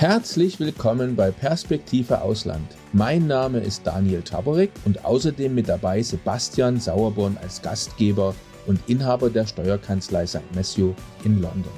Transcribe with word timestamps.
Herzlich 0.00 0.58
willkommen 0.58 1.14
bei 1.14 1.30
Perspektive 1.30 2.22
Ausland. 2.22 2.66
Mein 2.94 3.26
Name 3.26 3.58
ist 3.58 3.86
Daniel 3.86 4.22
Taborek 4.22 4.70
und 4.86 5.04
außerdem 5.04 5.54
mit 5.54 5.68
dabei 5.68 6.00
Sebastian 6.00 6.80
Sauerborn 6.80 7.36
als 7.42 7.60
Gastgeber 7.60 8.34
und 8.66 8.80
Inhaber 8.86 9.28
der 9.28 9.46
Steuerkanzlei 9.46 10.26
St. 10.26 10.54
Matthew 10.54 10.94
in 11.24 11.42
London. 11.42 11.74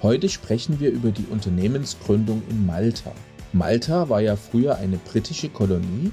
Heute 0.00 0.30
sprechen 0.30 0.80
wir 0.80 0.92
über 0.92 1.10
die 1.10 1.26
Unternehmensgründung 1.26 2.42
in 2.48 2.64
Malta. 2.64 3.12
Malta 3.52 4.08
war 4.08 4.22
ja 4.22 4.34
früher 4.34 4.78
eine 4.78 4.96
britische 4.96 5.50
Kolonie, 5.50 6.10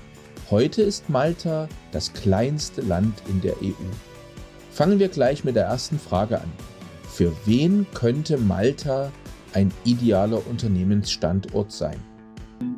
heute 0.52 0.82
ist 0.82 1.10
Malta 1.10 1.70
das 1.94 2.12
kleinste 2.12 2.82
Land 2.82 3.14
in 3.30 3.40
der 3.40 3.56
EU. 3.64 3.88
Fangen 4.72 5.00
wir 5.00 5.08
gleich 5.08 5.46
mit 5.46 5.56
der 5.56 5.68
ersten 5.68 6.00
Frage 6.00 6.42
an. 6.42 6.52
Für 7.08 7.32
wen 7.46 7.88
könnte 7.94 8.38
Malta 8.38 9.10
ein 9.54 9.72
idealer 9.86 10.46
Unternehmensstandort 10.48 11.72
sein? 11.72 11.98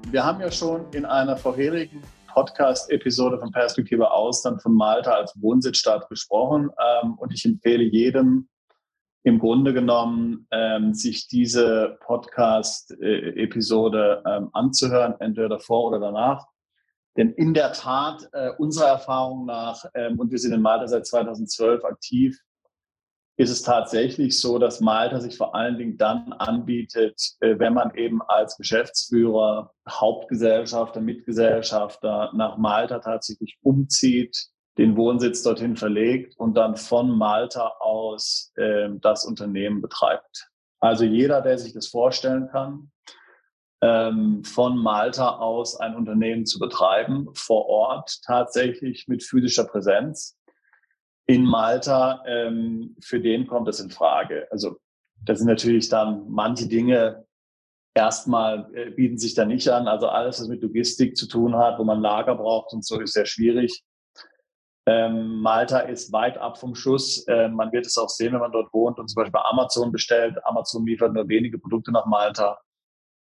Wir 0.10 0.24
haben 0.24 0.40
ja 0.42 0.52
schon 0.52 0.86
in 0.94 1.06
einer 1.06 1.38
vorherigen 1.38 2.04
Podcast-Episode 2.28 3.40
von 3.40 3.52
Perspektive 3.52 4.12
Ausland 4.12 4.62
von 4.62 4.74
Malta 4.74 5.12
als 5.12 5.34
Wohnsitzstadt 5.42 6.08
gesprochen. 6.10 6.70
Ähm, 7.04 7.16
und 7.16 7.34
ich 7.34 7.44
empfehle 7.46 7.84
jedem 7.84 8.48
im 9.24 9.40
Grunde 9.40 9.74
genommen, 9.74 10.48
ähm, 10.52 10.94
sich 10.94 11.28
diese 11.28 11.98
Podcast-Episode 12.06 14.24
ähm, 14.26 14.50
anzuhören, 14.54 15.16
entweder 15.20 15.50
davor 15.50 15.90
oder 15.90 16.00
danach. 16.00 16.46
Denn 17.18 17.34
in 17.34 17.54
der 17.54 17.74
Tat, 17.74 18.30
äh, 18.32 18.52
unserer 18.58 18.88
Erfahrung 18.88 19.46
nach, 19.46 19.84
und 20.18 20.32
wir 20.32 20.40
sind 20.40 20.54
in 20.54 20.62
Malta 20.62 20.88
seit 20.88 21.06
2012 21.06 21.84
aktiv, 21.84 22.40
ist 23.42 23.50
es 23.50 23.64
tatsächlich 23.64 24.40
so, 24.40 24.60
dass 24.60 24.82
Malta 24.82 25.20
sich 25.20 25.36
vor 25.36 25.56
allen 25.56 25.80
Dingen 25.80 25.98
dann 25.98 26.32
anbietet, 26.34 27.20
äh, 27.40 27.58
wenn 27.58 27.74
man 27.74 27.96
eben 27.96 28.22
als 28.22 28.56
Geschäftsführer, 28.56 29.74
Hauptgesellschafter, 29.90 31.02
Mitgesellschafter 31.02 32.32
nach 32.36 32.58
Malta 32.58 33.00
tatsächlich 33.00 33.58
umzieht, 33.64 34.38
den 34.78 34.96
Wohnsitz 34.96 35.42
dorthin 35.42 35.76
verlegt 35.76 36.38
und 36.38 36.54
dann 36.54 36.76
von 36.76 37.18
Malta 37.18 37.68
aus 37.80 38.52
äh, 38.58 38.90
das 39.02 39.26
Unternehmen 39.26 39.82
betreibt. 39.82 40.52
Also 40.80 41.04
jeder, 41.04 41.42
der 41.42 41.58
sich 41.58 41.74
das 41.74 41.88
vorstellen 41.88 42.48
kann, 42.52 42.92
ähm, 43.82 44.44
von 44.44 44.78
Malta 44.78 45.38
aus 45.38 45.80
ein 45.80 45.96
Unternehmen 45.96 46.46
zu 46.46 46.60
betreiben, 46.60 47.28
vor 47.34 47.66
Ort 47.66 48.22
tatsächlich 48.24 49.08
mit 49.08 49.24
physischer 49.24 49.66
Präsenz, 49.66 50.38
in 51.32 51.46
Malta, 51.46 52.24
ähm, 52.28 52.96
für 53.02 53.22
den 53.22 53.48
kommt 53.48 53.70
es 53.70 53.80
in 53.80 53.90
Frage. 53.90 54.48
Also 54.52 54.78
das 55.24 55.40
sind 55.40 55.48
natürlich 55.48 55.88
dann 55.88 56.26
manche 56.30 56.68
Dinge 56.68 57.26
erstmal 57.94 58.70
äh, 58.74 58.90
bieten 58.90 59.18
sich 59.18 59.34
da 59.34 59.46
nicht 59.46 59.70
an. 59.70 59.88
Also 59.88 60.08
alles, 60.08 60.42
was 60.42 60.48
mit 60.48 60.62
Logistik 60.62 61.16
zu 61.16 61.28
tun 61.28 61.56
hat, 61.56 61.80
wo 61.80 61.84
man 61.84 62.02
Lager 62.02 62.36
braucht 62.36 62.74
und 62.74 62.86
so, 62.86 63.00
ist 63.00 63.14
sehr 63.14 63.26
schwierig. 63.26 63.82
Ähm, 64.88 65.42
Malta 65.42 65.80
ist 65.80 66.12
weit 66.12 66.38
ab 66.38 66.58
vom 66.58 66.76
Schuss. 66.76 67.26
Ähm, 67.30 67.54
man 67.54 67.72
wird 67.72 67.86
es 67.86 67.98
auch 67.98 68.10
sehen, 68.10 68.34
wenn 68.34 68.40
man 68.40 68.52
dort 68.52 68.74
wohnt 68.74 69.00
und 69.00 69.08
zum 69.08 69.16
Beispiel 69.16 69.32
bei 69.32 69.46
Amazon 69.46 69.92
bestellt. 69.92 70.38
Amazon 70.46 70.86
liefert 70.86 71.14
nur 71.14 71.30
wenige 71.30 71.60
Produkte 71.60 71.92
nach 71.92 72.06
Malta. 72.08 72.60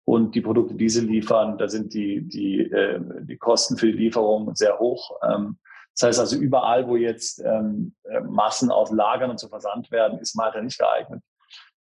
Und 0.05 0.33
die 0.33 0.41
Produkte, 0.41 0.73
die 0.73 0.89
sie 0.89 1.01
liefern, 1.01 1.57
da 1.59 1.67
sind 1.67 1.93
die, 1.93 2.27
die, 2.27 2.61
äh, 2.61 2.99
die 3.23 3.37
Kosten 3.37 3.77
für 3.77 3.87
die 3.87 3.97
Lieferung 3.97 4.55
sehr 4.55 4.79
hoch. 4.79 5.11
Ähm, 5.29 5.59
das 6.01 6.07
heißt 6.07 6.19
also, 6.19 6.37
überall, 6.37 6.87
wo 6.87 6.95
jetzt 6.95 7.43
ähm, 7.45 7.93
äh, 8.03 8.21
Massen 8.21 8.71
aus 8.71 8.91
Lagern 8.91 9.29
und 9.29 9.37
zu 9.37 9.49
Versand 9.49 9.91
werden, 9.91 10.17
ist 10.17 10.35
Malta 10.35 10.59
nicht 10.59 10.79
geeignet. 10.79 11.21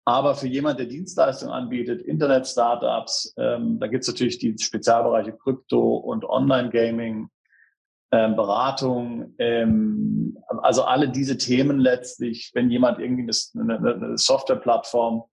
Aber 0.03 0.33
für 0.33 0.47
jemand, 0.47 0.79
der 0.79 0.87
Dienstleistungen 0.87 1.53
anbietet, 1.53 2.01
Internet-Startups, 2.01 3.35
ähm, 3.37 3.79
da 3.79 3.85
gibt 3.85 4.01
es 4.01 4.07
natürlich 4.07 4.39
die 4.39 4.55
Spezialbereiche 4.57 5.33
Krypto 5.33 5.97
und 5.97 6.25
Online-Gaming, 6.25 7.29
ähm, 8.11 8.35
Beratung, 8.35 9.35
ähm, 9.37 10.39
also 10.63 10.85
alle 10.85 11.09
diese 11.09 11.37
Themen 11.37 11.77
letztlich, 11.77 12.49
wenn 12.55 12.71
jemand 12.71 12.97
irgendwie 12.97 13.31
eine, 13.59 13.77
eine 13.77 14.17
Softwareplattform 14.17 15.23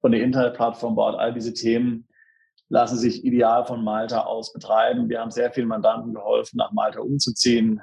und 0.00 0.14
eine 0.14 0.24
Internetplattform 0.24 0.96
baut, 0.96 1.14
all 1.14 1.32
diese 1.32 1.54
Themen 1.54 2.08
lassen 2.68 2.98
sich 2.98 3.24
ideal 3.24 3.64
von 3.64 3.84
Malta 3.84 4.22
aus 4.22 4.52
betreiben. 4.52 5.08
Wir 5.08 5.20
haben 5.20 5.30
sehr 5.30 5.52
vielen 5.52 5.68
Mandanten 5.68 6.12
geholfen, 6.12 6.56
nach 6.56 6.72
Malta 6.72 7.00
umzuziehen 7.00 7.80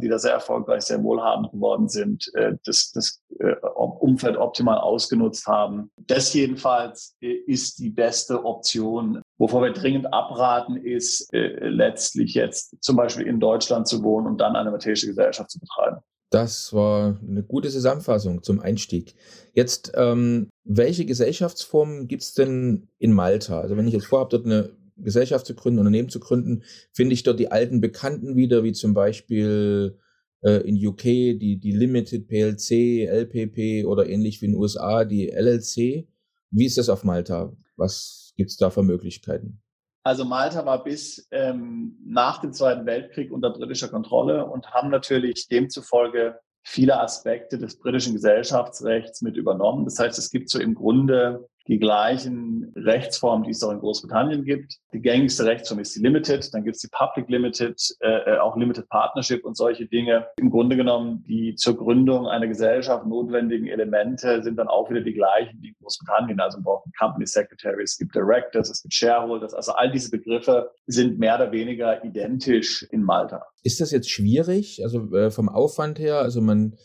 die 0.00 0.08
da 0.08 0.18
sehr 0.18 0.32
erfolgreich, 0.32 0.82
sehr 0.82 1.02
wohlhabend 1.02 1.52
geworden 1.52 1.88
sind, 1.88 2.30
äh, 2.34 2.54
das, 2.64 2.90
das 2.92 3.20
äh, 3.38 3.54
Umfeld 3.76 4.36
optimal 4.36 4.78
ausgenutzt 4.78 5.46
haben. 5.46 5.90
Das 5.96 6.32
jedenfalls 6.32 7.16
äh, 7.20 7.32
ist 7.46 7.78
die 7.78 7.90
beste 7.90 8.44
Option. 8.44 9.20
Wovor 9.36 9.62
wir 9.62 9.72
dringend 9.72 10.12
abraten, 10.12 10.76
ist 10.76 11.28
letztlich 11.32 12.34
jetzt 12.34 12.74
zum 12.82 12.96
Beispiel 12.96 13.24
in 13.24 13.38
Deutschland 13.38 13.86
zu 13.86 14.02
wohnen 14.02 14.26
und 14.26 14.40
dann 14.40 14.56
eine 14.56 14.70
europäische 14.70 15.06
Gesellschaft 15.06 15.50
zu 15.50 15.60
betreiben. 15.60 15.98
Das 16.30 16.74
war 16.74 17.18
eine 17.26 17.42
gute 17.42 17.70
Zusammenfassung 17.70 18.42
zum 18.42 18.60
Einstieg. 18.60 19.14
Jetzt, 19.54 19.92
ähm, 19.94 20.50
welche 20.64 21.06
Gesellschaftsformen 21.06 22.08
gibt 22.08 22.22
es 22.22 22.34
denn 22.34 22.88
in 22.98 23.12
Malta? 23.12 23.60
Also 23.60 23.76
wenn 23.76 23.86
ich 23.86 23.94
jetzt 23.94 24.06
vorhabe, 24.06 24.30
dort 24.30 24.44
eine 24.44 24.70
Gesellschaft 24.98 25.46
zu 25.46 25.54
gründen, 25.54 25.78
Unternehmen 25.78 26.08
zu 26.08 26.20
gründen, 26.20 26.62
finde 26.92 27.14
ich 27.14 27.22
dort 27.22 27.40
die 27.40 27.50
alten 27.50 27.80
Bekannten 27.80 28.36
wieder, 28.36 28.64
wie 28.64 28.72
zum 28.72 28.94
Beispiel 28.94 29.98
äh, 30.42 30.68
in 30.68 30.84
UK 30.86 31.02
die, 31.02 31.58
die 31.60 31.72
Limited 31.72 32.28
PLC, 32.28 33.08
LPP 33.08 33.86
oder 33.86 34.08
ähnlich 34.08 34.40
wie 34.40 34.46
in 34.46 34.52
den 34.52 34.60
USA 34.60 35.04
die 35.04 35.28
LLC. 35.28 36.06
Wie 36.50 36.64
ist 36.64 36.78
das 36.78 36.88
auf 36.88 37.04
Malta? 37.04 37.52
Was 37.76 38.32
gibt 38.36 38.50
es 38.50 38.56
da 38.56 38.70
für 38.70 38.82
Möglichkeiten? 38.82 39.60
Also 40.04 40.24
Malta 40.24 40.64
war 40.64 40.84
bis 40.84 41.28
ähm, 41.32 41.98
nach 42.04 42.40
dem 42.40 42.52
Zweiten 42.52 42.86
Weltkrieg 42.86 43.30
unter 43.30 43.50
britischer 43.50 43.88
Kontrolle 43.88 44.46
und 44.46 44.70
haben 44.70 44.90
natürlich 44.90 45.48
demzufolge 45.48 46.38
viele 46.62 47.00
Aspekte 47.00 47.58
des 47.58 47.78
britischen 47.78 48.14
Gesellschaftsrechts 48.14 49.22
mit 49.22 49.36
übernommen. 49.36 49.84
Das 49.84 49.98
heißt, 49.98 50.18
es 50.18 50.30
gibt 50.30 50.50
so 50.50 50.58
im 50.60 50.74
Grunde 50.74 51.48
die 51.68 51.78
gleichen 51.78 52.72
Rechtsformen, 52.74 53.44
die 53.44 53.50
es 53.50 53.62
auch 53.62 53.70
in 53.70 53.80
Großbritannien 53.80 54.44
gibt. 54.44 54.78
Die 54.92 55.00
gängigste 55.00 55.44
Rechtsform 55.44 55.80
ist 55.80 55.94
die 55.94 56.00
Limited, 56.00 56.52
dann 56.54 56.64
gibt 56.64 56.76
es 56.76 56.82
die 56.82 56.88
Public 56.90 57.28
Limited, 57.28 57.78
äh, 58.00 58.34
äh, 58.34 58.38
auch 58.38 58.56
Limited 58.56 58.88
Partnership 58.88 59.44
und 59.44 59.56
solche 59.56 59.86
Dinge. 59.86 60.26
Im 60.38 60.50
Grunde 60.50 60.76
genommen 60.76 61.24
die 61.28 61.54
zur 61.56 61.76
Gründung 61.76 62.26
einer 62.26 62.46
Gesellschaft 62.46 63.06
notwendigen 63.06 63.66
Elemente 63.66 64.42
sind 64.42 64.56
dann 64.56 64.68
auch 64.68 64.88
wieder 64.88 65.02
die 65.02 65.12
gleichen 65.12 65.58
wie 65.60 65.68
in 65.68 65.74
Großbritannien. 65.82 66.40
Also 66.40 66.58
man 66.58 66.64
braucht 66.64 66.88
Company 66.98 67.26
Secretary, 67.26 67.82
es 67.82 67.98
gibt 67.98 68.14
Directors, 68.14 68.70
es 68.70 68.82
gibt 68.82 68.94
Shareholders. 68.94 69.52
Also 69.52 69.72
all 69.72 69.90
diese 69.90 70.10
Begriffe 70.10 70.70
sind 70.86 71.18
mehr 71.18 71.34
oder 71.34 71.52
weniger 71.52 72.02
identisch 72.02 72.82
in 72.90 73.02
Malta. 73.02 73.44
Ist 73.62 73.80
das 73.80 73.90
jetzt 73.90 74.10
schwierig? 74.10 74.82
Also 74.82 75.14
äh, 75.14 75.30
vom 75.30 75.50
Aufwand 75.50 75.98
her, 75.98 76.18
also 76.18 76.40
man 76.40 76.76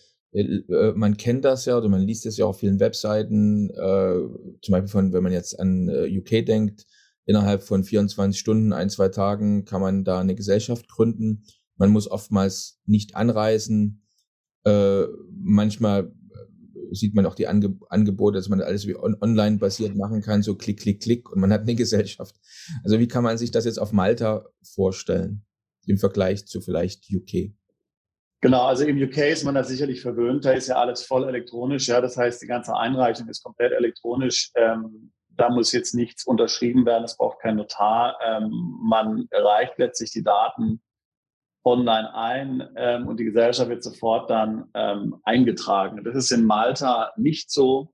man 0.96 1.18
kennt 1.18 1.46
das 1.46 1.66
ja 1.66 1.78
oder 1.78 1.90
man 1.90 2.02
liest 2.02 2.26
es 2.26 2.38
ja 2.38 2.46
auf 2.46 2.60
vielen 2.60 2.80
Webseiten, 2.80 3.70
äh, 3.70 4.16
zum 4.62 4.72
Beispiel 4.72 4.88
von, 4.88 5.14
wenn 5.14 5.24
man 5.24 5.32
jetzt 5.32 5.60
an 5.60 5.88
äh, 5.90 6.18
UK 6.18 6.46
denkt, 6.46 6.86
innerhalb 7.26 7.64
von 7.64 7.84
24 7.84 8.40
Stunden, 8.40 8.74
ein, 8.74 8.90
zwei 8.90 9.10
Tagen 9.10 9.66
kann 9.66 9.82
man 9.82 10.04
da 10.04 10.20
eine 10.20 10.36
Gesellschaft 10.36 10.90
gründen. 10.90 11.46
Man 11.78 11.92
muss 11.92 12.10
oftmals 12.10 12.80
nicht 12.86 13.16
anreisen. 13.16 14.06
Äh, 14.66 15.04
manchmal 15.32 16.12
äh, 16.32 16.96
sieht 16.96 17.16
man 17.16 17.26
auch 17.26 17.36
die 17.36 17.48
Ange 17.48 17.78
Angebote, 17.90 18.38
dass 18.38 18.50
man 18.50 18.62
alles 18.62 18.88
wie 18.88 18.96
on 18.96 19.16
online 19.22 19.58
basiert 19.58 19.96
machen 19.96 20.22
kann, 20.22 20.42
so 20.42 20.56
klick, 20.56 20.80
klick, 20.80 21.02
klick 21.02 21.30
und 21.32 21.40
man 21.40 21.52
hat 21.52 21.62
eine 21.62 21.76
Gesellschaft. 21.84 22.36
Also 22.84 23.00
wie 23.00 23.08
kann 23.08 23.24
man 23.24 23.38
sich 23.38 23.52
das 23.52 23.66
jetzt 23.66 23.80
auf 23.80 23.92
Malta 23.92 24.46
vorstellen 24.64 25.46
im 25.86 25.98
Vergleich 25.98 26.46
zu 26.46 26.62
vielleicht 26.62 27.08
UK? 27.14 27.54
Genau, 28.44 28.66
also 28.66 28.84
im 28.84 29.02
UK 29.02 29.20
ist 29.30 29.46
man 29.46 29.56
da 29.56 29.64
sicherlich 29.64 30.02
verwöhnt, 30.02 30.44
da 30.44 30.52
ist 30.52 30.68
ja 30.68 30.76
alles 30.76 31.06
voll 31.06 31.24
elektronisch, 31.30 31.88
ja, 31.88 32.02
das 32.02 32.18
heißt, 32.18 32.42
die 32.42 32.48
ganze 32.48 32.76
Einreichung 32.76 33.30
ist 33.30 33.42
komplett 33.42 33.72
elektronisch. 33.72 34.52
Ähm, 34.56 35.14
da 35.30 35.50
muss 35.50 35.72
jetzt 35.72 35.96
nichts 35.96 36.26
unterschrieben 36.26 36.86
werden, 36.86 37.06
es 37.06 37.16
braucht 37.16 37.40
kein 37.40 37.56
Notar. 37.56 38.18
Ähm, 38.22 38.78
man 38.84 39.30
reicht 39.32 39.80
letztlich 39.80 40.12
die 40.12 40.26
Daten 40.26 40.82
online 41.64 42.14
ein 42.14 42.70
ähm, 42.76 43.08
und 43.08 43.16
die 43.16 43.24
Gesellschaft 43.24 43.70
wird 43.70 43.82
sofort 43.82 44.30
dann 44.30 44.70
ähm, 44.74 45.22
eingetragen. 45.24 46.04
Das 46.04 46.14
ist 46.14 46.32
in 46.32 46.44
Malta 46.44 47.14
nicht 47.16 47.50
so. 47.50 47.94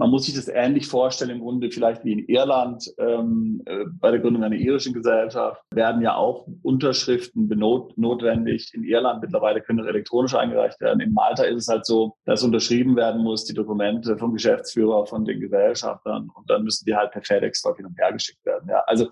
Man 0.00 0.10
muss 0.10 0.26
sich 0.26 0.34
das 0.36 0.46
ähnlich 0.46 0.86
vorstellen, 0.86 1.30
im 1.30 1.40
Grunde 1.40 1.72
vielleicht 1.72 2.04
wie 2.04 2.12
in 2.12 2.28
Irland 2.28 2.88
ähm, 2.98 3.62
äh, 3.66 3.84
bei 3.98 4.12
der 4.12 4.20
Gründung 4.20 4.44
einer 4.44 4.54
irischen 4.54 4.94
Gesellschaft 4.94 5.60
werden 5.72 6.02
ja 6.02 6.14
auch 6.14 6.46
Unterschriften 6.62 7.48
benot 7.48 7.98
notwendig. 7.98 8.72
In 8.74 8.84
Irland 8.84 9.22
mittlerweile 9.22 9.60
können 9.60 9.84
elektronisch 9.84 10.36
eingereicht 10.36 10.80
werden. 10.80 11.00
In 11.00 11.12
Malta 11.12 11.42
ist 11.42 11.62
es 11.62 11.68
halt 11.68 11.84
so, 11.84 12.14
dass 12.26 12.44
unterschrieben 12.44 12.94
werden 12.94 13.24
muss, 13.24 13.44
die 13.44 13.54
Dokumente 13.54 14.16
vom 14.16 14.32
Geschäftsführer, 14.32 15.04
von 15.06 15.24
den 15.24 15.40
Gesellschaftern 15.40 16.30
und 16.32 16.48
dann 16.48 16.62
müssen 16.62 16.84
die 16.84 16.94
halt 16.94 17.10
per 17.10 17.22
FedEx 17.22 17.62
dort 17.62 17.78
hin 17.78 17.86
und 17.86 17.98
her 17.98 18.12
geschickt 18.12 18.46
werden. 18.46 18.68
Ja, 18.68 18.84
also 18.86 19.10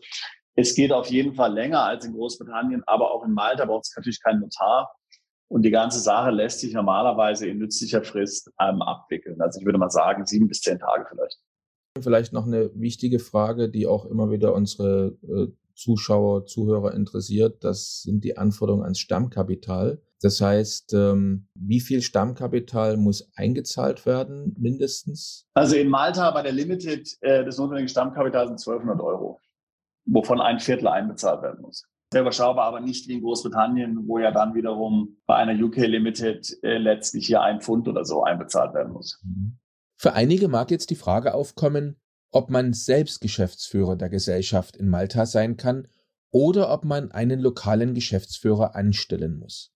es 0.55 0.75
geht 0.75 0.93
auf 0.93 1.09
jeden 1.09 1.35
Fall 1.35 1.53
länger 1.53 1.83
als 1.83 2.05
in 2.05 2.15
Großbritannien, 2.15 2.83
aber 2.87 3.11
auch 3.11 3.25
in 3.25 3.33
Malta 3.33 3.65
braucht 3.65 3.87
es 3.87 3.97
natürlich 3.97 4.23
keinen 4.23 4.41
Notar. 4.41 4.95
Und 5.49 5.63
die 5.63 5.71
ganze 5.71 6.01
Sache 6.01 6.31
lässt 6.31 6.61
sich 6.61 6.73
normalerweise 6.73 7.47
in 7.47 7.59
nützlicher 7.59 8.03
Frist 8.03 8.51
ähm, 8.61 8.83
abwickeln. 8.83 9.41
Also 9.41 9.61
ich 9.61 9.67
würde 9.67 9.79
mal 9.79 9.91
sagen, 9.91 10.27
sieben 10.27 10.49
bis 10.49 10.61
zehn 10.61 10.79
Tage 10.79 11.07
vielleicht. 11.09 11.39
Vielleicht 12.01 12.33
noch 12.33 12.47
eine 12.47 12.71
wichtige 12.75 13.19
Frage, 13.19 13.71
die 13.71 13.87
auch 13.87 14.07
immer 14.07 14.31
wieder 14.31 14.55
unsere 14.55 15.17
äh, 15.23 15.47
Zuschauer, 15.75 16.47
Zuhörer 16.47 16.95
interessiert. 16.95 17.63
Das 17.63 18.03
sind 18.03 18.25
die 18.25 18.37
Anforderungen 18.37 18.83
ans 18.83 18.99
Stammkapital. 18.99 20.03
Das 20.21 20.41
heißt, 20.41 20.95
ähm, 20.95 21.47
wie 21.55 21.81
viel 21.81 22.03
Stammkapital 22.03 22.97
muss 22.97 23.31
eingezahlt 23.37 24.05
werden, 24.07 24.57
mindestens? 24.59 25.47
Also 25.55 25.77
in 25.77 25.89
Malta 25.89 26.31
bei 26.31 26.43
der 26.43 26.53
Limited, 26.53 27.17
äh, 27.21 27.45
das 27.45 27.59
notwendige 27.59 27.89
Stammkapital 27.89 28.47
sind 28.47 28.59
1200 28.59 29.01
Euro, 29.01 29.41
wovon 30.07 30.41
ein 30.41 30.59
Viertel 30.59 30.89
einbezahlt 30.89 31.43
werden 31.43 31.61
muss 31.61 31.87
sehr 32.13 32.23
überschaubar, 32.23 32.67
aber 32.67 32.81
nicht 32.81 33.09
wie 33.09 33.15
in 33.15 33.23
Großbritannien, 33.23 34.07
wo 34.07 34.19
ja 34.19 34.31
dann 34.31 34.55
wiederum 34.55 35.17
bei 35.27 35.37
einer 35.37 35.61
UK 35.63 35.79
Limited 35.79 36.57
äh, 36.63 36.79
letztlich 36.79 37.27
hier 37.27 37.43
ein 37.43 37.61
Pfund 37.61 37.89
oder 37.89 38.05
so 38.05 38.23
einbezahlt 38.23 38.75
werden 38.75 38.93
muss. 38.93 39.21
Mhm. 39.25 39.59
Für 39.99 40.13
einige 40.13 40.49
mag 40.49 40.71
jetzt 40.71 40.91
die 40.91 40.97
Frage 40.97 41.35
aufkommen, 41.35 41.97
ob 42.31 42.51
man 42.51 42.73
selbst 42.75 43.21
Geschäftsführer 43.21 43.97
der 43.97 44.11
Gesellschaft 44.11 44.77
in 44.77 44.89
Malta 44.89 45.27
sein 45.27 45.57
kann 45.57 45.89
oder 46.31 46.71
ob 46.71 46.85
man 46.85 47.11
einen 47.13 47.41
lokalen 47.41 47.95
Geschäftsführer 47.95 48.75
anstellen 48.75 49.39
muss. 49.39 49.73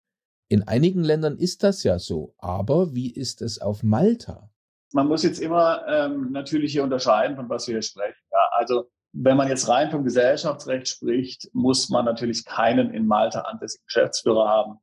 In 0.49 0.67
einigen 0.67 1.03
Ländern 1.03 1.37
ist 1.37 1.63
das 1.63 1.83
ja 1.83 1.99
so, 1.99 2.33
aber 2.37 2.93
wie 2.93 3.11
ist 3.11 3.41
es 3.41 3.61
auf 3.61 3.83
Malta? 3.83 4.51
Man 4.91 5.07
muss 5.07 5.23
jetzt 5.23 5.39
immer 5.39 5.87
ähm, 5.87 6.31
natürlich 6.31 6.71
hier 6.71 6.83
unterscheiden, 6.83 7.35
von 7.35 7.47
was 7.47 7.67
wir 7.67 7.75
hier 7.75 7.81
sprechen. 7.83 8.21
Ja, 8.31 8.39
also 8.51 8.89
wenn 9.11 9.37
man 9.37 9.47
jetzt 9.47 9.67
rein 9.67 9.89
vom 9.89 10.03
Gesellschaftsrecht 10.03 10.87
spricht, 10.87 11.49
muss 11.53 11.89
man 11.89 12.05
natürlich 12.05 12.45
keinen 12.45 12.93
in 12.93 13.07
Malta 13.07 13.41
ansässigen 13.41 13.85
Geschäftsführer 13.85 14.47
haben. 14.47 14.79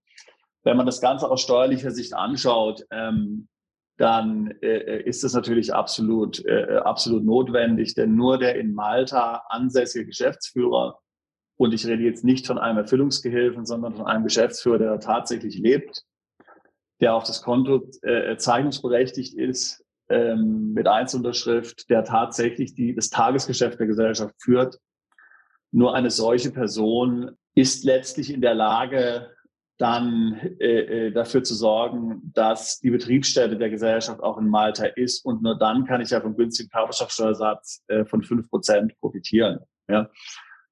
Wenn 0.64 0.76
man 0.76 0.86
das 0.86 1.00
Ganze 1.00 1.30
aus 1.30 1.42
steuerlicher 1.42 1.92
Sicht 1.92 2.12
anschaut, 2.14 2.84
ähm, 2.90 3.48
dann 3.98 4.50
äh, 4.62 5.02
ist 5.02 5.24
das 5.24 5.32
natürlich 5.32 5.72
absolut, 5.72 6.44
äh, 6.44 6.80
absolut 6.84 7.24
notwendig, 7.24 7.94
denn 7.94 8.14
nur 8.14 8.38
der 8.38 8.56
in 8.56 8.74
Malta 8.74 9.44
ansässige 9.48 10.06
Geschäftsführer, 10.06 10.98
und 11.58 11.72
ich 11.72 11.86
rede 11.86 12.02
jetzt 12.02 12.24
nicht 12.24 12.46
von 12.46 12.58
einem 12.58 12.78
Erfüllungsgehilfen, 12.78 13.64
sondern 13.64 13.94
von 13.94 14.06
einem 14.06 14.24
Geschäftsführer, 14.24 14.78
der 14.78 15.00
tatsächlich 15.00 15.56
lebt, 15.56 16.04
der 17.00 17.14
auf 17.14 17.24
das 17.24 17.40
Konto 17.42 17.88
äh, 18.02 18.36
zeichnungsberechtigt 18.36 19.34
ist, 19.34 19.85
ähm, 20.08 20.72
mit 20.72 20.86
Einzelunterschrift, 20.86 21.88
der 21.90 22.04
tatsächlich 22.04 22.74
die, 22.74 22.94
das 22.94 23.10
Tagesgeschäft 23.10 23.78
der 23.78 23.86
Gesellschaft 23.86 24.34
führt. 24.40 24.78
Nur 25.72 25.94
eine 25.94 26.10
solche 26.10 26.50
Person 26.50 27.32
ist 27.54 27.84
letztlich 27.84 28.32
in 28.32 28.40
der 28.40 28.54
Lage, 28.54 29.30
dann 29.78 30.40
äh, 30.58 31.08
äh, 31.08 31.10
dafür 31.12 31.42
zu 31.42 31.54
sorgen, 31.54 32.32
dass 32.34 32.80
die 32.80 32.90
Betriebsstätte 32.90 33.56
der 33.56 33.68
Gesellschaft 33.68 34.22
auch 34.22 34.38
in 34.38 34.48
Malta 34.48 34.86
ist. 34.86 35.24
Und 35.24 35.42
nur 35.42 35.58
dann 35.58 35.84
kann 35.84 36.00
ich 36.00 36.10
ja 36.10 36.20
vom 36.20 36.36
günstigen 36.36 36.70
Körperschaftsteuersatz 36.70 37.82
äh, 37.88 38.04
von 38.04 38.22
fünf 38.22 38.48
Prozent 38.48 38.96
profitieren. 38.98 39.60
Ja. 39.88 40.08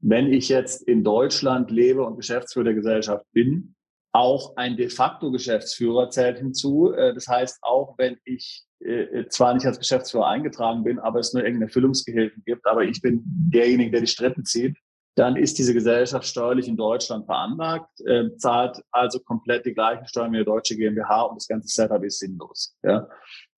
Wenn 0.00 0.32
ich 0.32 0.48
jetzt 0.48 0.82
in 0.82 1.04
Deutschland 1.04 1.70
lebe 1.70 2.02
und 2.04 2.16
Geschäftsführer 2.16 2.64
der 2.64 2.74
Gesellschaft 2.74 3.26
bin, 3.32 3.74
auch 4.14 4.56
ein 4.56 4.76
de 4.76 4.88
facto 4.88 5.32
Geschäftsführer 5.32 6.08
zählt 6.08 6.38
hinzu. 6.38 6.92
Äh, 6.92 7.14
das 7.14 7.26
heißt, 7.26 7.58
auch 7.62 7.98
wenn 7.98 8.16
ich 8.24 8.62
äh, 8.78 9.26
zwar 9.26 9.54
nicht 9.54 9.66
als 9.66 9.78
Geschäftsführer 9.78 10.28
eingetragen 10.28 10.84
bin, 10.84 11.00
aber 11.00 11.18
es 11.18 11.34
nur 11.34 11.42
irgendeine 11.42 11.70
Füllungsgehilfen 11.70 12.44
gibt, 12.46 12.64
aber 12.66 12.84
ich 12.84 13.02
bin 13.02 13.22
derjenige, 13.24 13.90
der 13.90 14.00
die 14.00 14.06
Strippen 14.06 14.44
zieht, 14.44 14.76
dann 15.16 15.36
ist 15.36 15.58
diese 15.58 15.74
Gesellschaft 15.74 16.26
steuerlich 16.26 16.68
in 16.68 16.76
Deutschland 16.76 17.26
veranlagt, 17.26 18.00
äh, 18.06 18.36
zahlt 18.36 18.80
also 18.92 19.18
komplett 19.18 19.66
die 19.66 19.74
gleichen 19.74 20.06
Steuern 20.06 20.32
wie 20.32 20.36
eine 20.36 20.44
deutsche 20.44 20.76
GmbH 20.76 21.22
und 21.22 21.36
das 21.36 21.48
ganze 21.48 21.68
Setup 21.68 22.02
ist 22.04 22.20
sinnlos. 22.20 22.76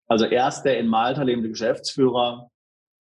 Also 0.08 0.26
erst 0.26 0.64
der 0.66 0.80
in 0.80 0.88
Malta 0.88 1.24
lebende 1.24 1.50
Geschäftsführer 1.50 2.50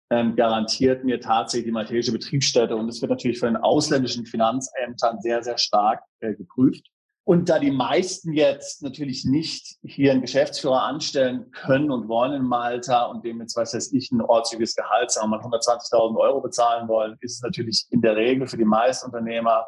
ähm, 0.10 0.36
garantiert 0.36 1.06
mir 1.06 1.22
tatsächlich 1.22 1.68
die 1.68 1.72
maltesische 1.72 2.12
Betriebsstätte 2.12 2.76
und 2.76 2.90
es 2.90 3.02
wird 3.02 3.12
natürlich 3.12 3.40
von 3.40 3.54
den 3.54 3.64
ausländischen 3.64 4.26
Finanzämtern 4.26 5.22
sehr, 5.22 5.44
sehr 5.44 5.58
stark 5.58 6.02
geprüft. 6.20 6.90
Und 7.28 7.50
da 7.50 7.60
die 7.60 7.72
meisten 7.72 8.32
jetzt 8.32 8.82
natürlich 8.84 9.26
nicht 9.26 9.76
hier 9.84 10.14
einen 10.14 10.22
Geschäftsführer 10.22 10.84
anstellen 10.84 11.52
können 11.52 11.92
und 11.92 12.08
wollen 12.08 12.32
in 12.32 12.44
Malta 12.44 13.04
und 13.08 13.26
dem 13.26 13.42
jetzt, 13.42 13.58
was 13.58 13.74
weiß 13.74 13.92
ich, 13.92 14.14
ein 14.14 14.22
ortsügiges 14.22 14.76
Gehalt, 14.76 15.12
sagen 15.12 15.30
wir 15.30 15.38
mal 15.38 15.46
120.000 15.46 16.18
Euro 16.18 16.40
bezahlen 16.40 16.88
wollen, 16.88 17.18
ist 17.20 17.36
es 17.36 17.42
natürlich 17.42 17.86
in 17.90 18.00
der 18.00 18.16
Regel 18.16 18.48
für 18.48 18.56
die 18.56 18.64
meisten 18.64 19.08
Unternehmer 19.08 19.66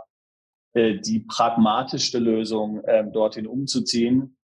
äh, 0.72 1.02
die 1.02 1.20
pragmatischste 1.20 2.18
Lösung, 2.18 2.82
äh, 2.86 3.04
dorthin 3.12 3.46
umzuziehen, 3.46 4.38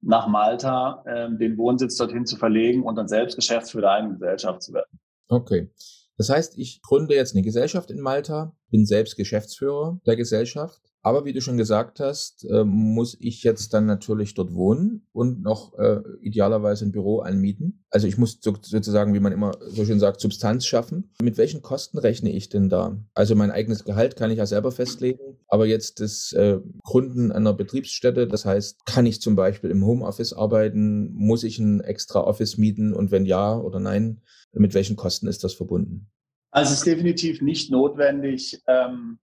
nach 0.00 0.26
Malta, 0.26 1.04
äh, 1.06 1.28
den 1.38 1.56
Wohnsitz 1.58 1.94
dorthin 1.94 2.26
zu 2.26 2.36
verlegen 2.36 2.82
und 2.82 2.96
dann 2.96 3.06
selbst 3.06 3.36
Geschäftsführer 3.36 4.02
der 4.02 4.08
Gesellschaft 4.08 4.62
zu 4.64 4.72
werden. 4.72 4.98
Okay. 5.28 5.70
Das 6.16 6.30
heißt, 6.30 6.58
ich 6.58 6.82
gründe 6.82 7.14
jetzt 7.14 7.36
eine 7.36 7.44
Gesellschaft 7.44 7.92
in 7.92 8.00
Malta, 8.00 8.56
bin 8.70 8.86
selbst 8.86 9.16
Geschäftsführer 9.16 10.00
der 10.04 10.16
Gesellschaft 10.16 10.80
aber 11.06 11.24
wie 11.24 11.32
du 11.32 11.40
schon 11.40 11.56
gesagt 11.56 12.00
hast, 12.00 12.44
äh, 12.50 12.64
muss 12.64 13.16
ich 13.20 13.44
jetzt 13.44 13.72
dann 13.72 13.86
natürlich 13.86 14.34
dort 14.34 14.52
wohnen 14.52 15.06
und 15.12 15.40
noch 15.40 15.78
äh, 15.78 16.00
idealerweise 16.20 16.84
ein 16.84 16.90
Büro 16.90 17.20
anmieten. 17.20 17.84
Also 17.90 18.08
ich 18.08 18.18
muss 18.18 18.38
so, 18.40 18.56
sozusagen, 18.60 19.14
wie 19.14 19.20
man 19.20 19.30
immer 19.30 19.52
so 19.68 19.84
schön 19.84 20.00
sagt, 20.00 20.20
Substanz 20.20 20.66
schaffen. 20.66 21.12
Mit 21.22 21.38
welchen 21.38 21.62
Kosten 21.62 21.98
rechne 21.98 22.32
ich 22.32 22.48
denn 22.48 22.68
da? 22.68 22.98
Also 23.14 23.36
mein 23.36 23.52
eigenes 23.52 23.84
Gehalt 23.84 24.16
kann 24.16 24.32
ich 24.32 24.38
ja 24.38 24.46
selber 24.46 24.72
festlegen, 24.72 25.20
aber 25.46 25.66
jetzt 25.66 26.00
das 26.00 26.32
äh, 26.32 26.58
Gründen 26.82 27.30
einer 27.30 27.54
Betriebsstätte, 27.54 28.26
das 28.26 28.44
heißt, 28.44 28.84
kann 28.84 29.06
ich 29.06 29.20
zum 29.20 29.36
Beispiel 29.36 29.70
im 29.70 29.86
Homeoffice 29.86 30.32
arbeiten? 30.32 31.12
Muss 31.14 31.44
ich 31.44 31.60
ein 31.60 31.82
extra 31.82 32.22
Office 32.22 32.58
mieten? 32.58 32.92
Und 32.92 33.12
wenn 33.12 33.26
ja 33.26 33.56
oder 33.56 33.78
nein, 33.78 34.22
mit 34.52 34.74
welchen 34.74 34.96
Kosten 34.96 35.28
ist 35.28 35.44
das 35.44 35.54
verbunden? 35.54 36.10
Also 36.50 36.72
es 36.72 36.78
ist 36.78 36.86
definitiv 36.86 37.42
nicht 37.42 37.70
notwendig, 37.70 38.60
ähm 38.66 39.20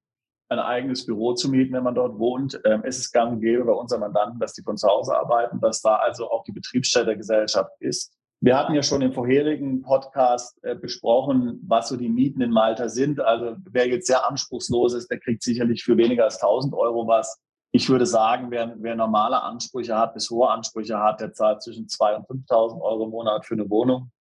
ein 0.53 0.59
eigenes 0.59 1.05
Büro 1.05 1.33
zu 1.33 1.49
mieten, 1.49 1.73
wenn 1.73 1.83
man 1.83 1.95
dort 1.95 2.17
wohnt. 2.19 2.59
Ähm, 2.65 2.83
es 2.85 2.97
ist 2.97 3.11
gang 3.11 3.33
und 3.33 3.41
gäbe 3.41 3.65
bei 3.65 3.73
unseren 3.73 4.01
Mandanten, 4.01 4.39
dass 4.39 4.53
die 4.53 4.61
von 4.61 4.77
zu 4.77 4.87
Hause 4.87 5.17
arbeiten, 5.17 5.59
dass 5.59 5.81
da 5.81 5.95
also 5.95 6.29
auch 6.29 6.43
die 6.43 6.51
Betriebsstätte 6.51 7.07
der 7.07 7.17
Gesellschaft 7.17 7.71
ist. 7.79 8.13
Wir 8.41 8.57
hatten 8.57 8.73
ja 8.73 8.83
schon 8.83 9.01
im 9.01 9.13
vorherigen 9.13 9.81
Podcast 9.81 10.61
äh, 10.63 10.75
besprochen, 10.75 11.61
was 11.65 11.89
so 11.89 11.95
die 11.95 12.09
Mieten 12.09 12.41
in 12.41 12.51
Malta 12.51 12.89
sind. 12.89 13.21
Also 13.21 13.55
wer 13.69 13.87
jetzt 13.87 14.07
sehr 14.07 14.27
anspruchslos 14.27 14.93
ist, 14.93 15.09
der 15.09 15.19
kriegt 15.19 15.43
sicherlich 15.43 15.83
für 15.83 15.97
weniger 15.97 16.25
als 16.25 16.41
1000 16.41 16.73
Euro 16.73 17.07
was. 17.07 17.41
Ich 17.71 17.89
würde 17.89 18.05
sagen, 18.05 18.51
wer, 18.51 18.75
wer 18.79 18.95
normale 18.95 19.41
Ansprüche 19.41 19.97
hat, 19.97 20.13
bis 20.13 20.29
hohe 20.29 20.49
Ansprüche 20.49 20.99
hat, 20.99 21.21
der 21.21 21.33
zahlt 21.33 21.63
zwischen 21.63 21.87
2.000 21.87 22.25
und 22.27 22.45
5.000 22.49 22.81
Euro 22.81 23.05
im 23.05 23.11
Monat 23.11 23.45
für 23.45 23.55
eine 23.55 23.69
Wohnung 23.69 24.11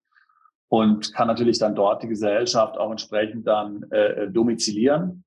und 0.72 1.12
kann 1.12 1.28
natürlich 1.28 1.58
dann 1.58 1.74
dort 1.74 2.02
die 2.02 2.08
Gesellschaft 2.08 2.78
auch 2.78 2.90
entsprechend 2.90 3.46
dann 3.46 3.82
äh, 3.90 4.30
domizilieren. 4.30 5.22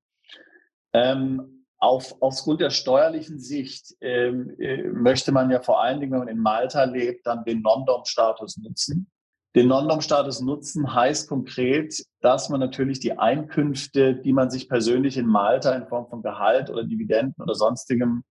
Ähm, 0.96 1.66
auf, 1.78 2.16
aufgrund 2.22 2.62
der 2.62 2.70
steuerlichen 2.70 3.38
Sicht 3.38 3.96
ähm, 4.00 4.56
äh, 4.60 4.84
möchte 4.84 5.34
man 5.34 5.52
ja 5.52 5.62
vor 5.62 5.82
allen 5.82 6.00
Dingen, 6.00 6.14
wenn 6.14 6.20
man 6.20 6.28
in 6.30 6.40
Malta 6.40 6.86
lebt, 6.86 7.28
dann 7.28 7.44
den 7.44 7.62
Non-Dom-Status 7.62 8.58
nutzen. 8.58 9.12
Den 9.56 9.68
Non-Dom-Status 9.68 10.40
nutzen 10.40 10.94
heißt 10.94 11.28
konkret, 11.28 12.02
dass 12.22 12.50
man 12.50 12.62
natürlich 12.62 13.02
die 13.02 13.18
Einkünfte, 13.18 14.16
die 14.16 14.32
man 14.32 14.50
sich 14.50 14.70
persönlich 14.70 15.18
in 15.18 15.28
Malta 15.28 15.74
in 15.76 15.88
Form 15.88 16.08
von 16.08 16.22
Gehalt 16.22 16.70
oder 16.70 16.86
Dividenden 16.86 17.44
oder 17.44 17.56
sonstigem 17.56 18.24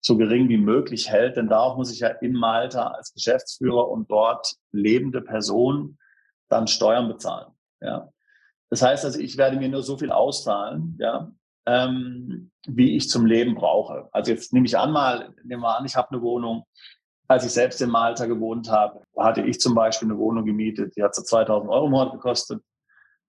so 0.00 0.16
gering 0.16 0.48
wie 0.48 0.58
möglich 0.58 1.10
hält. 1.10 1.36
Denn 1.36 1.48
darauf 1.48 1.76
muss 1.76 1.92
ich 1.92 2.00
ja 2.00 2.08
in 2.08 2.34
Malta 2.34 2.86
als 2.88 3.12
Geschäftsführer 3.12 3.88
und 3.88 4.10
dort 4.10 4.54
lebende 4.70 5.22
Person 5.22 5.98
dann 6.48 6.68
Steuern 6.68 7.08
bezahlen. 7.08 7.52
Ja. 7.80 8.10
Das 8.70 8.82
heißt 8.82 9.04
also, 9.04 9.18
ich 9.18 9.36
werde 9.36 9.56
mir 9.56 9.68
nur 9.68 9.82
so 9.82 9.98
viel 9.98 10.12
auszahlen, 10.12 10.96
ja, 11.00 11.32
ähm, 11.66 12.50
wie 12.66 12.96
ich 12.96 13.08
zum 13.08 13.26
Leben 13.26 13.54
brauche. 13.54 14.08
Also 14.12 14.32
jetzt 14.32 14.52
nehme 14.52 14.66
ich 14.66 14.78
an 14.78 14.92
mal, 14.92 15.34
nehmen 15.44 15.62
wir 15.62 15.76
an, 15.76 15.84
ich 15.84 15.96
habe 15.96 16.10
eine 16.10 16.22
Wohnung. 16.22 16.64
Als 17.28 17.44
ich 17.44 17.50
selbst 17.50 17.82
in 17.82 17.90
Malta 17.90 18.26
gewohnt 18.26 18.70
habe, 18.70 19.02
hatte 19.16 19.42
ich 19.42 19.60
zum 19.60 19.74
Beispiel 19.74 20.08
eine 20.08 20.18
Wohnung 20.18 20.44
gemietet, 20.44 20.96
die 20.96 21.02
hat 21.02 21.14
so 21.14 21.22
2000 21.22 21.70
Euro 21.70 21.86
im 21.86 21.90
Monat 21.90 22.12
gekostet. 22.12 22.62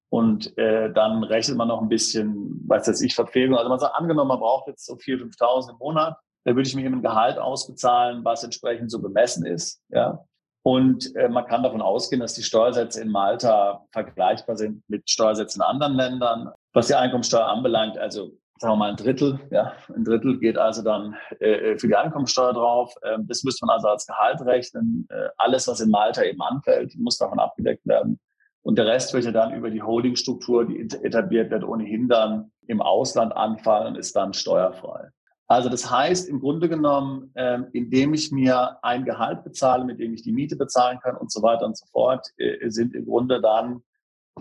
Und 0.10 0.58
äh, 0.58 0.94
dann 0.94 1.24
rechnet 1.24 1.58
man 1.58 1.68
noch 1.68 1.82
ein 1.82 1.90
bisschen, 1.90 2.64
weiß 2.68 2.88
jetzt 2.88 3.02
ich, 3.02 3.16
Verpflegung. 3.16 3.58
Also 3.58 3.70
man 3.70 3.80
sagt, 3.80 3.96
angenommen, 3.96 4.30
man 4.30 4.40
braucht 4.40 4.68
jetzt 4.68 4.86
so 4.86 4.94
4.000, 4.94 5.38
5.000 5.38 5.72
im 5.72 5.78
Monat, 5.80 6.18
dann 6.46 6.56
würde 6.56 6.68
ich 6.68 6.76
mir 6.76 6.86
eben 6.86 6.96
ein 6.96 7.02
Gehalt 7.02 7.38
ausbezahlen, 7.38 8.24
was 8.24 8.44
entsprechend 8.44 8.90
so 8.90 9.02
bemessen 9.02 9.46
ist. 9.46 9.82
Ja. 9.90 10.24
Und 10.64 11.16
äh, 11.16 11.30
man 11.30 11.46
kann 11.46 11.64
davon 11.64 11.82
ausgehen, 11.82 12.22
dass 12.22 12.34
die 12.34 12.44
Steuersätze 12.44 13.02
in 13.02 13.10
Malta 13.10 13.86
vergleichbar 13.92 14.58
sind 14.58 14.84
mit 14.88 15.10
Steuersätzen 15.10 15.62
in 15.62 15.66
anderen 15.66 15.94
Ländern. 15.94 16.52
Was 16.78 16.86
die 16.86 16.94
Einkommensteuer 16.94 17.48
anbelangt, 17.48 17.98
also 17.98 18.38
sagen 18.60 18.74
wir 18.74 18.76
mal 18.76 18.92
ein 18.92 18.98
Drittel, 18.98 19.40
ja, 19.50 19.74
ein 19.96 20.04
Drittel 20.04 20.38
geht 20.38 20.60
also 20.60 20.84
dann 20.84 21.16
äh, 21.40 21.76
für 21.76 21.88
die 21.88 21.96
Einkommensteuer 21.96 22.54
drauf. 22.54 22.94
Ähm, 23.02 23.26
das 23.28 23.44
müsste 23.44 23.66
man 23.66 23.74
also 23.74 23.88
als 23.88 24.06
Gehalt 24.06 24.42
rechnen. 24.42 25.08
Äh, 25.10 25.30
alles, 25.38 25.68
was 25.68 25.80
in 25.80 25.90
Malta 25.90 26.22
eben 26.22 26.40
anfällt, 26.40 26.94
muss 26.96 27.18
davon 27.18 27.40
abgedeckt 27.40 27.88
werden. 27.88 28.20
Und 28.62 28.78
der 28.78 28.86
Rest 28.86 29.12
wird 29.16 29.26
ja 29.26 29.32
dann 29.32 29.56
über 29.56 29.72
die 29.72 29.82
Holdingstruktur, 29.82 30.68
die 30.68 30.80
etabliert 30.80 31.50
wird, 31.50 31.64
ohnehin 31.64 32.08
dann 32.08 32.52
im 32.68 32.80
Ausland 32.80 33.36
anfallen 33.36 33.88
und 33.88 33.96
ist 33.96 34.16
dann 34.16 34.34
steuerfrei. 34.34 35.10
Also 35.48 35.70
das 35.70 35.90
heißt 35.90 36.30
im 36.30 36.42
Grunde 36.42 36.70
genommen, 36.70 37.32
ähm, 37.34 37.70
indem 37.74 38.14
ich 38.14 38.32
mir 38.32 38.78
ein 38.84 39.04
Gehalt 39.04 39.44
bezahle, 39.44 39.84
mit 39.84 40.00
dem 40.00 40.14
ich 40.14 40.22
die 40.22 40.32
Miete 40.32 40.56
bezahlen 40.56 41.00
kann 41.00 41.18
und 41.18 41.32
so 41.32 41.42
weiter 41.42 41.66
und 41.66 41.76
so 41.76 41.88
fort, 41.88 42.28
äh, 42.38 42.70
sind 42.70 42.94
im 42.94 43.06
Grunde 43.06 43.42
dann 43.42 43.82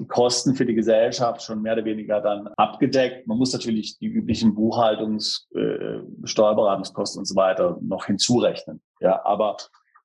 Kosten 0.09 0.55
für 0.55 0.67
die 0.67 0.75
Gesellschaft 0.75 1.43
schon 1.43 1.63
mehr 1.63 1.75
oder 1.75 1.85
weniger 1.85 2.21
dann 2.21 2.49
abgedeckt. 2.57 3.27
Man 3.27 3.39
muss 3.39 3.53
natürlich 3.53 3.99
die 3.99 4.07
üblichen 4.07 4.55
Buchhaltungs-, 4.55 5.47
äh, 5.57 6.03
Steuerberatungskosten 6.25 7.21
und 7.21 7.27
so 7.27 7.37
weiter 7.37 7.79
noch 7.83 8.07
hinzurechnen. 8.07 8.81
Ja, 9.01 9.25
aber 9.25 9.57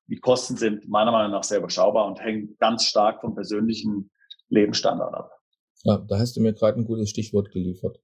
die 0.08 0.20
Kosten 0.20 0.56
sind 0.56 0.88
meiner 0.88 1.12
Meinung 1.12 1.32
nach 1.32 1.44
sehr 1.44 1.58
überschaubar 1.58 2.06
und 2.06 2.20
hängen 2.20 2.56
ganz 2.58 2.84
stark 2.84 3.20
vom 3.20 3.34
persönlichen 3.34 4.10
Lebensstandard 4.48 5.14
ab. 5.14 5.30
Ja, 5.84 5.98
da 5.98 6.18
hast 6.18 6.36
du 6.36 6.40
mir 6.40 6.52
gerade 6.52 6.78
ein 6.78 6.84
gutes 6.84 7.10
Stichwort 7.10 7.50
geliefert. 7.50 8.00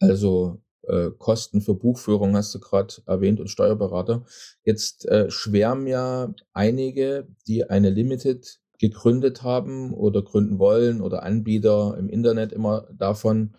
Also 0.00 0.62
äh, 0.82 1.10
Kosten 1.18 1.60
für 1.60 1.74
Buchführung 1.74 2.36
hast 2.36 2.54
du 2.54 2.60
gerade 2.60 2.94
erwähnt 3.06 3.40
und 3.40 3.48
Steuerberater. 3.48 4.24
Jetzt 4.64 5.06
äh, 5.06 5.30
schwärmen 5.30 5.86
ja 5.86 6.32
einige, 6.52 7.28
die 7.46 7.68
eine 7.68 7.90
Limited 7.90 8.60
gegründet 8.78 9.42
haben 9.42 9.92
oder 9.92 10.22
gründen 10.22 10.58
wollen 10.58 11.00
oder 11.00 11.22
Anbieter 11.22 11.96
im 11.98 12.08
Internet 12.08 12.52
immer 12.52 12.88
davon, 12.92 13.56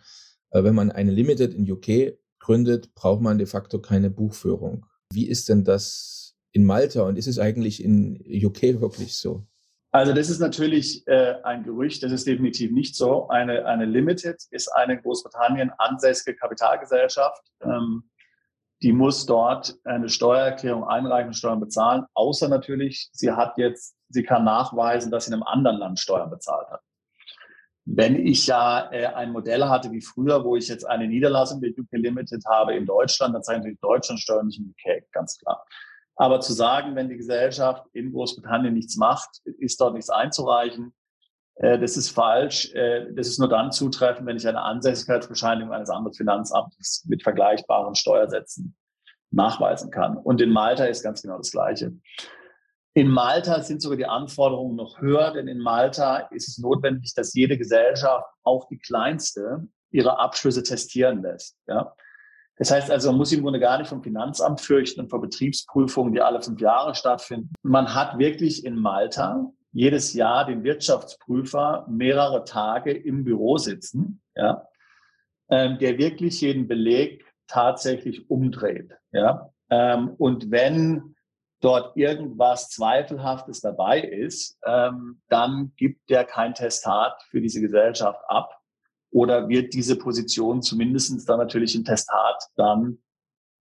äh, 0.52 0.64
wenn 0.64 0.76
man 0.76 0.92
eine 0.92 1.12
Limited 1.12 1.54
in 1.54 1.70
UK 1.70 2.18
gründet, 2.40 2.94
braucht 2.96 3.22
man 3.22 3.38
de 3.38 3.48
facto 3.48 3.80
keine 3.80 4.10
Buchführung. 4.10 4.86
Wie 5.12 5.28
ist 5.28 5.50
denn 5.50 5.64
das 5.64 6.36
in 6.52 6.66
Malta 6.66 7.04
und 7.04 7.18
ist 7.18 7.28
es 7.28 7.40
eigentlich 7.40 7.84
in 7.84 8.24
UK 8.28 8.82
wirklich 8.82 9.18
so? 9.18 9.46
Also 9.92 10.14
das 10.14 10.30
ist 10.30 10.40
natürlich 10.40 11.08
äh, 11.08 11.36
ein 11.44 11.64
Gerücht, 11.64 12.04
das 12.04 12.12
ist 12.12 12.28
definitiv 12.28 12.72
nicht 12.72 12.96
so. 12.96 13.30
Eine, 13.30 13.66
eine 13.66 13.86
Limited 13.86 14.44
ist 14.52 14.68
eine 14.70 14.94
in 14.94 15.02
Großbritannien 15.02 15.72
ansässige 15.78 16.36
Kapitalgesellschaft. 16.36 17.42
Ähm, 17.64 18.04
die 18.82 18.92
muss 18.92 19.26
dort 19.26 19.76
eine 19.86 20.08
Steuererklärung 20.08 20.84
einreichen, 20.84 21.34
Steuern 21.34 21.60
bezahlen, 21.60 22.06
außer 22.14 22.48
natürlich, 22.48 23.10
sie 23.12 23.32
hat 23.32 23.58
jetzt, 23.58 23.97
sie 24.10 24.24
kann 24.24 24.44
nachweisen, 24.44 25.12
dass 25.12 25.26
sie 25.26 25.30
in 25.30 25.36
einem 25.36 25.44
anderen 25.44 25.78
Land 25.78 26.00
Steuern 26.00 26.30
bezahlt 26.30 26.70
hat. 26.70 26.82
Wenn 27.86 28.16
ich 28.16 28.48
ja 28.48 28.92
äh, 28.92 29.08
ein 29.08 29.32
Modell 29.32 29.64
hatte 29.66 29.92
wie 29.92 30.02
früher, 30.02 30.44
wo 30.44 30.56
ich 30.56 30.68
jetzt 30.68 30.84
eine 30.84 31.08
Niederlassung 31.08 31.62
der 31.62 31.72
UK 31.72 31.88
Limited 31.92 32.44
habe 32.46 32.76
in 32.76 32.86
Deutschland, 32.86 33.34
dann 33.34 33.44
zeige 33.44 33.60
ich 33.60 33.64
natürlich 33.64 33.80
Deutschland 33.80 34.20
Steuern 34.20 34.48
nicht 34.48 34.60
in 34.60 34.70
UK, 34.70 35.12
ganz 35.12 35.38
klar. 35.38 35.66
Aber 36.16 36.42
zu 36.42 36.52
sagen, 36.52 36.96
wenn 36.96 37.10
die 37.10 37.18
Gesellschaft 37.18 37.86
in 37.94 38.12
Großbritannien 38.12 38.74
nichts 38.74 38.98
macht, 38.98 39.30
ist 39.60 39.80
dort 39.80 39.94
nichts 39.94 40.10
einzureichen, 40.10 40.94
äh, 41.58 41.80
das 41.80 41.98
ist 41.98 42.10
falsch. 42.10 42.74
Äh, 42.74 43.14
das 43.14 43.28
ist 43.28 43.40
nur 43.40 43.50
dann 43.50 43.72
zutreffend, 43.72 44.28
wenn 44.28 44.38
ich 44.38 44.48
eine 44.48 44.62
Ansässigkeitsbescheinigung 44.62 45.74
eines 45.74 45.90
anderen 45.90 46.14
Finanzamtes 46.14 47.06
mit 47.08 47.24
vergleichbaren 47.24 47.96
Steuersätzen 47.96 48.76
nachweisen 49.32 49.92
kann. 49.92 50.18
Und 50.18 50.42
in 50.42 50.52
Malta 50.52 50.86
ist 50.86 51.04
ganz 51.04 51.22
genau 51.22 51.38
das 51.38 51.52
Gleiche. 51.52 51.94
In 52.98 53.12
Malta 53.12 53.62
sind 53.62 53.80
sogar 53.80 53.96
die 53.96 54.08
Anforderungen 54.08 54.76
noch 54.76 55.00
höher, 55.00 55.32
denn 55.32 55.48
in 55.48 55.60
Malta 55.60 56.18
ist 56.32 56.48
es 56.48 56.58
notwendig, 56.58 57.14
dass 57.14 57.36
jede 57.36 57.56
Gesellschaft, 57.56 58.26
auch 58.42 58.68
die 58.70 58.80
kleinste, 58.80 59.68
ihre 59.92 60.18
Abschlüsse 60.18 60.64
testieren 60.64 61.22
lässt. 61.22 61.60
Ja? 61.68 61.94
Das 62.56 62.72
heißt 62.72 62.90
also, 62.90 63.10
man 63.10 63.20
muss 63.20 63.32
im 63.32 63.44
Grunde 63.44 63.60
gar 63.60 63.78
nicht 63.78 63.90
vom 63.90 64.02
Finanzamt 64.02 64.62
fürchten 64.62 65.02
und 65.02 65.12
vor 65.12 65.22
Betriebsprüfungen, 65.22 66.12
die 66.12 66.22
alle 66.22 66.42
fünf 66.42 66.60
Jahre 66.60 66.96
stattfinden. 66.96 67.54
Man 67.62 67.94
hat 67.94 68.18
wirklich 68.18 68.66
in 68.66 68.76
Malta 68.76 69.46
jedes 69.72 70.14
Jahr 70.14 70.48
den 70.48 70.64
Wirtschaftsprüfer 70.64 71.86
mehrere 71.88 72.46
Tage 72.46 72.94
im 72.94 73.24
Büro 73.24 73.60
sitzen, 73.60 74.24
ja, 74.34 74.68
ähm, 75.52 75.78
der 75.78 76.00
wirklich 76.00 76.42
jeden 76.42 76.68
Beleg 76.68 77.24
tatsächlich 77.46 78.28
umdreht. 78.32 78.90
Ja. 79.12 79.54
Ähm, 79.70 80.16
und 80.18 80.50
wenn 80.50 81.14
dort 81.62 81.98
irgendwas 81.98 82.70
Zweifelhaftes 82.70 83.62
dabei 83.62 84.02
ist, 84.02 84.58
ähm, 84.66 85.22
dann 85.30 85.74
gibt 85.76 86.10
der 86.10 86.24
kein 86.24 86.54
Testat 86.54 87.22
für 87.30 87.42
diese 87.42 87.62
Gesellschaft 87.62 88.22
ab 88.28 88.60
oder 89.12 89.50
wird 89.50 89.74
diese 89.74 89.98
Position 89.98 90.62
zumindestens 90.62 91.26
dann 91.26 91.40
natürlich 91.40 91.76
im 91.76 91.84
Testat 91.84 92.44
dann 92.56 93.00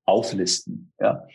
auflisten. 0.05 0.93
Ja. 1.01 1.27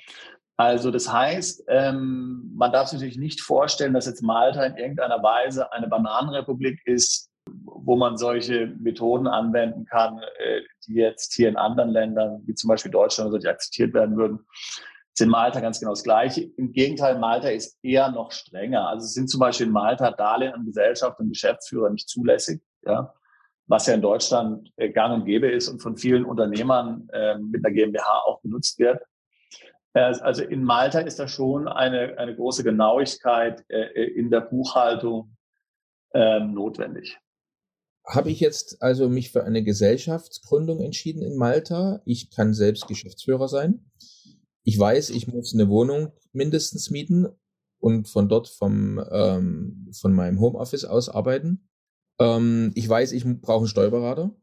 Also 0.58 0.92
das 0.92 1.12
heißt, 1.12 1.64
ähm, 1.70 2.52
man 2.56 2.72
darf 2.72 2.88
sich 2.88 3.00
natürlich 3.00 3.18
nicht 3.18 3.42
vorstellen, 3.42 3.94
dass 3.94 4.06
jetzt 4.06 4.22
Malta 4.22 4.64
in 4.64 4.78
irgendeiner 4.78 5.24
Weise 5.24 5.72
eine 5.74 5.88
Bananenrepublik 5.88 6.80
ist, 6.86 7.32
wo 7.50 7.96
man 7.96 8.18
solche 8.18 8.68
Methoden 8.80 9.26
anwenden 9.28 9.86
kann, 9.86 10.20
äh, 10.20 10.62
die 10.86 10.94
jetzt 10.94 11.34
hier 11.34 11.50
in 11.50 11.58
anderen 11.58 11.90
Ländern, 11.90 12.44
wie 12.46 12.54
zum 12.54 12.68
Beispiel 12.68 12.92
Deutschland 12.92 13.30
oder 13.30 13.40
so, 13.40 13.42
die 13.42 13.48
akzeptiert 13.48 13.94
werden 13.96 14.16
würden. 14.18 14.46
Ist 15.14 15.22
in 15.22 15.30
Malta 15.30 15.60
ganz 15.60 15.80
genau 15.80 15.92
das 15.92 16.04
Gleiche. 16.04 16.44
Im 16.58 16.72
Gegenteil, 16.72 17.20
Malta 17.20 17.50
ist 17.50 17.78
eher 17.84 18.12
noch 18.12 18.32
strenger. 18.32 18.88
Also 18.88 19.08
sind 19.08 19.30
zum 19.30 19.40
Beispiel 19.40 19.68
in 19.68 19.74
Malta 19.74 20.12
Darlehen 20.12 20.54
an 20.54 20.66
Gesellschaft 20.66 21.20
und 21.20 21.30
Geschäftsführer 21.30 21.90
nicht 21.90 22.08
zulässig. 22.08 22.62
Ja 22.86 23.14
was 23.72 23.88
ja 23.88 23.94
in 23.94 24.02
Deutschland 24.02 24.72
äh, 24.76 24.90
gang 24.90 25.14
und 25.14 25.26
gäbe 25.26 25.50
ist 25.50 25.70
und 25.70 25.82
von 25.82 25.96
vielen 25.98 26.26
Unternehmern 26.26 27.08
äh, 27.14 27.38
mit 27.38 27.66
einer 27.66 27.74
GmbH 27.74 28.24
auch 28.26 28.42
genutzt 28.42 28.78
wird. 28.78 29.02
Äh, 29.94 30.02
also 30.02 30.44
in 30.44 30.64
Malta 30.64 31.00
ist 31.00 31.20
da 31.20 31.28
schon 31.28 31.68
eine, 31.68 32.18
eine 32.18 32.36
große 32.36 32.64
Genauigkeit 32.64 33.64
äh, 33.70 34.04
in 34.12 34.30
der 34.30 34.42
Buchhaltung 34.42 35.36
ähm, 36.14 36.54
notwendig. 36.54 37.18
Habe 38.06 38.30
ich 38.30 38.40
jetzt 38.40 38.82
also 38.82 39.08
mich 39.08 39.32
für 39.32 39.46
eine 39.46 39.64
Gesellschaftsgründung 39.64 40.82
entschieden 40.82 41.22
in 41.22 41.38
Malta? 41.38 42.02
Ich 42.04 42.30
kann 42.30 42.54
selbst 42.54 42.88
Geschäftsführer 42.88 43.48
sein. 43.48 43.86
Ich 44.64 44.78
weiß, 44.78 45.10
ich 45.10 45.28
muss 45.28 45.54
eine 45.54 45.70
Wohnung 45.70 46.12
mindestens 46.34 46.90
mieten 46.90 47.28
und 47.80 48.08
von 48.08 48.30
dort 48.30 48.48
vom, 48.48 49.04
ähm, 49.12 49.90
von 50.00 50.14
meinem 50.14 50.40
Homeoffice 50.40 50.86
aus 50.86 51.10
arbeiten. 51.10 51.68
Ähm, 52.20 52.72
ich 52.76 52.88
weiß, 52.88 53.12
ich 53.12 53.26
brauche 53.42 53.60
einen 53.60 53.68
Steuerberater. 53.68 54.36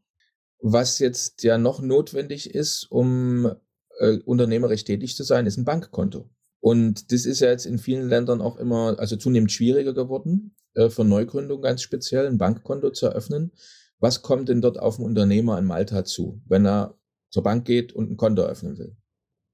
Was 0.60 0.98
jetzt 0.98 1.44
ja 1.44 1.56
noch 1.56 1.80
notwendig 1.80 2.52
ist, 2.52 2.87
um 2.90 3.52
äh, 4.00 4.18
unternehmerisch 4.25 4.84
tätig 4.84 5.14
zu 5.16 5.22
sein, 5.22 5.46
ist 5.46 5.56
ein 5.56 5.64
Bankkonto. 5.64 6.28
Und 6.60 7.12
das 7.12 7.25
ist 7.25 7.40
ja 7.40 7.50
jetzt 7.50 7.66
in 7.66 7.78
vielen 7.78 8.08
Ländern 8.08 8.40
auch 8.40 8.56
immer, 8.56 8.98
also 8.98 9.16
zunehmend 9.16 9.52
schwieriger 9.52 9.94
geworden, 9.94 10.56
äh, 10.75 10.90
für 10.90 11.04
Neugründung 11.04 11.62
ganz 11.62 11.82
speziell 11.82 12.26
ein 12.26 12.38
Bankkonto 12.38 12.90
zu 12.90 13.06
eröffnen. 13.06 13.52
Was 14.00 14.22
kommt 14.22 14.48
denn 14.48 14.60
dort 14.60 14.78
auf 14.78 14.96
den 14.96 15.04
Unternehmer 15.04 15.58
in 15.58 15.64
Malta 15.64 16.04
zu, 16.04 16.42
wenn 16.46 16.66
er 16.66 16.98
zur 17.30 17.42
Bank 17.42 17.64
geht 17.64 17.92
und 17.92 18.10
ein 18.10 18.16
Konto 18.16 18.42
eröffnen 18.42 18.78
will? 18.78 18.96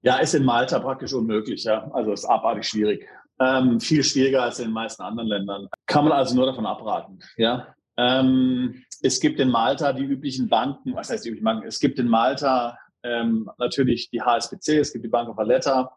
Ja, 0.04 0.18
ist 0.18 0.34
in 0.34 0.44
Malta 0.44 0.78
praktisch 0.80 1.14
unmöglich, 1.14 1.64
ja. 1.64 1.90
Also 1.92 2.12
ist 2.12 2.26
abartig 2.26 2.66
schwierig. 2.66 3.08
Ähm, 3.40 3.80
viel 3.80 4.04
schwieriger 4.04 4.42
als 4.42 4.58
in 4.58 4.66
den 4.66 4.75
meisten 4.75 5.02
anderen 5.02 5.28
Ländern. 5.28 5.68
Kann 5.87 6.04
man 6.04 6.12
also 6.12 6.37
nur 6.37 6.44
davon 6.44 6.66
abraten, 6.66 7.20
ja. 7.38 7.75
Ähm, 7.96 8.84
es 9.02 9.18
gibt 9.18 9.40
in 9.40 9.49
Malta 9.49 9.92
die 9.94 10.04
üblichen 10.04 10.49
Banken, 10.49 10.94
was 10.94 11.08
heißt 11.08 11.25
die 11.25 11.30
üblichen 11.30 11.44
Banken? 11.44 11.66
Es 11.66 11.80
gibt 11.80 11.99
in 11.99 12.08
Malta 12.08 12.78
ähm, 13.02 13.50
natürlich 13.56 14.11
die 14.11 14.20
HSBC, 14.20 14.78
es 14.78 14.92
gibt 14.92 15.04
die 15.06 15.08
Bank 15.11 15.30
of 15.30 15.38
Valletta, 15.38 15.96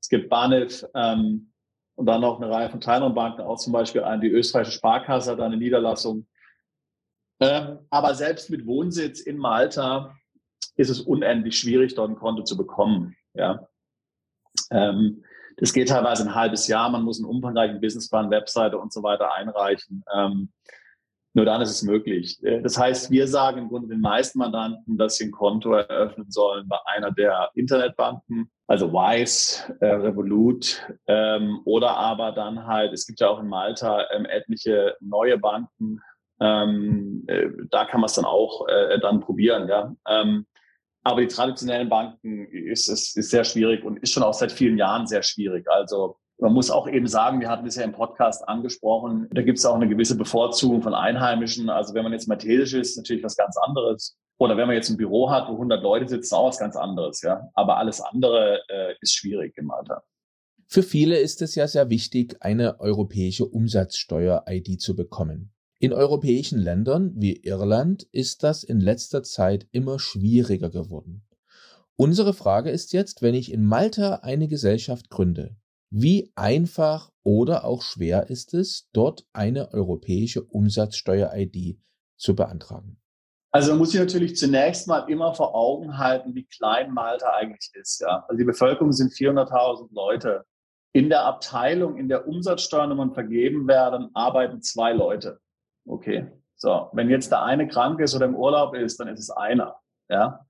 es 0.00 0.08
gibt 0.08 0.28
Banif 0.28 0.84
ähm, 0.94 1.52
und 1.96 2.06
dann 2.06 2.20
noch 2.20 2.40
eine 2.40 2.50
Reihe 2.50 2.70
von 2.70 2.80
kleineren 2.80 3.14
Banken, 3.14 3.42
auch 3.42 3.58
zum 3.58 3.72
Beispiel 3.72 4.04
die 4.22 4.30
österreichische 4.30 4.78
Sparkasse 4.78 5.32
hat 5.32 5.40
eine 5.40 5.56
Niederlassung. 5.56 6.26
Ähm, 7.40 7.78
aber 7.90 8.14
selbst 8.14 8.50
mit 8.50 8.66
Wohnsitz 8.66 9.20
in 9.20 9.36
Malta 9.36 10.14
ist 10.76 10.90
es 10.90 11.00
unendlich 11.00 11.58
schwierig, 11.58 11.94
dort 11.96 12.10
ein 12.10 12.16
Konto 12.16 12.44
zu 12.44 12.56
bekommen. 12.56 13.16
Ja. 13.34 13.68
Ähm, 14.70 15.24
das 15.56 15.72
geht 15.72 15.88
teilweise 15.88 16.24
ein 16.24 16.34
halbes 16.34 16.66
Jahr. 16.66 16.90
Man 16.90 17.02
muss 17.02 17.18
einen 17.18 17.28
umfangreichen 17.28 17.80
Businessplan, 17.80 18.30
Webseite 18.30 18.78
und 18.78 18.92
so 18.92 19.02
weiter 19.02 19.32
einreichen. 19.34 20.04
Ähm, 20.14 20.52
nur 21.34 21.46
dann 21.46 21.62
ist 21.62 21.70
es 21.70 21.82
möglich. 21.82 22.42
Äh, 22.42 22.62
das 22.62 22.78
heißt, 22.78 23.10
wir 23.10 23.26
sagen 23.26 23.58
im 23.58 23.68
Grunde 23.68 23.88
den 23.88 24.00
meisten 24.00 24.38
Mandanten, 24.38 24.98
dass 24.98 25.16
sie 25.16 25.24
ein 25.24 25.30
Konto 25.30 25.72
eröffnen 25.72 26.30
sollen 26.30 26.68
bei 26.68 26.78
einer 26.86 27.10
der 27.10 27.50
Internetbanken, 27.54 28.50
also 28.66 28.92
Wise, 28.92 29.74
äh, 29.80 29.86
Revolut 29.86 30.86
ähm, 31.06 31.60
oder 31.64 31.96
aber 31.96 32.32
dann 32.32 32.66
halt, 32.66 32.92
es 32.92 33.06
gibt 33.06 33.20
ja 33.20 33.28
auch 33.28 33.40
in 33.40 33.48
Malta 33.48 34.06
ähm, 34.12 34.26
etliche 34.26 34.96
neue 35.00 35.38
Banken, 35.38 36.00
ähm, 36.40 37.24
äh, 37.28 37.48
da 37.70 37.84
kann 37.84 38.00
man 38.00 38.08
es 38.08 38.14
dann 38.14 38.24
auch 38.24 38.66
äh, 38.68 38.98
dann 38.98 39.20
probieren. 39.20 39.68
Ja? 39.68 39.94
Ähm, 40.08 40.46
aber 41.02 41.20
die 41.20 41.28
traditionellen 41.28 41.88
Banken 41.88 42.46
ist, 42.46 42.88
ist, 42.88 43.16
ist 43.16 43.30
sehr 43.30 43.44
schwierig 43.44 43.84
und 43.84 43.98
ist 43.98 44.12
schon 44.12 44.22
auch 44.22 44.34
seit 44.34 44.52
vielen 44.52 44.78
Jahren 44.78 45.06
sehr 45.06 45.22
schwierig. 45.22 45.68
Also 45.68 46.16
Man 46.38 46.52
muss 46.52 46.70
auch 46.70 46.88
eben 46.88 47.06
sagen, 47.06 47.40
wir 47.40 47.48
hatten 47.48 47.66
es 47.66 47.76
ja 47.76 47.82
im 47.82 47.92
Podcast 47.92 48.48
angesprochen, 48.48 49.28
da 49.32 49.42
gibt 49.42 49.58
es 49.58 49.66
auch 49.66 49.74
eine 49.74 49.88
gewisse 49.88 50.16
Bevorzugung 50.16 50.82
von 50.82 50.94
Einheimischen. 50.94 51.70
Also 51.70 51.94
wenn 51.94 52.04
man 52.04 52.12
jetzt 52.12 52.28
maltesisch 52.28 52.74
ist, 52.74 52.90
ist 52.90 52.96
natürlich 52.96 53.24
was 53.24 53.36
ganz 53.36 53.56
anderes. 53.56 54.16
Oder 54.38 54.56
wenn 54.56 54.66
man 54.66 54.74
jetzt 54.74 54.90
ein 54.90 54.96
Büro 54.96 55.30
hat, 55.30 55.48
wo 55.48 55.52
100 55.52 55.82
Leute 55.82 56.08
sitzen, 56.08 56.34
auch 56.34 56.48
was 56.48 56.58
ganz 56.58 56.76
anderes. 56.76 57.22
Ja, 57.22 57.48
aber 57.54 57.76
alles 57.76 58.00
andere 58.00 58.60
äh, 58.68 58.94
ist 59.00 59.14
schwierig 59.14 59.56
im 59.56 59.70
Alter. 59.70 60.02
Für 60.66 60.82
viele 60.82 61.18
ist 61.18 61.42
es 61.42 61.54
ja 61.54 61.68
sehr 61.68 61.90
wichtig, 61.90 62.36
eine 62.40 62.80
europäische 62.80 63.44
Umsatzsteuer-ID 63.44 64.80
zu 64.80 64.96
bekommen. 64.96 65.52
In 65.82 65.92
europäischen 65.92 66.60
Ländern 66.60 67.10
wie 67.16 67.38
Irland 67.42 68.04
ist 68.12 68.44
das 68.44 68.62
in 68.62 68.78
letzter 68.78 69.24
Zeit 69.24 69.66
immer 69.72 69.98
schwieriger 69.98 70.70
geworden. 70.70 71.26
Unsere 71.96 72.34
Frage 72.34 72.70
ist 72.70 72.92
jetzt, 72.92 73.20
wenn 73.20 73.34
ich 73.34 73.50
in 73.50 73.64
Malta 73.64 74.20
eine 74.22 74.46
Gesellschaft 74.46 75.10
gründe, 75.10 75.56
wie 75.90 76.30
einfach 76.36 77.10
oder 77.24 77.64
auch 77.64 77.82
schwer 77.82 78.30
ist 78.30 78.54
es, 78.54 78.90
dort 78.92 79.26
eine 79.32 79.72
europäische 79.72 80.44
Umsatzsteuer-ID 80.44 81.80
zu 82.16 82.36
beantragen? 82.36 83.02
Also 83.50 83.70
man 83.70 83.78
muss 83.78 83.90
sich 83.90 83.98
natürlich 83.98 84.36
zunächst 84.36 84.86
mal 84.86 85.10
immer 85.10 85.34
vor 85.34 85.52
Augen 85.52 85.98
halten, 85.98 86.36
wie 86.36 86.44
klein 86.44 86.92
Malta 86.92 87.26
eigentlich 87.34 87.72
ist. 87.74 88.00
Ja? 88.02 88.24
Also 88.28 88.38
die 88.38 88.44
Bevölkerung 88.44 88.92
sind 88.92 89.10
400.000 89.10 89.88
Leute. 89.92 90.44
In 90.92 91.08
der 91.08 91.24
Abteilung, 91.24 91.96
in 91.96 92.08
der 92.08 92.28
Umsatzsteuernummern 92.28 93.14
vergeben 93.14 93.66
werden, 93.66 94.10
arbeiten 94.14 94.62
zwei 94.62 94.92
Leute. 94.92 95.40
Okay. 95.86 96.30
So, 96.56 96.88
wenn 96.92 97.10
jetzt 97.10 97.32
der 97.32 97.42
eine 97.42 97.66
krank 97.66 98.00
ist 98.00 98.14
oder 98.14 98.26
im 98.26 98.36
Urlaub 98.36 98.74
ist, 98.74 99.00
dann 99.00 99.08
ist 99.08 99.20
es 99.20 99.30
einer. 99.30 99.76
Ja. 100.08 100.46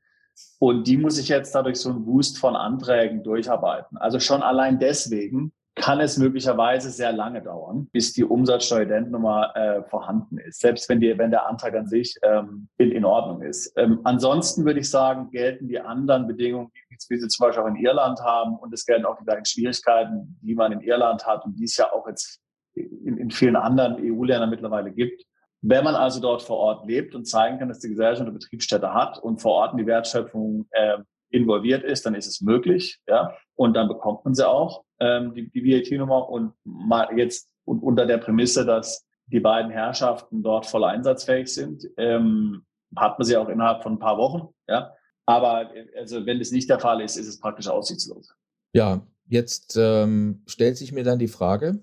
Und 0.59 0.87
die 0.87 0.97
muss 0.97 1.19
ich 1.19 1.29
jetzt 1.29 1.55
dadurch 1.55 1.77
so 1.77 1.91
einen 1.91 2.07
Wust 2.07 2.39
von 2.39 2.57
Anträgen 2.57 3.23
durcharbeiten. 3.23 3.97
Also 3.99 4.21
schon 4.21 4.43
allein 4.43 4.79
deswegen 4.79 5.53
kann 5.75 6.01
es 6.01 6.19
möglicherweise 6.19 6.91
sehr 6.91 7.13
lange 7.13 7.43
dauern, 7.43 7.89
bis 7.93 8.13
die 8.13 8.25
Umsatzsteueridentnummer 8.25 9.57
äh, 9.57 9.83
vorhanden 9.85 10.37
ist, 10.37 10.61
selbst 10.61 10.87
wenn, 10.89 11.01
die, 11.01 11.17
wenn 11.17 11.31
der 11.31 11.47
Antrag 11.47 11.75
an 11.75 11.87
sich 11.87 12.15
ähm, 12.23 12.69
in, 12.77 12.93
in 12.93 13.05
Ordnung 13.07 13.41
ist. 13.41 13.73
Ähm, 13.79 14.01
ansonsten 14.05 14.67
würde 14.67 14.81
ich 14.81 14.91
sagen, 14.91 15.31
gelten 15.31 15.69
die 15.69 15.81
anderen 15.81 16.27
Bedingungen, 16.27 16.71
wie 17.09 17.19
sie 17.19 17.29
zum 17.29 17.47
Beispiel 17.47 17.63
auch 17.65 17.69
in 17.69 17.77
Irland 17.77 18.21
haben, 18.21 18.57
und 18.57 18.75
es 18.75 18.85
gelten 18.85 19.07
auch 19.07 19.17
die 19.17 19.25
gleichen 19.25 19.47
Schwierigkeiten, 19.47 20.39
die 20.43 20.55
man 20.55 20.73
in 20.73 20.83
Irland 20.83 21.27
hat 21.27 21.45
und 21.47 21.59
die 21.59 21.65
es 21.65 21.77
ja 21.79 21.91
auch 21.91 22.07
jetzt 22.07 22.42
in, 22.75 23.17
in 23.19 23.31
vielen 23.31 23.57
anderen 23.57 23.97
EU-Ländern 23.99 24.51
mittlerweile 24.51 24.93
gibt. 24.93 25.25
Wenn 25.61 25.85
man 25.85 25.95
also 25.95 26.21
dort 26.21 26.43
vor 26.43 26.57
Ort 26.57 26.87
lebt 26.87 27.15
und 27.15 27.27
zeigen 27.27 27.59
kann, 27.59 27.69
dass 27.69 27.79
die 27.79 27.89
Gesellschaft 27.89 28.23
eine 28.23 28.33
Betriebsstätte 28.33 28.93
hat 28.93 29.19
und 29.19 29.41
vor 29.41 29.53
Ort 29.53 29.73
in 29.73 29.79
die 29.79 29.87
Wertschöpfung 29.87 30.67
äh, 30.71 30.99
involviert 31.31 31.85
ist, 31.85 32.05
dann 32.05 32.15
ist 32.15 32.27
es 32.27 32.41
möglich, 32.41 33.01
ja, 33.07 33.35
und 33.55 33.75
dann 33.75 33.89
bekommt 33.89 34.25
man 34.25 34.35
sie 34.35 34.47
auch 34.47 34.85
ähm, 35.01 35.35
die, 35.35 35.51
die 35.51 35.65
VAT-Nummer 35.65 36.29
und 36.29 36.53
mal 36.65 37.09
jetzt 37.17 37.49
und 37.65 37.83
unter 37.83 38.07
der 38.07 38.19
Prämisse, 38.19 38.67
dass 38.67 39.07
die 39.27 39.41
beiden 39.41 39.71
Herrschaften 39.71 40.43
dort 40.43 40.67
voll 40.67 40.85
einsatzfähig 40.85 41.53
sind, 41.53 41.89
ähm, 41.97 42.65
hat 42.97 43.19
man 43.19 43.27
sie 43.27 43.37
auch 43.37 43.49
innerhalb 43.49 43.83
von 43.83 43.95
ein 43.95 43.99
paar 43.99 44.19
Wochen. 44.19 44.49
Ja, 44.69 44.93
aber 45.27 45.71
also 45.97 46.27
wenn 46.27 46.39
das 46.39 46.51
nicht 46.51 46.69
der 46.69 46.81
Fall 46.81 47.01
ist, 47.01 47.17
ist 47.17 47.29
es 47.29 47.39
praktisch 47.39 47.69
aussichtslos. 47.69 48.35
Ja, 48.75 49.07
jetzt 49.27 49.77
ähm, 49.81 50.43
stellt 50.47 50.77
sich 50.77 50.93
mir 50.93 51.05
dann 51.05 51.19
die 51.19 51.29
Frage, 51.29 51.83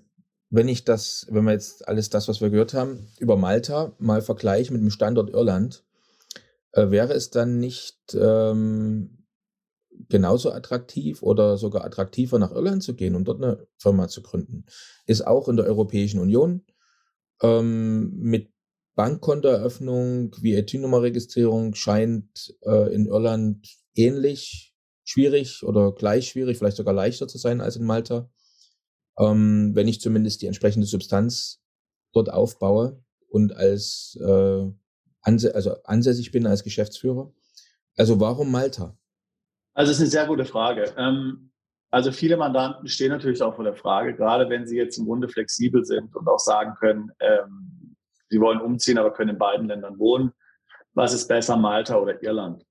wenn 0.50 0.68
ich 0.68 0.84
das, 0.84 1.26
wenn 1.30 1.44
wir 1.44 1.52
jetzt 1.52 1.86
alles 1.88 2.10
das, 2.10 2.28
was 2.28 2.40
wir 2.40 2.50
gehört 2.50 2.74
haben, 2.74 3.08
über 3.18 3.36
Malta 3.36 3.94
mal 3.98 4.20
vergleichen 4.20 4.74
mit 4.74 4.82
dem 4.82 4.90
Standort 4.90 5.30
Irland, 5.30 5.84
äh, 6.72 6.90
wäre 6.90 7.14
es 7.14 7.30
dann 7.30 7.60
nicht 7.60 7.98
ähm, 8.14 9.26
genauso 10.08 10.50
attraktiv 10.50 11.22
oder 11.22 11.56
sogar 11.56 11.84
attraktiver 11.84 12.38
nach 12.38 12.50
Irland 12.50 12.82
zu 12.82 12.94
gehen, 12.94 13.14
um 13.14 13.24
dort 13.24 13.42
eine 13.42 13.66
Firma 13.76 14.08
zu 14.08 14.22
gründen. 14.22 14.64
Ist 15.06 15.26
auch 15.26 15.48
in 15.48 15.56
der 15.56 15.66
Europäischen 15.66 16.20
Union 16.20 16.64
ähm, 17.42 18.12
mit 18.16 18.50
Bankkontoeröffnung, 18.96 20.32
VAT-Nummerregistrierung 20.32 21.74
scheint 21.74 22.54
äh, 22.62 22.92
in 22.92 23.06
Irland 23.06 23.66
ähnlich 23.94 24.74
schwierig 25.04 25.62
oder 25.62 25.92
gleich 25.92 26.28
schwierig, 26.28 26.58
vielleicht 26.58 26.76
sogar 26.76 26.94
leichter 26.94 27.28
zu 27.28 27.38
sein 27.38 27.60
als 27.60 27.76
in 27.76 27.84
Malta, 27.84 28.28
ähm, 29.20 29.72
wenn 29.74 29.88
ich 29.88 30.00
zumindest 30.00 30.42
die 30.42 30.46
entsprechende 30.46 30.86
Substanz 30.86 31.62
dort 32.12 32.32
aufbaue 32.32 33.02
und 33.28 33.54
als 33.54 34.18
äh, 34.20 34.66
anse 35.22 35.54
also 35.54 35.76
ansässig 35.84 36.32
bin 36.32 36.46
als 36.46 36.64
Geschäftsführer. 36.64 37.32
Also 37.96 38.18
warum 38.18 38.50
Malta? 38.50 38.96
Also 39.74 39.92
es 39.92 39.98
ist 39.98 40.02
eine 40.02 40.10
sehr 40.10 40.26
gute 40.26 40.44
Frage. 40.44 40.92
Ähm, 40.96 41.52
also 41.90 42.12
viele 42.12 42.36
Mandanten 42.36 42.88
stehen 42.88 43.10
natürlich 43.10 43.42
auch 43.42 43.54
vor 43.54 43.64
der 43.64 43.74
Frage, 43.74 44.14
gerade 44.14 44.48
wenn 44.48 44.66
sie 44.66 44.76
jetzt 44.76 44.96
im 44.98 45.06
Grunde 45.06 45.28
flexibel 45.28 45.84
sind 45.84 46.14
und 46.14 46.28
auch 46.28 46.38
sagen 46.38 46.74
können, 46.78 47.10
ähm, 47.20 47.96
sie 48.28 48.40
wollen 48.40 48.60
umziehen, 48.60 48.98
aber 48.98 49.12
können 49.12 49.30
in 49.30 49.38
beiden 49.38 49.66
Ländern 49.66 49.98
wohnen. 49.98 50.32
Was 50.94 51.12
ist 51.12 51.28
besser, 51.28 51.56
Malta 51.56 51.96
oder 51.96 52.22
Irland? 52.22 52.64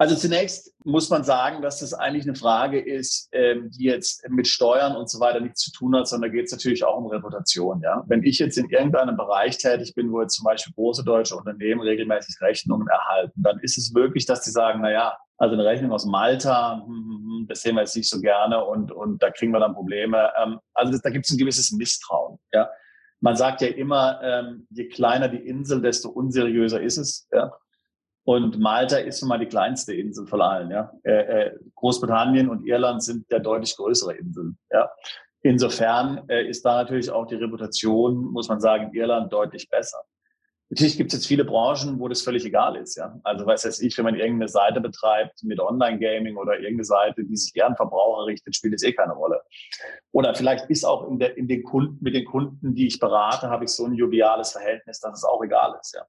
Also 0.00 0.14
zunächst 0.14 0.72
muss 0.84 1.10
man 1.10 1.24
sagen, 1.24 1.60
dass 1.60 1.80
das 1.80 1.92
eigentlich 1.92 2.24
eine 2.24 2.36
Frage 2.36 2.78
ist, 2.78 3.28
ähm, 3.32 3.68
die 3.72 3.84
jetzt 3.84 4.28
mit 4.30 4.46
Steuern 4.46 4.94
und 4.94 5.10
so 5.10 5.18
weiter 5.18 5.40
nichts 5.40 5.60
zu 5.60 5.72
tun 5.72 5.96
hat, 5.96 6.06
sondern 6.06 6.30
da 6.30 6.36
geht 6.36 6.46
es 6.46 6.52
natürlich 6.52 6.84
auch 6.84 6.98
um 6.98 7.06
Reputation. 7.06 7.80
Ja? 7.82 8.04
Wenn 8.06 8.22
ich 8.22 8.38
jetzt 8.38 8.56
in 8.58 8.70
irgendeinem 8.70 9.16
Bereich 9.16 9.58
tätig 9.58 9.96
bin, 9.96 10.12
wo 10.12 10.22
jetzt 10.22 10.36
zum 10.36 10.44
Beispiel 10.44 10.72
große 10.72 11.02
deutsche 11.02 11.34
Unternehmen 11.34 11.80
regelmäßig 11.80 12.40
Rechnungen 12.40 12.86
erhalten, 12.86 13.42
dann 13.42 13.58
ist 13.58 13.76
es 13.76 13.90
möglich, 13.90 14.24
dass 14.24 14.42
die 14.42 14.50
sagen, 14.50 14.82
na 14.82 14.92
ja, 14.92 15.18
also 15.36 15.54
eine 15.54 15.64
Rechnung 15.64 15.90
aus 15.90 16.06
Malta, 16.06 16.80
hm, 16.86 16.94
hm, 16.94 17.38
hm, 17.40 17.46
das 17.48 17.62
sehen 17.62 17.74
wir 17.74 17.80
jetzt 17.80 17.96
nicht 17.96 18.08
so 18.08 18.20
gerne 18.20 18.64
und, 18.64 18.92
und 18.92 19.20
da 19.20 19.30
kriegen 19.30 19.50
wir 19.50 19.58
dann 19.58 19.74
Probleme. 19.74 20.30
Ähm, 20.40 20.60
also 20.74 20.92
das, 20.92 21.02
da 21.02 21.10
gibt 21.10 21.26
es 21.26 21.32
ein 21.32 21.38
gewisses 21.38 21.72
Misstrauen. 21.72 22.38
Ja? 22.52 22.70
Man 23.18 23.34
sagt 23.34 23.62
ja 23.62 23.68
immer, 23.68 24.20
ähm, 24.22 24.68
je 24.70 24.86
kleiner 24.86 25.26
die 25.26 25.44
Insel, 25.44 25.82
desto 25.82 26.08
unseriöser 26.08 26.80
ist 26.80 26.98
es. 26.98 27.26
Ja? 27.32 27.52
Und 28.28 28.58
Malta 28.58 28.98
ist 28.98 29.22
nun 29.22 29.30
mal 29.30 29.38
die 29.38 29.46
kleinste 29.46 29.94
Insel 29.94 30.26
von 30.26 30.42
allen. 30.42 30.70
Ja? 30.70 30.92
Äh, 31.02 31.12
äh, 31.12 31.58
Großbritannien 31.76 32.50
und 32.50 32.66
Irland 32.66 33.02
sind 33.02 33.24
der 33.30 33.40
deutlich 33.40 33.74
größere 33.74 34.16
Inseln. 34.16 34.58
Ja? 34.70 34.90
Insofern 35.40 36.28
äh, 36.28 36.46
ist 36.46 36.62
da 36.62 36.82
natürlich 36.82 37.10
auch 37.10 37.24
die 37.26 37.36
Reputation, 37.36 38.30
muss 38.30 38.50
man 38.50 38.60
sagen, 38.60 38.88
in 38.88 39.00
Irland 39.00 39.32
deutlich 39.32 39.70
besser. 39.70 39.96
Natürlich 40.68 40.98
gibt 40.98 41.10
es 41.10 41.20
jetzt 41.20 41.26
viele 41.26 41.46
Branchen, 41.46 41.98
wo 41.98 42.06
das 42.06 42.20
völlig 42.20 42.44
egal 42.44 42.76
ist. 42.76 42.98
Ja? 42.98 43.18
Also 43.24 43.46
weiß 43.46 43.62
jetzt 43.62 43.80
ich, 43.80 43.96
wenn 43.96 44.04
man 44.04 44.14
irgendeine 44.14 44.48
Seite 44.48 44.82
betreibt 44.82 45.42
mit 45.42 45.58
Online-Gaming 45.58 46.36
oder 46.36 46.56
irgendeine 46.56 46.84
Seite, 46.84 47.24
die 47.24 47.34
sich 47.34 47.56
eher 47.56 47.68
an 47.68 47.76
Verbraucher 47.76 48.26
richtet, 48.26 48.54
spielt 48.54 48.74
es 48.74 48.82
eh 48.82 48.92
keine 48.92 49.14
Rolle. 49.14 49.40
Oder 50.12 50.34
vielleicht 50.34 50.68
ist 50.68 50.84
auch 50.84 51.08
in, 51.08 51.18
der, 51.18 51.34
in 51.38 51.48
den 51.48 51.62
Kunden, 51.62 51.96
mit 52.02 52.14
den 52.14 52.26
Kunden, 52.26 52.74
die 52.74 52.88
ich 52.88 53.00
berate, 53.00 53.48
habe 53.48 53.64
ich 53.64 53.70
so 53.70 53.86
ein 53.86 53.94
joviales 53.94 54.52
Verhältnis, 54.52 55.00
dass 55.00 55.16
es 55.16 55.24
auch 55.24 55.42
egal 55.42 55.78
ist. 55.80 55.94
Ja? 55.94 56.04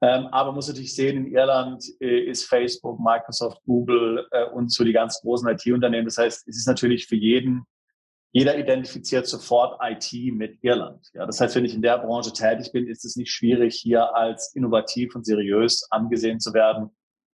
Ähm, 0.00 0.26
aber 0.28 0.52
muss 0.52 0.68
natürlich 0.68 0.94
sehen, 0.94 1.26
in 1.26 1.32
Irland 1.32 1.84
äh, 2.00 2.20
ist 2.20 2.44
Facebook, 2.44 3.00
Microsoft, 3.00 3.60
Google 3.66 4.26
äh, 4.30 4.44
und 4.44 4.72
so 4.72 4.84
die 4.84 4.92
ganz 4.92 5.20
großen 5.20 5.48
IT-Unternehmen. 5.48 6.04
Das 6.04 6.18
heißt, 6.18 6.46
es 6.46 6.56
ist 6.56 6.68
natürlich 6.68 7.06
für 7.06 7.16
jeden 7.16 7.66
jeder 8.32 8.58
identifiziert 8.58 9.26
sofort 9.26 9.80
IT 9.82 10.12
mit 10.34 10.58
Irland. 10.62 11.08
Ja, 11.14 11.24
das 11.24 11.40
heißt, 11.40 11.56
wenn 11.56 11.64
ich 11.64 11.74
in 11.74 11.82
der 11.82 11.98
Branche 11.98 12.32
tätig 12.32 12.72
bin, 12.72 12.86
ist 12.86 13.04
es 13.04 13.16
nicht 13.16 13.32
schwierig, 13.32 13.74
hier 13.74 14.14
als 14.14 14.54
innovativ 14.54 15.14
und 15.14 15.24
seriös 15.24 15.90
angesehen 15.90 16.38
zu 16.38 16.52
werden, 16.52 16.90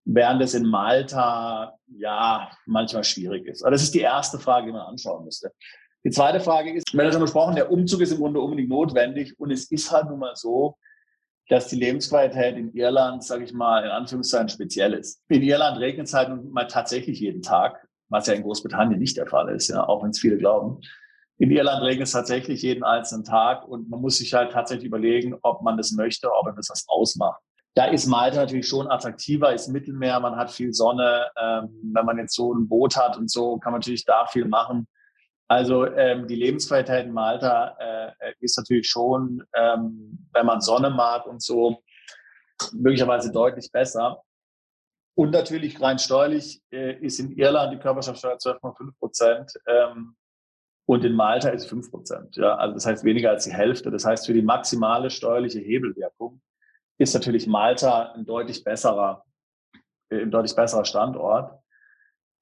während 0.05 0.41
es 0.41 0.53
in 0.53 0.65
Malta 0.65 1.77
ja 1.87 2.51
manchmal 2.65 3.03
schwierig 3.03 3.47
ist. 3.47 3.63
Aber 3.63 3.71
das 3.71 3.81
ist 3.81 3.95
die 3.95 4.01
erste 4.01 4.37
Frage, 4.37 4.67
die 4.67 4.71
man 4.73 4.81
anschauen 4.81 5.25
müsste. 5.25 5.51
Die 6.05 6.11
zweite 6.11 6.39
Frage 6.39 6.73
ist, 6.73 6.93
wir 6.93 7.03
haben 7.03 7.11
schon 7.11 7.21
besprochen, 7.21 7.55
der 7.55 7.71
Umzug 7.71 8.01
ist 8.01 8.11
im 8.11 8.19
Grunde 8.19 8.41
unbedingt 8.41 8.69
notwendig 8.69 9.39
und 9.39 9.51
es 9.51 9.71
ist 9.71 9.91
halt 9.91 10.09
nun 10.09 10.19
mal 10.19 10.35
so, 10.35 10.77
dass 11.49 11.67
die 11.67 11.75
Lebensqualität 11.75 12.55
in 12.55 12.73
Irland, 12.73 13.23
sage 13.23 13.43
ich 13.43 13.53
mal, 13.53 13.83
in 13.83 13.91
Anführungszeichen 13.91 14.49
speziell 14.49 14.93
ist. 14.93 15.21
In 15.27 15.41
Irland 15.41 15.79
regnet 15.79 16.07
es 16.07 16.13
halt 16.13 16.29
mal 16.51 16.67
tatsächlich 16.67 17.19
jeden 17.19 17.41
Tag 17.41 17.87
was 18.13 18.27
ja 18.27 18.35
in 18.35 18.43
Großbritannien 18.43 18.99
nicht 18.99 19.17
der 19.17 19.25
Fall 19.25 19.49
ist, 19.49 19.69
ja, 19.69 19.85
auch 19.87 20.03
wenn 20.03 20.11
es 20.11 20.19
viele 20.19 20.37
glauben. 20.37 20.79
In 21.39 21.49
Irland 21.49 21.81
regnet 21.81 22.07
es 22.07 22.13
tatsächlich 22.13 22.61
jeden 22.61 22.83
einzelnen 22.83 23.23
Tag 23.23 23.67
und 23.67 23.89
man 23.89 24.01
muss 24.01 24.17
sich 24.17 24.33
halt 24.33 24.51
tatsächlich 24.51 24.85
überlegen, 24.85 25.35
ob 25.41 25.63
man 25.63 25.77
das 25.77 25.91
möchte, 25.91 26.31
ob 26.31 26.45
man 26.45 26.55
das 26.55 26.69
was 26.69 26.85
ausmacht. 26.87 27.41
Da 27.75 27.85
ist 27.85 28.05
Malta 28.05 28.37
natürlich 28.37 28.67
schon 28.67 28.87
attraktiver, 28.87 29.51
ist 29.51 29.67
Mittelmeer, 29.67 30.19
man 30.19 30.35
hat 30.35 30.51
viel 30.51 30.73
Sonne. 30.73 31.27
Ähm, 31.41 31.69
wenn 31.91 32.05
man 32.05 32.19
jetzt 32.19 32.35
so 32.35 32.53
ein 32.53 32.69
Boot 32.69 32.95
hat 32.95 33.17
und 33.17 33.31
so, 33.31 33.57
kann 33.57 33.71
man 33.71 33.79
natürlich 33.79 34.05
da 34.05 34.27
viel 34.27 34.45
machen. 34.45 34.87
Also 35.47 35.85
ähm, 35.85 36.27
die 36.27 36.35
Lebensqualität 36.35 37.05
in 37.05 37.11
Malta 37.11 37.77
äh, 37.79 38.33
ist 38.39 38.57
natürlich 38.57 38.89
schon, 38.89 39.43
ähm, 39.53 40.27
wenn 40.33 40.45
man 40.45 40.61
Sonne 40.61 40.89
mag 40.89 41.25
und 41.27 41.41
so, 41.41 41.83
möglicherweise 42.71 43.31
deutlich 43.31 43.71
besser. 43.71 44.23
Und 45.15 45.31
natürlich 45.31 45.79
rein 45.79 45.99
steuerlich 45.99 46.61
äh, 46.71 46.93
ist 46.99 47.19
in 47.19 47.31
Irland 47.31 47.73
die 47.73 47.79
Körperschaftssteuer 47.79 48.37
12,5 48.37 48.97
Prozent 48.97 49.53
ähm, 49.67 50.15
und 50.85 51.05
in 51.05 51.13
Malta 51.13 51.49
ist 51.49 51.63
sie 51.63 51.69
5 51.69 51.91
Prozent. 51.91 52.35
Ja? 52.35 52.55
Also 52.55 52.73
das 52.73 52.85
heißt 52.85 53.03
weniger 53.03 53.29
als 53.29 53.43
die 53.43 53.53
Hälfte. 53.53 53.91
Das 53.91 54.05
heißt, 54.05 54.25
für 54.25 54.33
die 54.33 54.41
maximale 54.41 55.09
steuerliche 55.09 55.59
Hebelwirkung 55.59 56.41
ist 56.97 57.13
natürlich 57.13 57.47
Malta 57.47 58.13
ein 58.13 58.25
deutlich 58.25 58.63
besserer, 58.63 59.23
äh, 60.09 60.21
ein 60.21 60.31
deutlich 60.31 60.55
besserer 60.55 60.85
Standort. 60.85 61.62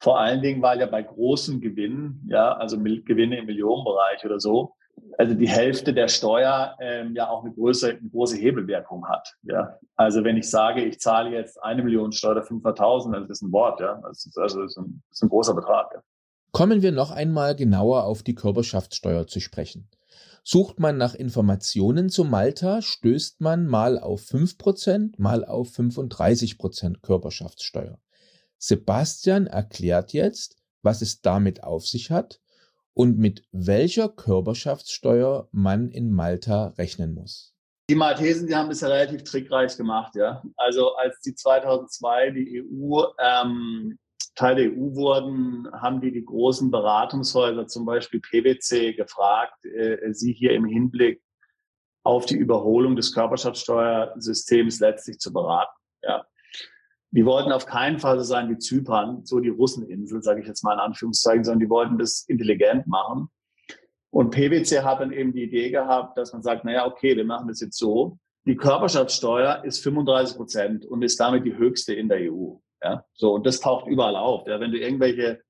Vor 0.02 0.20
allen 0.20 0.42
Dingen, 0.42 0.62
weil 0.62 0.80
ja 0.80 0.88
bei 0.88 1.04
großen 1.04 1.62
Gewinnen, 1.62 2.26
ja, 2.28 2.54
also 2.54 2.78
Gewinne 2.80 3.38
im 3.38 3.46
Millionenbereich 3.46 4.26
oder 4.26 4.40
so, 4.40 4.74
also 5.18 5.36
die 5.36 5.48
Hälfte 5.48 5.94
der 5.94 6.08
Steuer 6.08 6.76
ähm, 6.80 7.14
ja 7.16 7.30
auch 7.30 7.44
eine 7.44 7.54
große, 7.54 7.90
eine 7.90 8.10
große 8.10 8.38
Hebelwirkung 8.38 9.08
hat. 9.08 9.36
Ja, 9.44 9.78
also 9.96 10.24
wenn 10.24 10.38
ich 10.38 10.50
sage, 10.50 10.84
ich 10.84 11.00
zahle 11.00 11.30
jetzt 11.30 11.62
eine 11.62 11.84
Million 11.84 12.12
Steuer 12.12 12.32
oder 12.32 12.44
500.000, 12.44 13.14
also 13.14 13.28
das 13.28 13.30
ist 13.30 13.42
ein 13.44 13.52
Wort, 13.52 13.80
ja, 13.80 14.02
das 14.02 14.26
ist 14.26 14.38
also 14.38 14.62
das 14.62 14.72
ist 14.72 14.78
ein, 14.78 15.04
das 15.10 15.18
ist 15.18 15.24
ein 15.24 15.30
großer 15.30 15.54
Betrag. 15.54 15.92
Ja. 15.94 16.02
Kommen 16.52 16.82
wir 16.82 16.92
noch 16.92 17.12
einmal 17.12 17.56
genauer 17.56 18.06
auf 18.06 18.24
die 18.24 18.36
Körperschaftssteuer 18.36 19.28
zu 19.28 19.40
sprechen. 19.40 19.88
Sucht 20.44 20.80
man 20.80 20.98
nach 20.98 21.14
Informationen 21.14 22.10
zu 22.10 22.24
Malta, 22.24 22.82
stößt 22.82 23.40
man 23.42 23.68
mal 23.68 24.00
auf 24.00 24.22
5%, 24.24 25.14
mal 25.18 25.46
auf 25.46 25.70
35% 25.70 27.02
Körperschaftssteuer. 27.02 28.00
Sebastian 28.62 29.48
erklärt 29.48 30.14
jetzt, 30.14 30.56
was 30.84 31.02
es 31.02 31.22
damit 31.22 31.64
auf 31.64 31.88
sich 31.88 32.12
hat 32.12 32.40
und 32.94 33.18
mit 33.18 33.44
welcher 33.52 34.08
Körperschaftssteuer 34.08 35.48
man 35.52 35.90
in 35.90 36.12
Malta 36.12 36.68
rechnen 36.78 37.16
muss. 37.16 37.56
Die 37.90 37.96
Maltesen, 37.96 38.48
die 38.48 38.56
haben 38.56 38.70
das 38.70 38.82
ja 38.82 38.88
relativ 38.88 39.24
trickreich 39.24 39.76
gemacht, 39.76 40.16
ja. 40.16 40.44
Also 40.58 40.94
als 40.96 41.20
die 41.22 41.34
2002 41.34 42.32
die 42.32 42.62
EU 42.62 43.04
ähm, 43.18 43.98
Teil 44.36 44.56
der 44.56 44.72
EU 44.72 44.96
wurden, 44.96 45.68
haben 45.74 46.00
die 46.00 46.12
die 46.12 46.24
großen 46.24 46.70
Beratungshäuser, 46.70 47.66
zum 47.66 47.86
Beispiel 47.86 48.22
PwC, 48.22 48.94
gefragt, 48.94 49.66
äh, 49.66 50.14
sie 50.14 50.34
hier 50.34 50.52
im 50.52 50.66
Hinblick 50.66 51.22
auf 52.04 52.28
die 52.28 52.38
Überholung 52.38 52.96
des 52.96 53.14
Körperschaftssteuersystems 53.14 54.80
letztlich 54.80 55.18
zu 55.18 55.34
beraten. 55.34 55.76
Ja. 56.04 56.26
Die 57.12 57.26
wollten 57.26 57.52
auf 57.52 57.66
keinen 57.66 58.00
Fall 58.00 58.18
so 58.18 58.24
sein 58.24 58.50
wie 58.50 58.58
Zypern, 58.58 59.26
so 59.26 59.40
die 59.40 59.50
Russeninsel, 59.50 60.24
sage 60.24 60.42
ich 60.42 60.48
jetzt 60.48 60.64
mal 60.64 60.74
in 60.74 60.80
Anführungszeichen, 60.80 61.44
sondern 61.44 61.60
die 61.60 61.70
wollten 61.70 61.98
das 61.98 62.24
intelligent 62.28 62.88
machen. 62.88 63.30
Und 64.12 64.32
PwC 64.32 64.82
hat 64.82 65.00
dann 65.00 65.12
eben 65.12 65.34
die 65.34 65.44
Idee 65.44 65.72
gehabt, 65.72 66.18
dass 66.18 66.34
man 66.34 66.42
sagt, 66.42 66.66
naja, 66.66 66.86
okay, 66.86 67.16
wir 67.16 67.26
machen 67.26 67.48
das 67.48 67.62
jetzt 67.62 67.78
so. 67.78 68.18
Die 68.46 68.56
Körperschaftssteuer 68.56 69.64
ist 69.64 69.84
35 69.84 70.38
Prozent 70.38 70.86
und 70.86 71.02
ist 71.02 71.20
damit 71.20 71.46
die 71.46 71.56
höchste 71.56 71.94
in 71.94 72.10
der 72.10 72.32
EU. 72.32 72.56
Ja, 72.84 73.06
so, 73.14 73.34
und 73.34 73.46
das 73.46 73.60
taucht 73.60 73.88
überall 73.88 74.16
auf. 74.16 74.48
Ja, 74.48 74.60
wenn 74.60 74.72
du 74.72 74.80
irgendwelche 74.80 75.42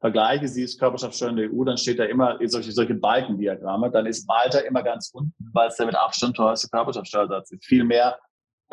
Vergleiche 0.00 0.48
siehst, 0.48 0.78
Körperschaftssteuer 0.78 1.30
in 1.30 1.36
der 1.36 1.50
EU, 1.50 1.64
dann 1.64 1.78
steht 1.78 1.98
da 1.98 2.04
immer 2.04 2.38
solche, 2.44 2.72
solche 2.72 2.94
Balkendiagramme. 2.94 3.90
Dann 3.90 4.04
ist 4.06 4.28
Malta 4.28 4.58
immer 4.58 4.82
ganz 4.82 5.10
unten, 5.14 5.34
weil 5.52 5.68
es 5.68 5.76
der 5.76 5.86
mit 5.86 5.94
Abstand 5.94 6.36
teuerste 6.36 6.68
Körperschaftssteuersatz 6.68 7.52
ist. 7.52 7.64
Viel 7.64 7.84
mehr 7.84 8.18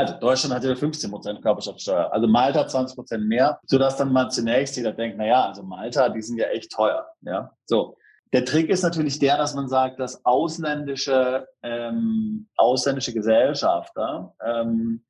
also 0.02 0.20
Deutschland 0.20 0.56
hat 0.56 0.64
ja 0.64 0.76
15 0.76 1.10
Prozent 1.12 1.42
Körperschaftssteuer, 1.42 2.12
also 2.12 2.28
Malta 2.28 2.68
20 2.68 2.96
Prozent 2.96 3.28
mehr, 3.28 3.60
sodass 3.66 3.98
dann 3.98 4.12
mal 4.12 4.30
zunächst 4.30 4.76
jeder 4.76 4.92
denkt, 4.92 5.18
na 5.18 5.26
ja, 5.26 5.46
also 5.46 5.64
Malta, 5.64 6.10
die 6.10 6.22
sind 6.22 6.38
ja 6.38 6.48
echt 6.48 6.72
teuer. 6.72 7.06
Ja, 7.22 7.52
so. 7.66 7.98
Der 8.34 8.46
Trick 8.46 8.70
ist 8.70 8.82
natürlich 8.82 9.20
der, 9.20 9.38
dass 9.38 9.56
man 9.56 9.68
sagt, 9.68 10.00
dass 10.00 10.24
ausländische 10.26 11.48
ähm, 11.64 12.48
ausländische 12.56 13.14
Gesellschafter 13.14 14.34
ähm, 14.44 15.04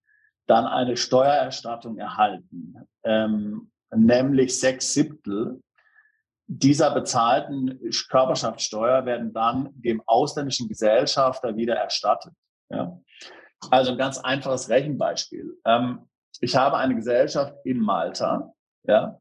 dann 0.47 0.65
eine 0.65 0.97
Steuererstattung 0.97 1.99
erhalten, 1.99 2.75
ähm, 3.03 3.71
nämlich 3.93 4.59
sechs 4.59 4.93
Siebtel 4.93 5.61
dieser 6.53 6.91
bezahlten 6.93 7.79
Körperschaftssteuer 8.09 9.05
werden 9.05 9.31
dann 9.31 9.69
dem 9.73 10.01
ausländischen 10.05 10.67
Gesellschafter 10.67 11.55
wieder 11.55 11.75
erstattet. 11.75 12.33
Ja. 12.69 12.99
Also 13.69 13.91
ein 13.91 13.97
ganz 13.97 14.17
einfaches 14.17 14.69
Rechenbeispiel. 14.69 15.57
Ähm, 15.65 16.09
ich 16.39 16.55
habe 16.55 16.77
eine 16.77 16.95
Gesellschaft 16.95 17.53
in 17.63 17.79
Malta, 17.79 18.53
ja, 18.83 19.19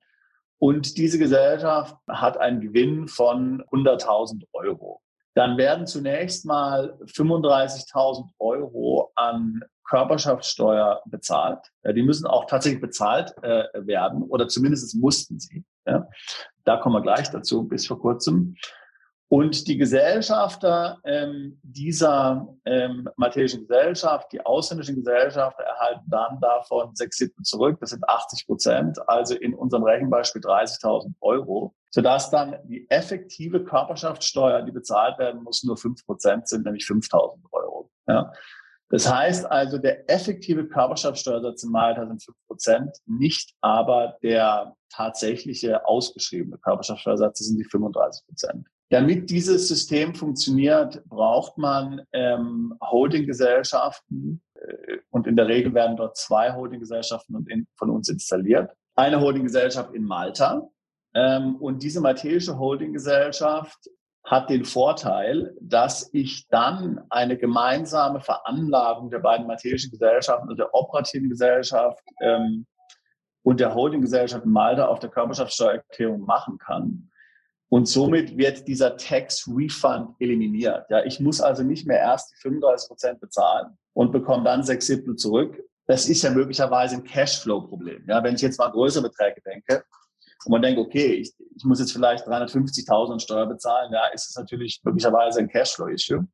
und 0.60 0.98
diese 0.98 1.18
Gesellschaft 1.18 1.96
hat 2.06 2.36
einen 2.36 2.60
Gewinn 2.60 3.08
von 3.08 3.62
100.000 3.72 4.44
Euro. 4.52 5.00
Dann 5.34 5.56
werden 5.56 5.86
zunächst 5.86 6.44
mal 6.44 6.98
35.000 7.06 8.28
Euro 8.38 9.10
an 9.14 9.62
Körperschaftssteuer 9.88 11.02
bezahlt. 11.06 11.60
Ja, 11.82 11.92
die 11.92 12.02
müssen 12.02 12.26
auch 12.26 12.44
tatsächlich 12.44 12.82
bezahlt 12.82 13.32
äh, 13.42 13.64
werden 13.74 14.22
oder 14.22 14.48
zumindest 14.48 14.94
mussten 14.96 15.40
sie. 15.40 15.64
Ja. 15.86 16.06
Da 16.64 16.76
kommen 16.76 16.94
wir 16.94 17.02
gleich 17.02 17.30
dazu, 17.30 17.66
bis 17.66 17.86
vor 17.86 17.98
kurzem. 17.98 18.54
Und 19.32 19.68
die 19.68 19.76
Gesellschafter 19.76 20.98
ähm, 21.04 21.60
dieser 21.62 22.48
ähm, 22.64 23.08
maltesischen 23.16 23.60
Gesellschaft, 23.60 24.32
die 24.32 24.44
ausländischen 24.44 24.96
Gesellschafter, 24.96 25.62
erhalten 25.62 26.02
dann 26.08 26.40
davon 26.40 26.96
sechs 26.96 27.18
Siebten 27.18 27.44
zurück. 27.44 27.78
Das 27.80 27.90
sind 27.90 28.02
80 28.08 28.46
Prozent, 28.46 29.08
also 29.08 29.36
in 29.36 29.54
unserem 29.54 29.84
Rechenbeispiel 29.84 30.42
30.000 30.42 31.12
Euro, 31.20 31.76
sodass 31.90 32.30
dann 32.30 32.56
die 32.64 32.90
effektive 32.90 33.62
Körperschaftssteuer, 33.62 34.62
die 34.62 34.72
bezahlt 34.72 35.16
werden 35.20 35.44
muss, 35.44 35.62
nur 35.62 35.76
fünf 35.76 36.04
Prozent 36.04 36.48
sind, 36.48 36.64
nämlich 36.64 36.82
5.000 36.82 37.38
Euro. 37.52 37.88
Ja. 38.08 38.32
Das 38.88 39.08
heißt 39.08 39.46
also, 39.46 39.78
der 39.78 40.10
effektive 40.10 40.66
Körperschaftssteuersatz 40.66 41.62
in 41.62 41.70
Malta 41.70 42.04
sind 42.04 42.20
fünf 42.20 42.36
Prozent, 42.48 42.96
nicht 43.06 43.54
aber 43.60 44.16
der 44.24 44.74
tatsächliche 44.92 45.86
ausgeschriebene 45.86 46.58
Körperschaftssteuersatz, 46.58 47.38
sind 47.38 47.58
die 47.58 47.64
35 47.64 48.26
Prozent. 48.26 48.66
Damit 48.90 49.30
dieses 49.30 49.68
System 49.68 50.14
funktioniert, 50.16 51.04
braucht 51.08 51.56
man 51.56 52.02
ähm, 52.12 52.74
Holdinggesellschaften 52.82 54.42
äh, 54.54 54.98
und 55.10 55.28
in 55.28 55.36
der 55.36 55.46
Regel 55.46 55.72
werden 55.74 55.96
dort 55.96 56.16
zwei 56.16 56.52
Holdinggesellschaften 56.52 57.66
von 57.76 57.90
uns 57.90 58.08
installiert. 58.08 58.70
Eine 58.96 59.20
Holdinggesellschaft 59.20 59.94
in 59.94 60.02
Malta 60.02 60.68
ähm, 61.14 61.56
und 61.56 61.84
diese 61.84 62.00
maltesische 62.00 62.58
Holdinggesellschaft 62.58 63.78
hat 64.24 64.50
den 64.50 64.64
Vorteil, 64.64 65.54
dass 65.60 66.10
ich 66.12 66.46
dann 66.48 67.00
eine 67.10 67.38
gemeinsame 67.38 68.20
Veranlagung 68.20 69.10
der 69.10 69.20
beiden 69.20 69.46
maltesischen 69.46 69.92
Gesellschaften 69.92 70.48
und 70.48 70.58
der 70.58 70.74
operativen 70.74 71.28
Gesellschaft 71.28 72.02
ähm, 72.20 72.66
und 73.42 73.60
der 73.60 73.74
Holdinggesellschaft 73.74 74.44
in 74.44 74.50
Malta 74.50 74.86
auf 74.86 74.98
der 74.98 75.10
Körperschaftssteuererklärung 75.10 76.22
machen 76.22 76.58
kann. 76.58 77.09
Und 77.70 77.86
somit 77.86 78.36
wird 78.36 78.66
dieser 78.66 78.96
Tax 78.96 79.48
Refund 79.48 80.16
eliminiert. 80.18 80.86
Ja, 80.90 81.04
ich 81.04 81.20
muss 81.20 81.40
also 81.40 81.62
nicht 81.62 81.86
mehr 81.86 81.98
erst 81.98 82.32
die 82.32 82.40
35 82.40 82.88
Prozent 82.88 83.20
bezahlen 83.20 83.78
und 83.92 84.10
bekomme 84.10 84.42
dann 84.42 84.64
sechs 84.64 84.88
Siebtel 84.88 85.14
zurück. 85.14 85.62
Das 85.86 86.08
ist 86.08 86.22
ja 86.22 86.30
möglicherweise 86.30 86.96
ein 86.96 87.04
Cashflow-Problem. 87.04 88.06
Ja, 88.08 88.24
wenn 88.24 88.34
ich 88.34 88.40
jetzt 88.40 88.58
mal 88.58 88.70
größere 88.70 89.04
Beträge 89.04 89.40
denke 89.42 89.84
und 90.44 90.50
man 90.50 90.62
denkt, 90.62 90.80
okay, 90.80 91.14
ich, 91.14 91.32
ich 91.56 91.64
muss 91.64 91.78
jetzt 91.78 91.92
vielleicht 91.92 92.26
350.000 92.26 93.20
Steuer 93.20 93.46
bezahlen, 93.46 93.92
ja, 93.92 94.06
ist 94.08 94.30
es 94.30 94.36
natürlich 94.36 94.80
möglicherweise 94.82 95.38
ein 95.38 95.48
Cashflow-Issue. 95.48 96.26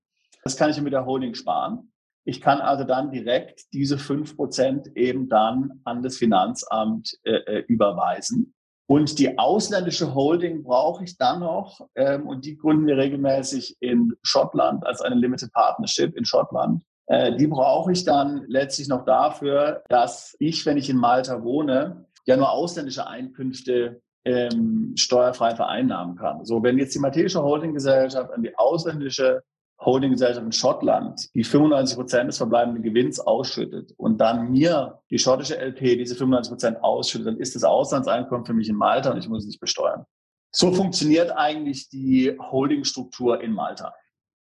Das 0.42 0.56
kann 0.56 0.70
ich 0.70 0.80
mit 0.80 0.94
der 0.94 1.04
Holding 1.04 1.34
sparen. 1.34 1.92
Ich 2.24 2.40
kann 2.40 2.62
also 2.62 2.84
dann 2.84 3.10
direkt 3.10 3.72
diese 3.74 3.98
fünf 3.98 4.36
Prozent 4.36 4.88
eben 4.96 5.28
dann 5.28 5.80
an 5.84 6.02
das 6.02 6.16
Finanzamt 6.16 7.12
äh, 7.24 7.32
äh 7.32 7.64
überweisen. 7.68 8.54
Und 8.88 9.18
die 9.18 9.36
ausländische 9.36 10.14
Holding 10.14 10.62
brauche 10.62 11.02
ich 11.02 11.18
dann 11.18 11.40
noch, 11.40 11.80
ähm, 11.96 12.28
und 12.28 12.44
die 12.44 12.56
gründen 12.56 12.86
wir 12.86 12.96
regelmäßig 12.96 13.76
in 13.80 14.14
Schottland 14.22 14.86
als 14.86 15.00
eine 15.00 15.16
Limited 15.16 15.52
Partnership 15.52 16.16
in 16.16 16.24
Schottland. 16.24 16.82
Äh, 17.06 17.36
die 17.36 17.48
brauche 17.48 17.92
ich 17.92 18.04
dann 18.04 18.44
letztlich 18.46 18.88
noch 18.88 19.04
dafür, 19.04 19.82
dass 19.88 20.36
ich, 20.38 20.64
wenn 20.66 20.76
ich 20.76 20.88
in 20.88 20.96
Malta 20.96 21.42
wohne, 21.42 22.06
ja 22.26 22.36
nur 22.36 22.50
ausländische 22.50 23.06
Einkünfte 23.06 24.00
ähm, 24.24 24.92
steuerfrei 24.96 25.54
vereinnahmen 25.54 26.16
kann. 26.16 26.44
So, 26.44 26.62
wenn 26.62 26.78
jetzt 26.78 26.94
die 26.94 26.98
maltesische 26.98 27.42
Holdinggesellschaft 27.42 28.32
an 28.32 28.42
die 28.42 28.56
ausländische 28.56 29.42
Holdinggesellschaft 29.78 30.44
in 30.44 30.52
Schottland, 30.52 31.34
die 31.34 31.44
95 31.44 31.96
Prozent 31.96 32.28
des 32.28 32.38
verbleibenden 32.38 32.82
Gewinns 32.82 33.20
ausschüttet 33.20 33.92
und 33.96 34.18
dann 34.18 34.50
mir 34.50 35.00
die 35.10 35.18
schottische 35.18 35.58
LP 35.58 35.98
diese 35.98 36.14
95 36.14 36.50
Prozent 36.50 36.82
ausschüttet, 36.82 37.26
dann 37.26 37.36
ist 37.36 37.54
das 37.54 37.64
Auslandseinkommen 37.64 38.46
für 38.46 38.54
mich 38.54 38.68
in 38.68 38.76
Malta 38.76 39.12
und 39.12 39.18
ich 39.18 39.28
muss 39.28 39.42
es 39.42 39.48
nicht 39.48 39.60
besteuern. 39.60 40.06
So 40.50 40.72
funktioniert 40.72 41.32
eigentlich 41.32 41.90
die 41.90 42.34
Holdingstruktur 42.38 43.42
in 43.42 43.52
Malta. 43.52 43.92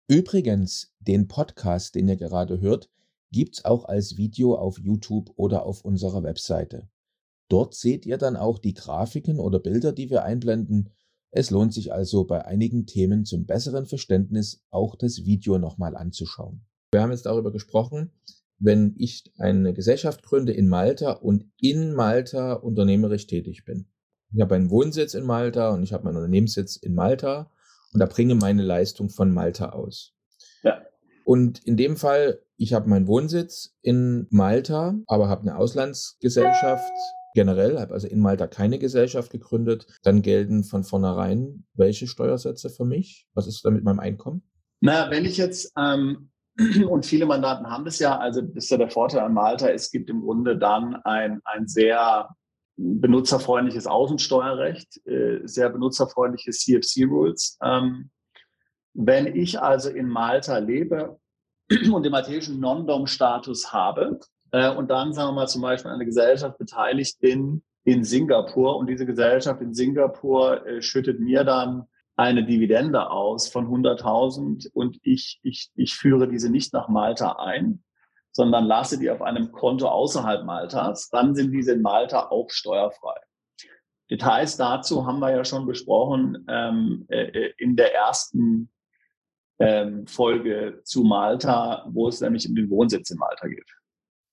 Übrigens, 0.07 0.93
den 0.99 1.27
Podcast, 1.27 1.95
den 1.95 2.07
ihr 2.07 2.15
gerade 2.15 2.61
hört, 2.61 2.89
gibt's 3.31 3.65
auch 3.65 3.85
als 3.85 4.17
Video 4.17 4.55
auf 4.55 4.79
YouTube 4.79 5.31
oder 5.35 5.65
auf 5.65 5.83
unserer 5.83 6.23
Webseite. 6.23 6.87
Dort 7.49 7.75
seht 7.75 8.05
ihr 8.05 8.17
dann 8.17 8.37
auch 8.37 8.59
die 8.59 8.73
Grafiken 8.73 9.39
oder 9.39 9.59
Bilder, 9.59 9.91
die 9.91 10.09
wir 10.09 10.23
einblenden 10.23 10.91
es 11.37 11.51
lohnt 11.51 11.73
sich 11.73 11.91
also 11.91 12.23
bei 12.23 12.45
einigen 12.45 12.85
Themen 12.85 13.25
zum 13.25 13.45
besseren 13.45 13.85
Verständnis 13.85 14.63
auch 14.69 14.95
das 14.95 15.25
Video 15.25 15.57
nochmal 15.57 15.97
anzuschauen. 15.97 16.61
Wir 16.93 17.01
haben 17.01 17.11
jetzt 17.11 17.25
darüber 17.25 17.51
gesprochen, 17.51 18.11
wenn 18.57 18.95
ich 18.97 19.33
eine 19.37 19.73
Gesellschaft 19.73 20.23
gründe 20.23 20.53
in 20.53 20.69
Malta 20.69 21.11
und 21.11 21.51
in 21.59 21.93
Malta 21.93 22.53
unternehmerisch 22.53 23.27
tätig 23.27 23.65
bin. 23.65 23.87
Ich 24.33 24.39
habe 24.39 24.55
einen 24.55 24.69
Wohnsitz 24.69 25.13
in 25.13 25.25
Malta 25.25 25.71
und 25.71 25.83
ich 25.83 25.91
habe 25.91 26.05
meinen 26.05 26.15
Unternehmenssitz 26.15 26.77
in 26.77 26.95
Malta 26.95 27.51
und 27.91 27.99
erbringe 27.99 28.35
meine 28.35 28.63
Leistung 28.63 29.09
von 29.09 29.29
Malta 29.29 29.71
aus. 29.71 30.13
Ja. 30.63 30.83
Und 31.25 31.59
in 31.65 31.75
dem 31.75 31.97
Fall, 31.97 32.39
ich 32.55 32.73
habe 32.73 32.87
meinen 32.87 33.07
Wohnsitz 33.07 33.75
in 33.81 34.25
Malta, 34.29 34.97
aber 35.07 35.27
habe 35.27 35.41
eine 35.41 35.57
Auslandsgesellschaft 35.57 36.93
generell, 37.35 37.79
habe 37.79 37.93
also 37.93 38.07
in 38.07 38.19
Malta 38.19 38.47
keine 38.47 38.79
Gesellschaft 38.79 39.31
gegründet, 39.31 39.85
dann 40.01 40.23
gelten 40.23 40.63
von 40.63 40.83
vornherein 40.83 41.65
welche 41.75 42.07
Steuersätze 42.07 42.71
für 42.71 42.85
mich? 42.85 43.27
Was 43.35 43.45
ist 43.45 43.63
da 43.63 43.69
mit 43.69 43.83
meinem 43.83 43.99
Einkommen? 43.99 44.41
Na, 44.81 45.11
wenn 45.11 45.25
ich 45.25 45.37
jetzt, 45.37 45.71
ähm, 45.77 46.31
und 46.89 47.05
viele 47.05 47.27
Mandaten 47.27 47.69
haben 47.69 47.85
das 47.85 47.99
ja, 47.99 48.17
also 48.17 48.41
das 48.41 48.63
ist 48.63 48.69
ja 48.71 48.77
der 48.77 48.89
Vorteil 48.89 49.21
an 49.21 49.33
Malta, 49.33 49.69
es 49.69 49.91
gibt 49.91 50.09
im 50.09 50.21
Grunde 50.21 50.57
dann 50.57 50.95
ein, 51.03 51.41
ein 51.43 51.67
sehr 51.67 52.29
benutzerfreundliches 52.77 53.87
Außensteuerrecht, 53.87 55.05
äh, 55.05 55.41
sehr 55.45 55.69
benutzerfreundliche 55.69 56.51
CFC-Rules. 56.51 57.57
Ähm, 57.63 58.09
wenn 58.93 59.27
ich 59.27 59.61
also 59.61 59.89
in 59.89 60.07
Malta 60.07 60.57
lebe 60.57 61.19
und 61.91 62.03
den 62.03 62.11
maltesischen 62.11 62.59
Non-Dom-Status 62.59 63.71
habe 63.71 64.19
äh, 64.51 64.69
und 64.73 64.89
dann, 64.89 65.13
sagen 65.13 65.29
wir 65.29 65.33
mal, 65.33 65.47
zum 65.47 65.61
Beispiel 65.61 65.89
an 65.89 65.95
einer 65.95 66.05
Gesellschaft 66.05 66.57
beteiligt 66.57 67.19
bin 67.19 67.63
in 67.83 68.03
Singapur 68.03 68.77
und 68.77 68.87
diese 68.87 69.05
Gesellschaft 69.05 69.61
in 69.61 69.73
Singapur 69.73 70.65
äh, 70.65 70.81
schüttet 70.81 71.19
mir 71.19 71.43
dann 71.43 71.87
eine 72.15 72.45
Dividende 72.45 73.09
aus 73.09 73.47
von 73.47 73.67
100.000 73.67 74.69
und 74.73 74.97
ich, 75.03 75.39
ich, 75.43 75.69
ich 75.75 75.95
führe 75.95 76.27
diese 76.27 76.49
nicht 76.49 76.73
nach 76.73 76.87
Malta 76.87 77.33
ein, 77.33 77.83
sondern 78.31 78.65
lasse 78.65 78.97
die 78.97 79.09
auf 79.09 79.21
einem 79.21 79.51
Konto 79.51 79.87
außerhalb 79.87 80.45
Maltas, 80.45 81.09
dann 81.09 81.35
sind 81.35 81.51
diese 81.51 81.73
in 81.73 81.81
Malta 81.81 82.29
auch 82.29 82.49
steuerfrei. 82.49 83.15
Details 84.09 84.55
dazu 84.57 85.05
haben 85.05 85.19
wir 85.19 85.31
ja 85.31 85.43
schon 85.43 85.65
besprochen 85.65 86.45
ähm, 86.47 87.05
äh, 87.09 87.51
in 87.57 87.75
der 87.75 87.93
ersten 87.93 88.69
ähm, 89.59 90.05
Folge 90.05 90.81
zu 90.83 91.03
Malta, 91.03 91.85
wo 91.89 92.07
es 92.07 92.21
nämlich 92.21 92.47
um 92.47 92.55
den 92.55 92.69
Wohnsitz 92.69 93.09
in 93.09 93.17
Malta 93.17 93.47
geht. 93.47 93.69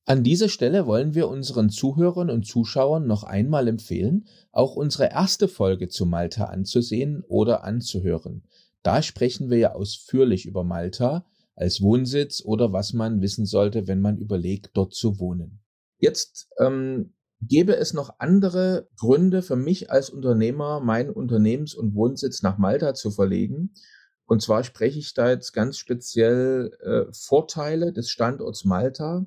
An 0.04 0.24
dieser 0.24 0.48
Stelle 0.48 0.86
wollen 0.86 1.14
wir 1.14 1.28
unseren 1.28 1.70
Zuhörern 1.70 2.28
und 2.28 2.44
Zuschauern 2.44 3.06
noch 3.06 3.22
einmal 3.22 3.68
empfehlen, 3.68 4.26
auch 4.50 4.74
unsere 4.74 5.10
erste 5.10 5.46
Folge 5.46 5.88
zu 5.88 6.06
Malta 6.06 6.46
anzusehen 6.46 7.22
oder 7.28 7.62
anzuhören. 7.62 8.42
Da 8.82 9.02
sprechen 9.02 9.48
wir 9.48 9.58
ja 9.58 9.74
ausführlich 9.74 10.44
über 10.46 10.64
Malta 10.64 11.24
als 11.54 11.80
Wohnsitz 11.82 12.42
oder 12.44 12.72
was 12.72 12.92
man 12.94 13.20
wissen 13.20 13.46
sollte, 13.46 13.86
wenn 13.86 14.00
man 14.00 14.18
überlegt, 14.18 14.70
dort 14.74 14.92
zu 14.92 15.20
wohnen. 15.20 15.60
Jetzt 15.98 16.48
ähm, 16.58 17.12
gäbe 17.40 17.76
es 17.76 17.92
noch 17.92 18.18
andere 18.18 18.88
Gründe 18.96 19.40
für 19.42 19.54
mich 19.54 19.92
als 19.92 20.10
Unternehmer, 20.10 20.80
meinen 20.80 21.10
Unternehmens- 21.10 21.74
und 21.74 21.94
Wohnsitz 21.94 22.42
nach 22.42 22.58
Malta 22.58 22.94
zu 22.94 23.12
verlegen. 23.12 23.74
Und 24.26 24.42
zwar 24.42 24.64
spreche 24.64 24.98
ich 24.98 25.14
da 25.14 25.30
jetzt 25.30 25.52
ganz 25.52 25.78
speziell 25.78 26.72
äh, 26.80 27.12
Vorteile 27.12 27.92
des 27.92 28.10
Standorts 28.10 28.64
Malta 28.64 29.26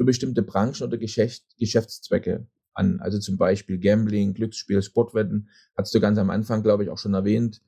für 0.00 0.06
bestimmte 0.06 0.40
Branchen 0.40 0.82
oder 0.82 0.96
Geschäft, 0.96 1.42
Geschäftszwecke 1.58 2.46
an. 2.72 3.00
Also 3.00 3.18
zum 3.18 3.36
Beispiel 3.36 3.78
Gambling, 3.78 4.32
Glücksspiel, 4.32 4.80
Sportwetten, 4.80 5.50
hast 5.76 5.94
du 5.94 6.00
ganz 6.00 6.16
am 6.16 6.30
Anfang, 6.30 6.62
glaube 6.62 6.84
ich, 6.84 6.88
auch 6.88 6.96
schon 6.96 7.12
erwähnt. 7.12 7.60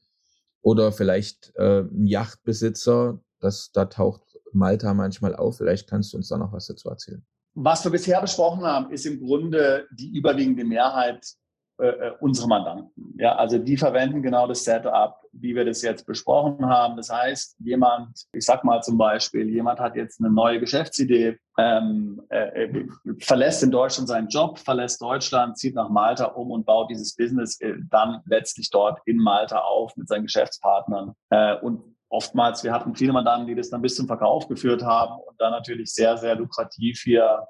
Oder 0.63 0.93
vielleicht 0.93 1.53
äh, 1.57 1.81
ein 1.81 2.07
Yachtbesitzer, 2.07 3.21
das, 3.39 3.71
da 3.73 3.85
taucht 3.85 4.23
Malta 4.51 4.95
manchmal 4.95 5.37
auf. 5.37 5.59
Vielleicht 5.59 5.91
kannst 5.91 6.15
du 6.15 6.17
uns 6.17 6.29
da 6.29 6.39
noch 6.39 6.55
was 6.55 6.69
dazu 6.69 6.89
erzählen. 6.89 7.23
Was 7.53 7.85
wir 7.85 7.91
bisher 7.91 8.23
besprochen 8.23 8.65
haben, 8.65 8.91
ist 8.91 9.05
im 9.05 9.21
Grunde 9.21 9.87
die 9.93 10.17
überwiegende 10.17 10.65
Mehrheit 10.65 11.35
äh, 11.79 11.87
äh, 11.87 12.13
unsere 12.21 12.49
Mandanten. 12.49 12.93
Ja, 13.19 13.35
also 13.37 13.57
die 13.59 13.79
verwenden 13.79 14.23
genau 14.23 14.47
das 14.47 14.63
Setup, 14.63 15.17
wie 15.33 15.55
wir 15.55 15.65
das 15.65 15.81
jetzt 15.81 16.07
besprochen 16.07 16.67
haben. 16.67 16.97
Das 16.97 17.11
heißt, 17.11 17.57
jemand, 17.61 18.27
ich 18.33 18.45
sag 18.45 18.63
mal 18.63 18.83
zum 18.83 18.99
Beispiel, 18.99 19.49
jemand 19.49 19.81
hat 19.81 19.97
jetzt 19.97 20.21
eine 20.21 20.31
neue 20.31 20.61
Geschäftsidee, 20.61 21.39
ähm, 21.59 22.21
äh, 22.29 22.65
äh, 22.65 22.87
verlässt 23.21 23.63
in 23.63 23.71
Deutschland 23.71 24.09
seinen 24.09 24.29
Job, 24.29 24.59
verlässt 24.59 25.01
Deutschland, 25.01 25.57
zieht 25.57 25.75
nach 25.75 25.89
Malta 25.89 26.27
um 26.27 26.51
und 26.51 26.67
baut 26.67 26.91
dieses 26.91 27.17
Business 27.17 27.59
äh, 27.61 27.75
dann 27.91 28.21
letztlich 28.27 28.69
dort 28.71 29.01
in 29.07 29.17
Malta 29.17 29.59
auf 29.59 29.97
mit 29.97 30.09
seinen 30.09 30.25
Geschäftspartnern. 30.25 31.15
Und 31.63 31.97
oftmals, 32.11 32.63
wir 32.63 32.73
hatten 32.73 32.95
viele 32.95 33.15
Mandanten, 33.15 33.47
die 33.47 33.55
das 33.55 33.71
dann 33.71 33.81
bis 33.81 33.97
zum 33.97 34.07
Verkauf 34.07 34.47
geführt 34.47 34.83
haben 34.83 35.15
und 35.27 35.41
dann 35.41 35.53
natürlich 35.53 35.93
sehr, 35.93 36.19
sehr 36.19 36.35
lukrativ 36.35 37.01
hier 37.01 37.47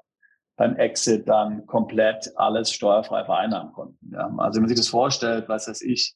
beim 0.55 0.75
Exit 0.75 1.27
dann 1.27 1.65
komplett 1.65 2.31
alles 2.35 2.71
steuerfrei 2.71 3.25
vereinnahmen 3.25 3.73
konnten. 3.73 4.11
Ja. 4.13 4.31
Also 4.37 4.55
wenn 4.55 4.63
man 4.63 4.69
sich 4.69 4.77
das 4.77 4.87
vorstellt, 4.87 5.49
was 5.49 5.67
weiß 5.67 5.81
ich, 5.81 6.15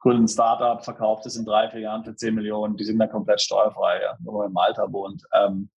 gründet 0.00 0.24
ein 0.24 0.28
Startup, 0.28 0.84
verkauft 0.84 1.26
es 1.26 1.36
in 1.36 1.44
drei, 1.44 1.68
vier 1.70 1.80
Jahren 1.80 2.04
für 2.04 2.14
10 2.14 2.34
Millionen, 2.34 2.76
die 2.76 2.84
sind 2.84 2.98
dann 2.98 3.10
komplett 3.10 3.40
steuerfrei, 3.40 4.00
ja, 4.02 4.16
nur 4.20 4.46
in 4.46 4.52
Malta 4.52 4.92
wohnt. 4.92 5.22
Ähm, 5.32 5.70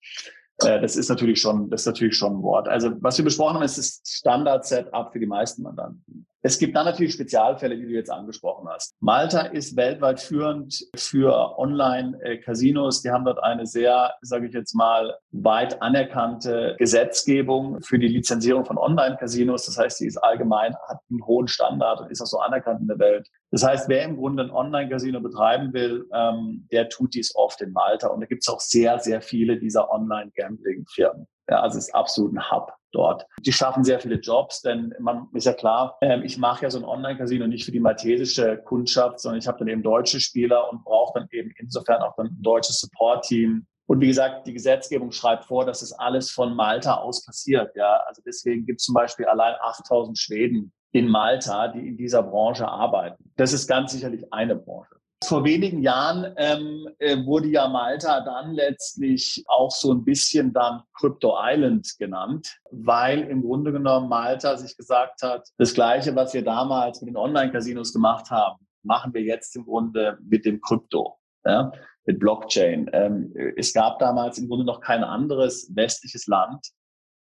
äh, 0.58 0.80
das 0.80 0.96
ist 0.96 1.08
natürlich 1.08 1.40
schon, 1.40 1.70
das 1.70 1.82
ist 1.82 1.86
natürlich 1.86 2.16
schon 2.16 2.38
ein 2.38 2.42
Wort. 2.42 2.68
Also 2.68 2.92
was 3.00 3.18
wir 3.18 3.24
besprochen 3.24 3.54
haben, 3.54 3.62
ist 3.62 3.78
das 3.78 4.00
Standard-Setup 4.04 5.12
für 5.12 5.20
die 5.20 5.26
meisten 5.26 5.62
Mandanten. 5.62 6.26
Es 6.44 6.58
gibt 6.58 6.74
dann 6.74 6.86
natürlich 6.86 7.12
Spezialfälle, 7.12 7.76
die 7.76 7.84
du 7.84 7.92
jetzt 7.92 8.10
angesprochen 8.10 8.68
hast. 8.68 8.96
Malta 8.98 9.42
ist 9.42 9.76
weltweit 9.76 10.20
führend 10.20 10.88
für 10.96 11.56
Online-Casinos. 11.56 13.02
Die 13.02 13.10
haben 13.12 13.24
dort 13.24 13.40
eine 13.40 13.64
sehr, 13.64 14.14
sage 14.22 14.48
ich 14.48 14.52
jetzt 14.52 14.74
mal, 14.74 15.16
weit 15.30 15.80
anerkannte 15.80 16.74
Gesetzgebung 16.80 17.80
für 17.82 18.00
die 18.00 18.08
Lizenzierung 18.08 18.64
von 18.64 18.76
Online-Casinos. 18.76 19.66
Das 19.66 19.78
heißt, 19.78 19.98
sie 19.98 20.08
ist 20.08 20.16
allgemein, 20.16 20.74
hat 20.88 20.98
einen 21.10 21.24
hohen 21.24 21.46
Standard 21.46 22.00
und 22.00 22.10
ist 22.10 22.20
auch 22.20 22.26
so 22.26 22.40
anerkannt 22.40 22.80
in 22.80 22.88
der 22.88 22.98
Welt. 22.98 23.28
Das 23.52 23.62
heißt, 23.62 23.88
wer 23.88 24.02
im 24.02 24.16
Grunde 24.16 24.42
ein 24.42 24.50
Online-Casino 24.50 25.20
betreiben 25.20 25.72
will, 25.72 26.08
ähm, 26.12 26.66
der 26.72 26.88
tut 26.88 27.14
dies 27.14 27.36
oft 27.36 27.60
in 27.60 27.72
Malta. 27.72 28.08
Und 28.08 28.20
da 28.20 28.26
gibt 28.26 28.42
es 28.42 28.52
auch 28.52 28.60
sehr, 28.60 28.98
sehr 28.98 29.22
viele 29.22 29.60
dieser 29.60 29.92
Online-Gambling-Firmen. 29.92 31.28
Ja, 31.48 31.60
also 31.60 31.78
es 31.78 31.88
ist 31.88 31.94
absolut 31.94 32.32
ein 32.32 32.50
Hub 32.50 32.72
dort. 32.92 33.26
Die 33.44 33.52
schaffen 33.52 33.84
sehr 33.84 34.00
viele 34.00 34.16
Jobs, 34.16 34.60
denn 34.60 34.94
man 35.00 35.28
ist 35.32 35.46
ja 35.46 35.52
klar, 35.52 35.96
ähm, 36.02 36.22
ich 36.22 36.38
mache 36.38 36.64
ja 36.64 36.70
so 36.70 36.78
ein 36.78 36.84
Online-Casino 36.84 37.46
nicht 37.46 37.64
für 37.64 37.72
die 37.72 37.80
maltesische 37.80 38.58
Kundschaft, 38.58 39.20
sondern 39.20 39.38
ich 39.38 39.48
habe 39.48 39.58
dann 39.58 39.68
eben 39.68 39.82
deutsche 39.82 40.20
Spieler 40.20 40.70
und 40.70 40.84
brauche 40.84 41.18
dann 41.18 41.28
eben 41.30 41.52
insofern 41.58 42.02
auch 42.02 42.14
dann 42.16 42.26
ein 42.26 42.42
deutsches 42.42 42.80
Support-Team. 42.80 43.66
Und 43.86 44.00
wie 44.00 44.06
gesagt, 44.06 44.46
die 44.46 44.52
Gesetzgebung 44.52 45.10
schreibt 45.10 45.46
vor, 45.46 45.66
dass 45.66 45.80
das 45.80 45.92
alles 45.92 46.30
von 46.30 46.54
Malta 46.54 46.94
aus 46.94 47.24
passiert. 47.24 47.74
Ja, 47.74 48.02
also 48.06 48.22
deswegen 48.24 48.64
gibt 48.64 48.80
es 48.80 48.86
zum 48.86 48.94
Beispiel 48.94 49.26
allein 49.26 49.54
8000 49.60 50.18
Schweden 50.18 50.72
in 50.92 51.08
Malta, 51.08 51.68
die 51.68 51.88
in 51.88 51.96
dieser 51.96 52.22
Branche 52.22 52.68
arbeiten. 52.68 53.32
Das 53.36 53.52
ist 53.52 53.66
ganz 53.66 53.92
sicherlich 53.92 54.32
eine 54.32 54.54
Branche. 54.54 55.01
Vor 55.26 55.44
wenigen 55.44 55.82
Jahren 55.82 56.34
ähm, 56.36 56.88
äh, 56.98 57.16
wurde 57.24 57.48
ja 57.48 57.68
Malta 57.68 58.20
dann 58.20 58.52
letztlich 58.54 59.44
auch 59.46 59.70
so 59.70 59.92
ein 59.92 60.04
bisschen 60.04 60.52
dann 60.52 60.82
Crypto 60.94 61.36
Island 61.40 61.96
genannt, 61.98 62.58
weil 62.70 63.20
im 63.20 63.42
Grunde 63.42 63.72
genommen 63.72 64.08
Malta 64.08 64.56
sich 64.56 64.76
gesagt 64.76 65.22
hat, 65.22 65.48
das 65.58 65.74
Gleiche, 65.74 66.14
was 66.14 66.34
wir 66.34 66.44
damals 66.44 67.00
mit 67.00 67.10
den 67.10 67.16
Online-Casinos 67.16 67.92
gemacht 67.92 68.30
haben, 68.30 68.66
machen 68.82 69.14
wir 69.14 69.22
jetzt 69.22 69.54
im 69.56 69.64
Grunde 69.64 70.18
mit 70.22 70.44
dem 70.44 70.60
Krypto, 70.60 71.18
ja, 71.44 71.72
mit 72.04 72.18
Blockchain. 72.18 72.90
Ähm, 72.92 73.32
es 73.56 73.72
gab 73.72 73.98
damals 73.98 74.38
im 74.38 74.48
Grunde 74.48 74.64
noch 74.64 74.80
kein 74.80 75.04
anderes 75.04 75.70
westliches 75.74 76.26
Land, 76.26 76.68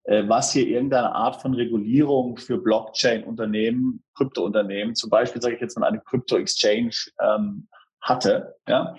was 0.05 0.53
hier 0.53 0.67
irgendeine 0.67 1.15
Art 1.15 1.41
von 1.41 1.55
Regulierung 1.55 2.37
für 2.37 2.59
Blockchain-Unternehmen, 2.59 4.03
Krypto-Unternehmen, 4.15 4.95
zum 4.95 5.11
Beispiel 5.11 5.41
sage 5.41 5.55
ich 5.55 5.61
jetzt 5.61 5.79
mal 5.79 5.87
eine 5.87 6.01
Crypto-Exchange 6.01 6.95
ähm, 7.21 7.69
hatte. 8.01 8.57
Ja? 8.69 8.97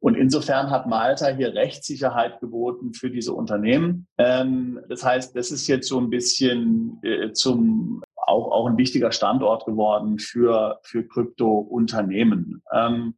Und 0.00 0.16
insofern 0.16 0.70
hat 0.70 0.86
Malta 0.86 1.28
hier 1.28 1.54
Rechtssicherheit 1.54 2.40
geboten 2.40 2.92
für 2.92 3.10
diese 3.10 3.32
Unternehmen. 3.32 4.06
Ähm, 4.18 4.80
das 4.90 5.02
heißt, 5.02 5.34
das 5.34 5.50
ist 5.50 5.66
jetzt 5.66 5.88
so 5.88 5.98
ein 5.98 6.10
bisschen 6.10 6.98
äh, 7.02 7.32
zum 7.32 8.02
auch, 8.26 8.52
auch 8.52 8.66
ein 8.66 8.76
wichtiger 8.76 9.12
Standort 9.12 9.64
geworden 9.64 10.18
für, 10.18 10.78
für 10.82 11.06
Krypto-Unternehmen. 11.06 12.62
Ähm, 12.72 13.14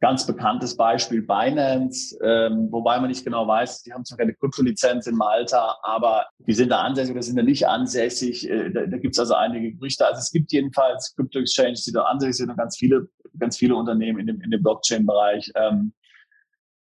Ganz 0.00 0.26
bekanntes 0.26 0.76
Beispiel 0.78 1.20
Binance, 1.20 2.18
ähm, 2.24 2.68
wobei 2.70 2.98
man 2.98 3.10
nicht 3.10 3.22
genau 3.22 3.46
weiß, 3.46 3.82
die 3.82 3.92
haben 3.92 4.04
zwar 4.06 4.16
keine 4.16 4.34
Kryptolizenz 4.34 5.06
in 5.06 5.14
Malta, 5.14 5.76
aber 5.82 6.26
die 6.38 6.54
sind 6.54 6.70
da 6.70 6.80
ansässig 6.80 7.12
oder 7.12 7.22
sind 7.22 7.36
da 7.36 7.42
nicht 7.42 7.68
ansässig. 7.68 8.48
Äh, 8.48 8.70
da 8.70 8.86
da 8.86 8.96
gibt 8.96 9.14
es 9.14 9.18
also 9.18 9.34
einige 9.34 9.74
Gerüchte. 9.74 10.06
Also 10.06 10.20
es 10.20 10.30
gibt 10.30 10.52
jedenfalls 10.52 11.14
Krypto-Exchanges, 11.16 11.84
die 11.84 11.92
da 11.92 12.04
ansässig 12.04 12.36
sind 12.36 12.50
und 12.50 12.56
ganz 12.56 12.78
viele, 12.78 13.08
ganz 13.38 13.58
viele 13.58 13.74
Unternehmen 13.76 14.20
in 14.20 14.26
dem, 14.26 14.40
in 14.40 14.50
dem 14.50 14.62
Blockchain-Bereich 14.62 15.52
ähm, 15.54 15.92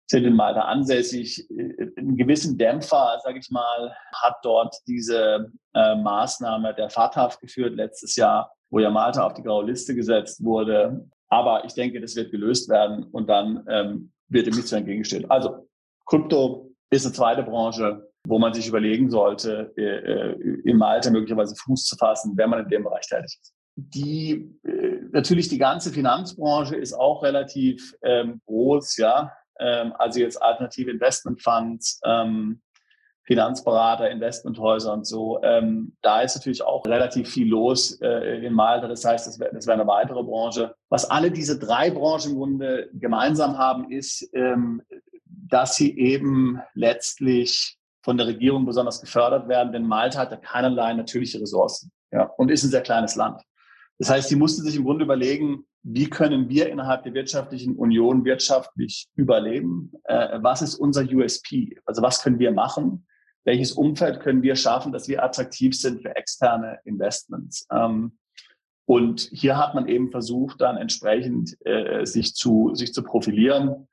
sind 0.07 0.25
in 0.25 0.35
Malta 0.35 0.61
ansässig. 0.61 1.49
Äh, 1.49 1.91
einen 1.97 2.17
gewissen 2.17 2.57
Dämpfer, 2.57 3.19
sage 3.23 3.39
ich 3.39 3.49
mal, 3.49 3.95
hat 4.13 4.35
dort 4.43 4.75
diese 4.87 5.51
äh, 5.73 5.95
Maßnahme 5.95 6.73
der 6.73 6.89
Fahrthaft 6.89 7.39
geführt 7.39 7.75
letztes 7.75 8.15
Jahr, 8.15 8.51
wo 8.69 8.79
ja 8.79 8.89
Malta 8.89 9.25
auf 9.25 9.33
die 9.33 9.43
graue 9.43 9.65
Liste 9.65 9.95
gesetzt 9.95 10.43
wurde. 10.43 11.09
Aber 11.29 11.65
ich 11.65 11.73
denke, 11.73 11.99
das 12.01 12.15
wird 12.15 12.31
gelöst 12.31 12.69
werden 12.69 13.03
und 13.11 13.27
dann 13.29 13.65
ähm, 13.69 14.11
wird 14.27 14.47
dem 14.47 14.55
nichts 14.55 14.71
mehr 14.71 14.79
entgegenstehen. 14.79 15.29
Also 15.29 15.67
Krypto 16.05 16.71
ist 16.91 17.05
eine 17.05 17.13
zweite 17.13 17.43
Branche, 17.43 18.07
wo 18.27 18.39
man 18.39 18.53
sich 18.53 18.67
überlegen 18.67 19.09
sollte, 19.09 19.73
äh, 19.77 19.81
äh, 19.81 20.61
im 20.63 20.81
Alter 20.81 21.11
möglicherweise 21.11 21.55
Fuß 21.55 21.85
zu 21.85 21.95
fassen, 21.95 22.33
wenn 22.35 22.49
man 22.49 22.63
in 22.63 22.69
dem 22.69 22.83
Bereich 22.83 23.07
tätig 23.07 23.37
ist. 23.41 23.53
Die 23.75 24.49
äh, 24.63 24.99
natürlich 25.11 25.49
die 25.49 25.57
ganze 25.57 25.91
Finanzbranche 25.91 26.75
ist 26.75 26.93
auch 26.93 27.23
relativ 27.23 27.95
ähm, 28.03 28.41
groß, 28.45 28.97
ja. 28.97 29.31
Ähm, 29.59 29.93
also 29.97 30.19
jetzt 30.19 30.41
alternative 30.41 30.91
Investmentfonds, 30.91 31.99
ähm, 32.05 32.61
Finanzberater, 33.25 34.09
Investmenthäuser 34.09 34.93
und 34.93 35.05
so. 35.05 35.41
Ähm, 35.43 35.95
da 36.01 36.21
ist 36.21 36.35
natürlich 36.35 36.63
auch 36.63 36.85
relativ 36.85 37.29
viel 37.29 37.49
los 37.49 37.99
äh, 38.01 38.45
in 38.45 38.53
Malta. 38.53 38.87
Das 38.87 39.03
heißt, 39.03 39.25
das 39.27 39.39
wäre 39.39 39.51
wär 39.53 39.73
eine 39.73 39.87
weitere 39.87 40.23
Branche. 40.23 40.75
Was 40.89 41.09
alle 41.09 41.31
diese 41.31 41.57
drei 41.57 41.89
Branchen 41.89 42.31
im 42.31 42.37
Grunde 42.37 42.89
gemeinsam 42.93 43.57
haben, 43.57 43.91
ist, 43.91 44.29
ähm, 44.33 44.81
dass 45.25 45.75
sie 45.75 45.97
eben 45.97 46.59
letztlich 46.75 47.77
von 48.03 48.17
der 48.17 48.27
Regierung 48.27 48.65
besonders 48.65 49.01
gefördert 49.01 49.47
werden, 49.47 49.73
denn 49.73 49.87
Malta 49.87 50.19
hat 50.19 50.31
ja 50.31 50.37
keinerlei 50.37 50.93
natürliche 50.93 51.41
Ressourcen 51.41 51.91
ja, 52.11 52.25
und 52.37 52.51
ist 52.51 52.63
ein 52.63 52.69
sehr 52.69 52.81
kleines 52.81 53.15
Land. 53.15 53.41
Das 53.97 54.09
heißt, 54.09 54.29
sie 54.29 54.35
mussten 54.35 54.63
sich 54.63 54.75
im 54.75 54.83
Grunde 54.83 55.05
überlegen, 55.05 55.65
wie 55.81 56.09
können 56.09 56.49
wir 56.49 56.69
innerhalb 56.69 57.03
der 57.03 57.13
wirtschaftlichen 57.13 57.75
Union 57.75 58.25
wirtschaftlich 58.25 59.07
überleben? 59.15 59.91
Äh, 60.03 60.39
was 60.41 60.61
ist 60.61 60.75
unser 60.75 61.03
USP? 61.03 61.77
Also 61.85 62.01
was 62.01 62.21
können 62.21 62.39
wir 62.39 62.51
machen? 62.51 63.07
Welches 63.45 63.71
Umfeld 63.71 64.19
können 64.19 64.41
wir 64.41 64.55
schaffen, 64.55 64.91
dass 64.91 65.07
wir 65.07 65.23
attraktiv 65.23 65.79
sind 65.79 66.01
für 66.01 66.15
externe 66.15 66.79
Investments? 66.83 67.67
Ähm, 67.71 68.17
und 68.85 69.29
hier 69.31 69.57
hat 69.57 69.73
man 69.73 69.87
eben 69.87 70.11
versucht, 70.11 70.61
dann 70.61 70.77
entsprechend 70.77 71.57
äh, 71.65 72.05
sich 72.05 72.35
zu 72.35 72.75
sich 72.75 72.93
zu 72.93 73.03
profilieren 73.03 73.87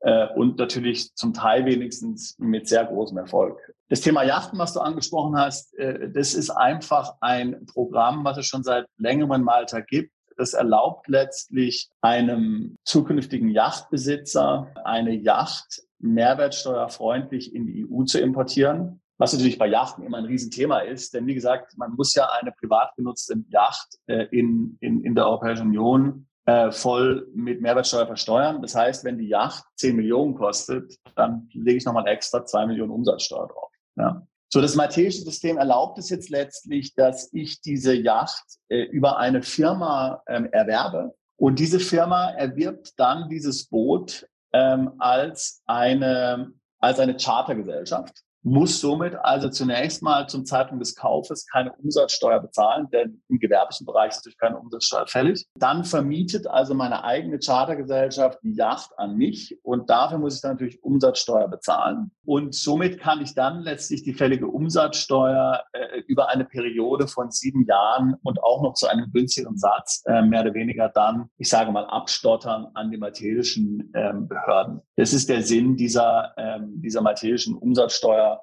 äh, 0.00 0.28
und 0.34 0.58
natürlich 0.58 1.14
zum 1.14 1.32
Teil 1.32 1.64
wenigstens 1.64 2.36
mit 2.38 2.68
sehr 2.68 2.84
großem 2.84 3.16
Erfolg. 3.16 3.58
Das 3.88 4.02
Thema 4.02 4.22
Yachten, 4.22 4.58
was 4.58 4.74
du 4.74 4.80
angesprochen 4.80 5.36
hast, 5.36 5.74
äh, 5.78 6.10
das 6.10 6.34
ist 6.34 6.50
einfach 6.50 7.14
ein 7.20 7.64
Programm, 7.66 8.24
was 8.24 8.36
es 8.36 8.46
schon 8.46 8.62
seit 8.62 8.86
längerem 8.98 9.32
in 9.32 9.42
Malta 9.42 9.80
gibt. 9.80 10.12
Das 10.36 10.52
erlaubt 10.52 11.08
letztlich 11.08 11.88
einem 12.00 12.76
zukünftigen 12.84 13.48
Yachtbesitzer 13.48 14.72
eine 14.84 15.14
Yacht 15.14 15.83
mehrwertsteuerfreundlich 16.04 17.54
in 17.54 17.66
die 17.66 17.86
EU 17.88 18.04
zu 18.04 18.20
importieren. 18.20 19.00
Was 19.16 19.32
natürlich 19.32 19.58
bei 19.58 19.68
Yachten 19.68 20.04
immer 20.04 20.18
ein 20.18 20.24
Riesenthema 20.24 20.80
ist, 20.80 21.14
denn 21.14 21.26
wie 21.26 21.34
gesagt, 21.34 21.78
man 21.78 21.94
muss 21.94 22.14
ja 22.14 22.28
eine 22.40 22.50
privat 22.50 22.94
genutzte 22.96 23.36
Yacht 23.48 23.96
äh, 24.06 24.26
in, 24.32 24.76
in, 24.80 25.04
in 25.04 25.14
der 25.14 25.26
Europäischen 25.26 25.68
Union 25.68 26.26
äh, 26.46 26.72
voll 26.72 27.28
mit 27.32 27.60
Mehrwertsteuer 27.60 28.06
versteuern. 28.06 28.60
Das 28.60 28.74
heißt, 28.74 29.04
wenn 29.04 29.16
die 29.16 29.28
Yacht 29.28 29.64
10 29.76 29.94
Millionen 29.94 30.34
kostet, 30.34 30.98
dann 31.14 31.48
lege 31.52 31.78
ich 31.78 31.84
nochmal 31.84 32.08
extra 32.08 32.44
2 32.44 32.66
Millionen 32.66 32.90
Umsatzsteuer 32.90 33.46
drauf. 33.46 33.70
Ja. 33.96 34.26
So, 34.52 34.60
das 34.60 34.74
maltesische 34.74 35.24
System 35.24 35.58
erlaubt 35.58 35.98
es 35.98 36.10
jetzt 36.10 36.28
letztlich, 36.30 36.94
dass 36.94 37.32
ich 37.32 37.60
diese 37.60 37.94
Yacht 37.94 38.44
äh, 38.68 38.82
über 38.82 39.18
eine 39.18 39.42
Firma 39.42 40.22
ähm, 40.26 40.46
erwerbe. 40.52 41.14
Und 41.36 41.58
diese 41.58 41.80
Firma 41.80 42.30
erwirbt 42.30 42.92
dann 42.98 43.28
dieses 43.28 43.68
Boot 43.68 44.28
ähm, 44.54 44.92
als 44.98 45.62
eine, 45.66 46.52
als 46.78 47.00
eine 47.00 47.16
Chartergesellschaft 47.16 48.22
muss 48.44 48.80
somit 48.80 49.14
also 49.16 49.48
zunächst 49.48 50.02
mal 50.02 50.28
zum 50.28 50.44
Zeitpunkt 50.44 50.82
des 50.82 50.94
Kaufes 50.94 51.46
keine 51.46 51.72
Umsatzsteuer 51.72 52.40
bezahlen, 52.40 52.88
denn 52.92 53.22
im 53.28 53.38
gewerblichen 53.38 53.86
Bereich 53.86 54.10
ist 54.10 54.18
natürlich 54.18 54.38
keine 54.38 54.58
Umsatzsteuer 54.58 55.06
fällig. 55.06 55.46
Dann 55.58 55.84
vermietet 55.84 56.46
also 56.46 56.74
meine 56.74 57.04
eigene 57.04 57.38
Chartergesellschaft 57.38 58.38
die 58.42 58.54
Yacht 58.54 58.90
an 58.98 59.16
mich 59.16 59.58
und 59.62 59.88
dafür 59.88 60.18
muss 60.18 60.36
ich 60.36 60.42
dann 60.42 60.52
natürlich 60.52 60.82
Umsatzsteuer 60.84 61.48
bezahlen. 61.48 62.10
Und 62.26 62.54
somit 62.54 63.00
kann 63.00 63.22
ich 63.22 63.34
dann 63.34 63.60
letztlich 63.60 64.02
die 64.02 64.14
fällige 64.14 64.46
Umsatzsteuer 64.46 65.62
äh, 65.72 66.00
über 66.06 66.28
eine 66.28 66.44
Periode 66.44 67.08
von 67.08 67.30
sieben 67.30 67.64
Jahren 67.66 68.14
und 68.22 68.42
auch 68.42 68.62
noch 68.62 68.74
zu 68.74 68.86
einem 68.86 69.10
günstigeren 69.12 69.56
Satz 69.56 70.02
äh, 70.06 70.22
mehr 70.22 70.42
oder 70.42 70.54
weniger 70.54 70.90
dann, 70.90 71.30
ich 71.38 71.48
sage 71.48 71.72
mal, 71.72 71.86
abstottern 71.86 72.68
an 72.74 72.90
die 72.90 72.98
maltesischen 72.98 73.90
ähm, 73.94 74.28
Behörden. 74.28 74.80
Das 74.96 75.12
ist 75.12 75.28
der 75.28 75.42
Sinn 75.42 75.76
dieser, 75.76 76.34
ähm, 76.36 76.80
dieser 76.82 77.00
maltesischen 77.00 77.56
Umsatzsteuer 77.56 78.33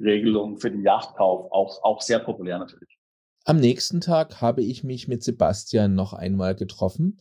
Regelung 0.00 0.58
für 0.58 0.70
den 0.70 0.82
Yachtkauf 0.82 1.52
auch, 1.52 1.82
auch 1.82 2.00
sehr 2.00 2.18
populär 2.18 2.58
natürlich. 2.58 2.98
Am 3.44 3.58
nächsten 3.58 4.00
Tag 4.00 4.40
habe 4.40 4.62
ich 4.62 4.84
mich 4.84 5.08
mit 5.08 5.22
Sebastian 5.22 5.94
noch 5.94 6.12
einmal 6.12 6.54
getroffen 6.54 7.20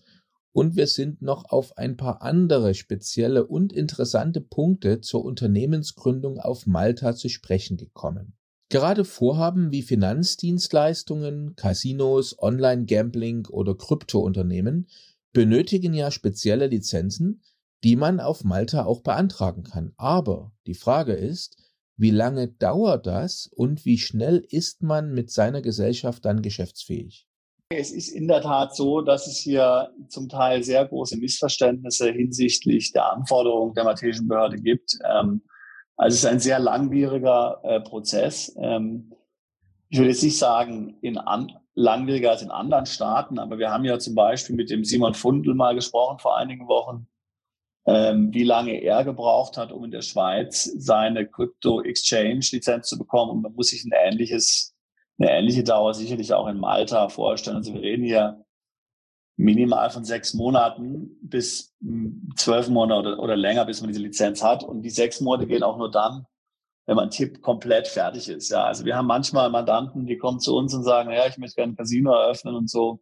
und 0.52 0.76
wir 0.76 0.88
sind 0.88 1.22
noch 1.22 1.46
auf 1.46 1.78
ein 1.78 1.96
paar 1.96 2.22
andere 2.22 2.74
spezielle 2.74 3.48
und 3.48 3.72
interessante 3.72 4.42
Punkte 4.42 5.02
zur 5.02 5.24
Unternehmensgründung 5.24 6.40
auf 6.40 6.66
Malta 6.66 7.16
zu 7.16 7.30
sprechen 7.30 7.78
gekommen. 7.78 8.34
Gerade 8.70 9.06
Vorhaben 9.06 9.72
wie 9.72 9.82
Finanzdienstleistungen, 9.82 11.56
Casinos, 11.56 12.38
Online-Gambling 12.40 13.48
oder 13.48 13.76
Kryptounternehmen 13.76 14.88
benötigen 15.34 15.94
ja 15.94 16.12
spezielle 16.12 16.68
Lizenzen, 16.68 17.42
die 17.84 17.96
man 17.96 18.20
auf 18.20 18.44
Malta 18.44 18.86
auch 18.86 19.02
beantragen 19.02 19.64
kann. 19.64 19.94
Aber 19.98 20.52
die 20.68 20.76
Frage 20.76 21.14
ist, 21.14 21.69
wie 22.00 22.12
lange 22.12 22.48
dauert 22.48 23.08
das 23.08 23.48
und 23.54 23.84
wie 23.86 23.98
schnell 23.98 24.46
ist 24.50 24.82
man 24.82 25.14
mit 25.14 25.32
seiner 25.32 25.62
Gesellschaft 25.62 26.24
dann 26.24 26.42
geschäftsfähig? 26.42 27.28
Es 27.72 27.92
ist 27.92 28.08
in 28.08 28.30
der 28.30 28.42
Tat 28.42 28.74
so, 28.74 29.02
dass 29.02 29.28
es 29.28 29.38
hier 29.38 29.92
zum 30.08 30.30
Teil 30.30 30.64
sehr 30.64 30.86
große 30.86 31.18
Missverständnisse 31.18 32.10
hinsichtlich 32.10 32.94
der 32.94 33.12
Anforderungen 33.12 33.74
der 33.74 33.84
maltesischen 33.84 34.30
Behörde 34.30 34.56
gibt. 34.58 34.98
Ähm, 35.04 35.42
also 35.98 36.16
es 36.16 36.24
ist 36.24 36.30
ein 36.30 36.40
sehr 36.40 36.58
langwieriger 36.58 37.60
äh, 37.64 37.82
Prozess. 37.82 38.56
Ähm, 38.58 39.14
ich 39.90 39.98
würde 39.98 40.12
jetzt 40.12 40.24
nicht 40.24 40.38
sagen, 40.38 40.98
in 41.02 41.18
an, 41.18 41.52
langwieriger 41.76 42.32
als 42.32 42.42
in 42.42 42.50
anderen 42.50 42.86
Staaten, 42.86 43.40
aber 43.40 43.60
wir 43.60 43.72
haben 43.72 43.84
ja 43.84 44.00
zum 44.00 44.16
Beispiel 44.16 44.56
mit 44.56 44.70
dem 44.70 44.86
Simon 44.86 45.16
Fundel 45.16 45.54
mal 45.54 45.76
gesprochen 45.76 46.20
vor 46.20 46.38
einigen 46.38 46.68
Wochen, 46.70 47.08
wie 47.90 48.44
lange 48.44 48.82
er 48.82 49.04
gebraucht 49.04 49.58
hat, 49.58 49.72
um 49.72 49.84
in 49.86 49.92
der 49.92 50.02
Schweiz 50.02 50.64
seine 50.78 51.28
Crypto-Exchange-Lizenz 51.28 52.88
zu 52.88 52.98
bekommen. 52.98 53.32
Und 53.32 53.42
man 53.42 53.54
muss 53.54 53.70
sich 53.70 53.84
ein 53.86 53.92
ähnliches, 53.94 54.76
eine 55.18 55.32
ähnliche 55.32 55.64
Dauer 55.64 55.94
sicherlich 55.94 56.34
auch 56.34 56.48
in 56.48 56.60
Malta 56.60 57.10
vorstellen. 57.10 57.58
Also 57.58 57.74
wir 57.74 57.82
reden 57.82 58.04
hier 58.04 58.46
minimal 59.38 59.90
von 59.90 60.04
sechs 60.04 60.34
Monaten 60.34 61.18
bis 61.22 61.74
hm, 61.82 62.30
zwölf 62.36 62.68
Monate 62.68 63.00
oder, 63.00 63.20
oder 63.20 63.36
länger, 63.38 63.66
bis 63.66 63.80
man 63.82 63.88
diese 63.88 64.02
Lizenz 64.02 64.44
hat. 64.44 64.64
Und 64.64 64.82
die 64.82 64.90
sechs 64.90 65.22
Monate 65.22 65.48
gehen 65.48 65.64
auch 65.64 65.78
nur 65.78 65.90
dann, 65.90 66.26
wenn 66.86 66.98
man 66.98 67.10
Tipp 67.10 67.42
komplett 67.42 67.88
fertig 67.88 68.28
ist. 68.28 68.50
Ja, 68.50 68.66
also 68.66 68.84
wir 68.84 68.98
haben 68.98 69.08
manchmal 69.08 69.50
Mandanten, 69.50 70.06
die 70.06 70.18
kommen 70.18 70.40
zu 70.40 70.58
uns 70.58 70.74
und 70.74 70.84
sagen, 70.84 71.12
ja, 71.12 71.26
ich 71.28 71.38
möchte 71.38 71.56
gerne 71.56 71.74
ein 71.74 71.78
Casino 71.78 72.12
eröffnen 72.12 72.56
und 72.56 72.70
so. 72.70 73.00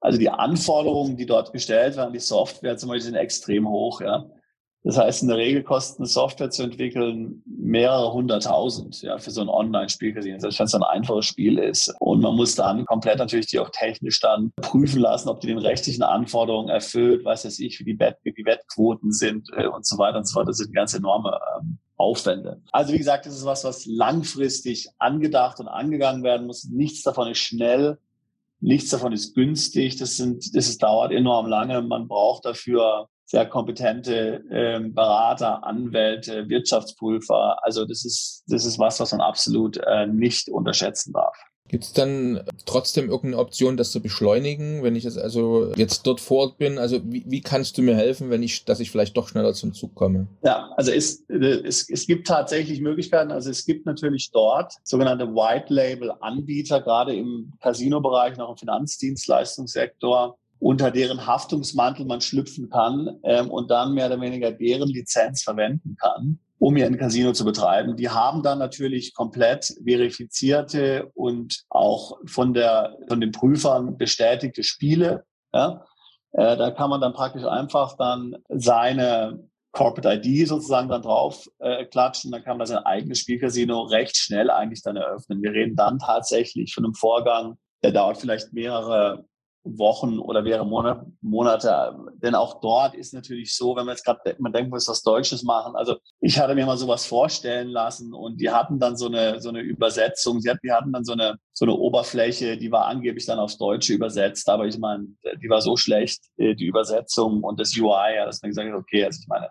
Also 0.00 0.18
die 0.18 0.30
Anforderungen, 0.30 1.16
die 1.16 1.26
dort 1.26 1.52
gestellt 1.52 1.96
werden, 1.96 2.12
die 2.12 2.20
Software 2.20 2.76
zum 2.76 2.90
Beispiel 2.90 3.02
sind 3.02 3.14
extrem 3.14 3.68
hoch. 3.68 4.00
Ja. 4.00 4.26
Das 4.86 4.98
heißt, 4.98 5.22
in 5.22 5.28
der 5.28 5.38
Regel 5.38 5.64
kostet 5.64 5.98
eine 5.98 6.06
Software 6.06 6.50
zu 6.50 6.62
entwickeln 6.62 7.42
mehrere 7.44 8.12
hunderttausend 8.12 9.02
ja, 9.02 9.18
für 9.18 9.32
so 9.32 9.40
ein 9.40 9.48
Online-Spiel 9.48 10.12
gesehen, 10.12 10.38
selbst 10.38 10.60
wenn 10.60 10.66
es 10.66 10.74
ein 10.76 10.84
einfaches 10.84 11.26
Spiel 11.26 11.58
ist. 11.58 11.92
Und 11.98 12.20
man 12.20 12.36
muss 12.36 12.54
dann 12.54 12.84
komplett 12.84 13.18
natürlich 13.18 13.46
die 13.46 13.58
auch 13.58 13.70
technisch 13.70 14.20
dann 14.20 14.52
prüfen 14.62 15.00
lassen, 15.00 15.28
ob 15.28 15.40
die 15.40 15.48
den 15.48 15.58
rechtlichen 15.58 16.04
Anforderungen 16.04 16.68
erfüllt, 16.68 17.24
weiß 17.24 17.46
weiß 17.46 17.58
ich, 17.58 17.80
wie 17.80 17.84
die, 17.84 17.98
Wett, 17.98 18.18
wie 18.22 18.32
die 18.32 18.44
Wettquoten 18.44 19.10
sind 19.10 19.48
äh, 19.56 19.66
und 19.66 19.84
so 19.84 19.98
weiter 19.98 20.18
und 20.18 20.28
so 20.28 20.34
fort. 20.34 20.48
Das 20.48 20.58
sind 20.58 20.72
ganz 20.72 20.94
enorme 20.94 21.36
ähm, 21.58 21.78
Aufwände. 21.96 22.62
Also 22.70 22.92
wie 22.92 22.98
gesagt, 22.98 23.26
das 23.26 23.34
ist 23.34 23.44
was, 23.44 23.64
was 23.64 23.86
langfristig 23.86 24.88
angedacht 24.98 25.58
und 25.58 25.66
angegangen 25.66 26.22
werden 26.22 26.46
muss. 26.46 26.62
Nichts 26.62 27.02
davon 27.02 27.28
ist 27.28 27.38
schnell. 27.38 27.98
Nichts 28.60 28.90
davon 28.90 29.12
ist 29.12 29.34
günstig. 29.34 29.96
Das 29.96 30.16
sind, 30.16 30.54
das 30.56 30.76
dauert 30.78 31.12
enorm 31.12 31.46
lange. 31.46 31.82
Man 31.82 32.08
braucht 32.08 32.44
dafür 32.44 33.08
sehr 33.26 33.46
kompetente 33.46 34.44
ähm, 34.50 34.94
Berater, 34.94 35.64
Anwälte, 35.64 36.48
Wirtschaftsprüfer. 36.48 37.58
Also 37.64 37.84
das 37.84 38.04
ist, 38.04 38.44
das 38.46 38.64
ist 38.64 38.78
was, 38.78 39.00
was 39.00 39.12
man 39.12 39.20
absolut 39.20 39.78
äh, 39.78 40.06
nicht 40.06 40.48
unterschätzen 40.48 41.12
darf. 41.12 41.36
Gibt 41.68 41.84
es 41.84 41.92
dann 41.92 42.42
trotzdem 42.64 43.08
irgendeine 43.10 43.38
Option, 43.38 43.76
das 43.76 43.90
zu 43.90 44.00
beschleunigen, 44.00 44.82
wenn 44.82 44.94
ich 44.94 45.04
jetzt 45.04 45.18
also 45.18 45.72
jetzt 45.74 46.06
dort 46.06 46.20
vor 46.20 46.38
Ort 46.38 46.58
bin? 46.58 46.78
Also 46.78 47.00
wie, 47.04 47.24
wie 47.26 47.40
kannst 47.40 47.76
du 47.76 47.82
mir 47.82 47.96
helfen, 47.96 48.30
wenn 48.30 48.42
ich, 48.42 48.64
dass 48.64 48.80
ich 48.80 48.90
vielleicht 48.90 49.16
doch 49.16 49.28
schneller 49.28 49.52
zum 49.52 49.74
Zug 49.74 49.94
komme? 49.94 50.28
Ja, 50.44 50.70
also 50.76 50.92
es, 50.92 51.24
es, 51.28 51.88
es 51.88 52.06
gibt 52.06 52.26
tatsächlich 52.26 52.80
Möglichkeiten. 52.80 53.32
Also 53.32 53.50
es 53.50 53.64
gibt 53.64 53.86
natürlich 53.86 54.30
dort 54.32 54.74
sogenannte 54.84 55.26
White 55.26 55.72
Label 55.72 56.12
Anbieter, 56.20 56.80
gerade 56.80 57.14
im 57.14 57.52
Casino-Bereich, 57.60 58.36
noch 58.36 58.50
im 58.50 58.56
Finanzdienstleistungssektor, 58.56 60.38
unter 60.58 60.90
deren 60.90 61.26
Haftungsmantel 61.26 62.06
man 62.06 62.20
schlüpfen 62.20 62.70
kann 62.70 63.18
ähm, 63.24 63.50
und 63.50 63.70
dann 63.70 63.92
mehr 63.92 64.06
oder 64.06 64.20
weniger 64.20 64.52
deren 64.52 64.88
Lizenz 64.88 65.42
verwenden 65.42 65.96
kann 66.00 66.38
um 66.58 66.76
ihr 66.76 66.86
ein 66.86 66.98
Casino 66.98 67.32
zu 67.32 67.44
betreiben. 67.44 67.96
Die 67.96 68.08
haben 68.08 68.42
dann 68.42 68.58
natürlich 68.58 69.14
komplett 69.14 69.74
verifizierte 69.84 71.10
und 71.14 71.64
auch 71.68 72.18
von, 72.26 72.54
der, 72.54 72.96
von 73.08 73.20
den 73.20 73.32
Prüfern 73.32 73.98
bestätigte 73.98 74.62
Spiele. 74.62 75.24
Ja? 75.52 75.84
Äh, 76.32 76.56
da 76.56 76.70
kann 76.70 76.90
man 76.90 77.00
dann 77.00 77.12
praktisch 77.12 77.44
einfach 77.44 77.96
dann 77.96 78.36
seine 78.48 79.48
Corporate 79.72 80.26
ID 80.26 80.48
sozusagen 80.48 80.88
dann 80.88 81.02
drauf 81.02 81.46
äh, 81.58 81.84
klatschen. 81.84 82.32
Dann 82.32 82.42
kann 82.42 82.56
man 82.56 82.66
sein 82.66 82.78
eigenes 82.78 83.18
Spielcasino 83.18 83.82
recht 83.82 84.16
schnell 84.16 84.50
eigentlich 84.50 84.82
dann 84.82 84.96
eröffnen. 84.96 85.42
Wir 85.42 85.52
reden 85.52 85.76
dann 85.76 85.98
tatsächlich 85.98 86.74
von 86.74 86.84
einem 86.84 86.94
Vorgang, 86.94 87.58
der 87.82 87.92
dauert 87.92 88.16
vielleicht 88.16 88.54
mehrere 88.54 89.26
Wochen 89.66 90.18
oder 90.18 90.42
mehrere 90.42 90.66
Monate. 91.20 91.96
Denn 92.22 92.34
auch 92.34 92.60
dort 92.60 92.94
ist 92.94 93.12
natürlich 93.12 93.54
so, 93.54 93.76
wenn 93.76 93.86
man 93.86 93.94
jetzt 93.94 94.04
gerade, 94.04 94.20
man 94.38 94.52
denkt, 94.52 94.70
man 94.70 94.76
muss 94.76 94.88
was 94.88 95.02
Deutsches 95.02 95.42
machen. 95.42 95.76
Also 95.76 95.96
ich 96.20 96.38
hatte 96.38 96.54
mir 96.54 96.66
mal 96.66 96.76
sowas 96.76 97.06
vorstellen 97.06 97.68
lassen 97.68 98.14
und 98.14 98.40
die 98.40 98.50
hatten 98.50 98.78
dann 98.78 98.96
so 98.96 99.06
eine, 99.06 99.40
so 99.40 99.48
eine 99.48 99.60
Übersetzung. 99.60 100.40
Sie 100.40 100.50
hatten, 100.50 100.60
die 100.62 100.72
hatten 100.72 100.92
dann 100.92 101.04
so 101.04 101.12
eine, 101.12 101.38
so 101.52 101.64
eine 101.64 101.74
Oberfläche, 101.74 102.56
die 102.56 102.70
war 102.70 102.86
angeblich 102.86 103.26
dann 103.26 103.38
aufs 103.38 103.58
Deutsche 103.58 103.92
übersetzt. 103.92 104.48
Aber 104.48 104.66
ich 104.66 104.78
meine, 104.78 105.06
die 105.42 105.48
war 105.48 105.60
so 105.60 105.76
schlecht, 105.76 106.22
äh, 106.36 106.54
die 106.54 106.66
Übersetzung 106.66 107.42
und 107.42 107.60
das 107.60 107.76
UI, 107.76 108.16
dass 108.24 108.42
man 108.42 108.50
gesagt 108.50 108.68
hat, 108.68 108.78
okay, 108.78 109.04
also 109.04 109.20
ich 109.20 109.28
meine, 109.28 109.50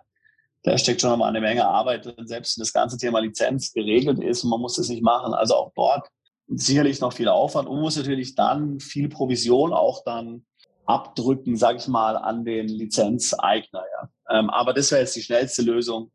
da 0.62 0.76
steckt 0.76 1.00
schon 1.00 1.10
nochmal 1.10 1.28
eine 1.28 1.40
Menge 1.40 1.64
Arbeit 1.64 2.06
drin, 2.06 2.26
selbst 2.26 2.58
wenn 2.58 2.62
das 2.62 2.72
ganze 2.72 2.98
Thema 2.98 3.20
Lizenz 3.20 3.72
geregelt 3.72 4.18
ist 4.18 4.42
und 4.42 4.50
man 4.50 4.60
muss 4.60 4.78
es 4.78 4.88
nicht 4.88 5.02
machen. 5.02 5.32
Also 5.32 5.54
auch 5.54 5.72
dort 5.76 6.08
sicherlich 6.48 7.00
noch 7.00 7.12
viel 7.12 7.28
Aufwand 7.28 7.68
und 7.68 7.80
muss 7.80 7.96
natürlich 7.96 8.34
dann 8.34 8.80
viel 8.80 9.08
Provision 9.08 9.72
auch 9.72 10.04
dann 10.04 10.44
abdrücken, 10.84 11.56
sage 11.56 11.78
ich 11.78 11.88
mal, 11.88 12.16
an 12.16 12.44
den 12.44 12.68
Lizenzeigner. 12.68 13.82
Ja. 13.82 14.38
Ähm, 14.38 14.50
aber 14.50 14.72
das 14.72 14.90
wäre 14.90 15.00
jetzt 15.00 15.16
die 15.16 15.22
schnellste 15.22 15.62
Lösung, 15.62 16.10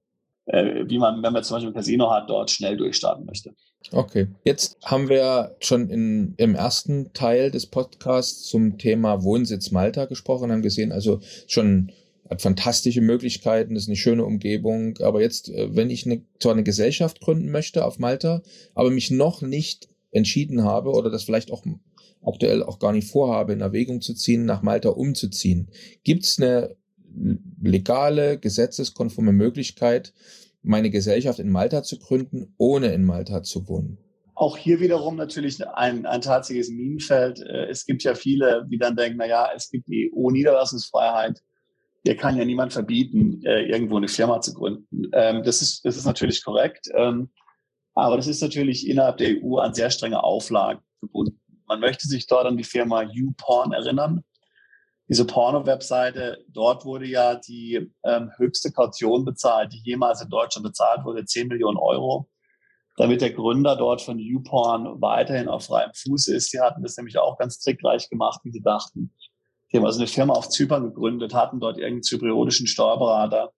äh, 0.46 0.86
wie 0.88 0.98
man, 0.98 1.22
wenn 1.22 1.34
man 1.34 1.44
zum 1.44 1.56
Beispiel 1.56 1.72
ein 1.72 1.76
Casino 1.76 2.10
hat, 2.10 2.30
dort 2.30 2.50
schnell 2.50 2.78
durchstarten 2.78 3.26
möchte. 3.26 3.54
Okay, 3.92 4.28
jetzt 4.46 4.78
haben 4.86 5.10
wir 5.10 5.56
schon 5.60 5.90
in, 5.90 6.36
im 6.38 6.56
ersten 6.56 7.14
Teil 7.14 7.52
des 7.52 7.66
Podcasts 7.66 8.44
zum 8.48 8.78
Thema 8.78 9.24
Wohnsitz 9.24 9.72
Malta 9.72 10.06
gesprochen 10.06 10.52
haben 10.52 10.62
gesehen, 10.62 10.92
also 10.92 11.20
schon 11.48 11.92
hat 12.32 12.42
fantastische 12.42 13.02
Möglichkeiten, 13.02 13.76
ist 13.76 13.90
eine 13.90 13.98
schöne 13.98 14.24
Umgebung. 14.24 14.98
Aber 15.00 15.22
jetzt, 15.22 15.50
äh, 15.50 15.76
wenn 15.76 15.90
ich 15.90 16.06
eine, 16.06 16.24
zwar 16.40 16.54
eine 16.54 16.64
Gesellschaft 16.64 17.20
gründen 17.20 17.52
möchte 17.52 17.86
auf 17.86 18.00
Malta, 18.00 18.42
aber 18.74 18.90
mich 18.90 19.12
noch 19.12 19.42
nicht 19.42 19.90
entschieden 20.12 20.64
habe 20.64 20.92
oder 20.92 21.10
das 21.10 21.24
vielleicht 21.24 21.52
auch 21.52 21.64
aktuell 22.24 22.64
auch 22.64 22.80
gar 22.80 22.92
nicht 22.92 23.10
vorhabe, 23.10 23.54
in 23.54 23.62
Erwägung 23.62 24.02
zu 24.02 24.14
ziehen, 24.14 24.46
nach 24.46 24.62
Malta 24.62 24.90
umzuziehen. 24.90 25.70
Gibt 26.04 26.24
es 26.24 26.40
eine 26.40 26.76
legale, 27.62 28.38
gesetzeskonforme 28.40 29.34
Möglichkeit, 29.34 30.14
meine 30.64 30.90
Gesellschaft 30.90 31.40
in 31.40 31.50
Malta 31.50 31.84
zu 31.84 32.00
gründen, 32.00 32.54
ohne 32.58 32.94
in 32.94 33.04
Malta 33.04 33.44
zu 33.44 33.68
wohnen? 33.68 33.98
Auch 34.36 34.58
hier 34.58 34.80
wiederum 34.80 35.18
natürlich 35.18 35.68
ein, 35.68 36.06
ein 36.06 36.22
tatsächliches 36.22 36.72
Minenfeld. 36.72 37.42
Äh, 37.42 37.66
es 37.66 37.86
gibt 37.86 38.04
ja 38.04 38.16
viele, 38.16 38.66
die 38.70 38.78
dann 38.78 38.96
denken, 38.96 39.18
na 39.20 39.28
ja, 39.28 39.50
es 39.56 39.70
gibt 39.70 39.88
die 39.88 40.12
EU-Niederlassungsfreiheit. 40.16 41.42
Der 42.06 42.16
kann 42.16 42.38
ja 42.38 42.46
niemand 42.46 42.74
verbieten, 42.74 43.42
äh, 43.44 43.64
irgendwo 43.66 43.98
eine 43.98 44.08
Firma 44.08 44.42
zu 44.42 44.54
gründen. 44.54 45.12
Ähm, 45.14 45.44
das 45.44 45.62
ist, 45.62 45.86
das 45.86 45.98
ist 45.98 46.06
natürlich 46.06 46.44
korrekt. 46.44 46.88
Aber 47.94 48.18
das 48.18 48.28
ist 48.28 48.42
natürlich 48.42 48.88
innerhalb 48.88 49.18
der 49.18 49.44
EU 49.44 49.58
an 49.58 49.74
sehr 49.74 49.90
strenge 49.90 50.24
Auflagen 50.24 50.82
gebunden. 51.02 51.40
Man 51.68 51.80
möchte 51.80 52.08
sich 52.08 52.28
dort 52.28 52.46
an 52.46 52.58
die 52.58 52.64
Firma 52.64 53.04
YouPorn 53.04 53.74
erinnern. 53.74 54.24
Diese 55.10 55.26
Porno-Webseite, 55.26 56.46
dort 56.48 56.86
wurde 56.86 57.06
ja 57.06 57.36
die 57.36 57.92
ähm, 58.04 58.32
höchste 58.38 58.72
Kaution 58.72 59.26
bezahlt, 59.26 59.74
die 59.74 59.82
jemals 59.84 60.22
in 60.22 60.30
Deutschland 60.30 60.66
bezahlt 60.66 61.04
wurde, 61.04 61.26
10 61.26 61.50
Millionen 61.50 61.78
Euro, 61.78 62.30
damit 62.96 63.20
der 63.20 63.32
Gründer 63.32 63.76
dort 63.76 64.02
von 64.02 64.20
YouPorn 64.20 65.02
weiterhin 65.02 65.50
auf 65.50 65.66
freiem 65.66 65.92
Fuß 65.94 66.30
ist. 66.30 66.52
Sie 66.52 66.62
hatten 66.62 66.82
das 66.82 66.96
nämlich 66.96 67.18
auch 67.18 67.38
ganz 67.38 67.60
trickreich 67.60 68.10
gemacht, 68.10 68.40
wie 68.44 68.52
sie 68.52 68.62
dachten. 68.62 69.14
Die 69.72 69.78
haben 69.78 69.86
also 69.86 70.00
eine 70.00 70.08
Firma 70.08 70.34
auf 70.34 70.50
Zypern 70.50 70.84
gegründet, 70.84 71.34
hatten 71.34 71.60
dort 71.60 71.78
irgendeinen 71.78 72.04
zypriotischen 72.04 72.68
Steuerberater, 72.68 73.52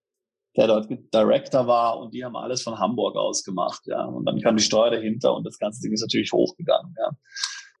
der 0.56 0.68
dort 0.68 0.88
Director 1.12 1.66
war 1.66 1.98
und 1.98 2.14
die 2.14 2.24
haben 2.24 2.36
alles 2.36 2.62
von 2.62 2.78
Hamburg 2.78 3.16
aus 3.16 3.42
gemacht, 3.42 3.82
ja. 3.86 4.04
Und 4.04 4.24
dann 4.24 4.40
kam 4.40 4.56
die 4.56 4.62
Steuer 4.62 4.90
dahinter 4.90 5.34
und 5.34 5.44
das 5.44 5.58
ganze 5.58 5.80
Ding 5.82 5.92
ist 5.92 6.02
natürlich 6.02 6.32
hochgegangen, 6.32 6.94
ja. 6.98 7.10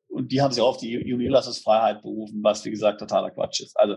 Und 0.08 0.30
die 0.30 0.40
haben 0.40 0.52
sich 0.52 0.62
auf 0.62 0.76
die 0.76 0.96
EU-Niederlassungsfreiheit 0.96 2.02
berufen, 2.02 2.40
was 2.42 2.64
wie 2.64 2.70
gesagt 2.70 3.00
totaler 3.00 3.30
Quatsch 3.30 3.60
ist. 3.60 3.78
Also 3.78 3.96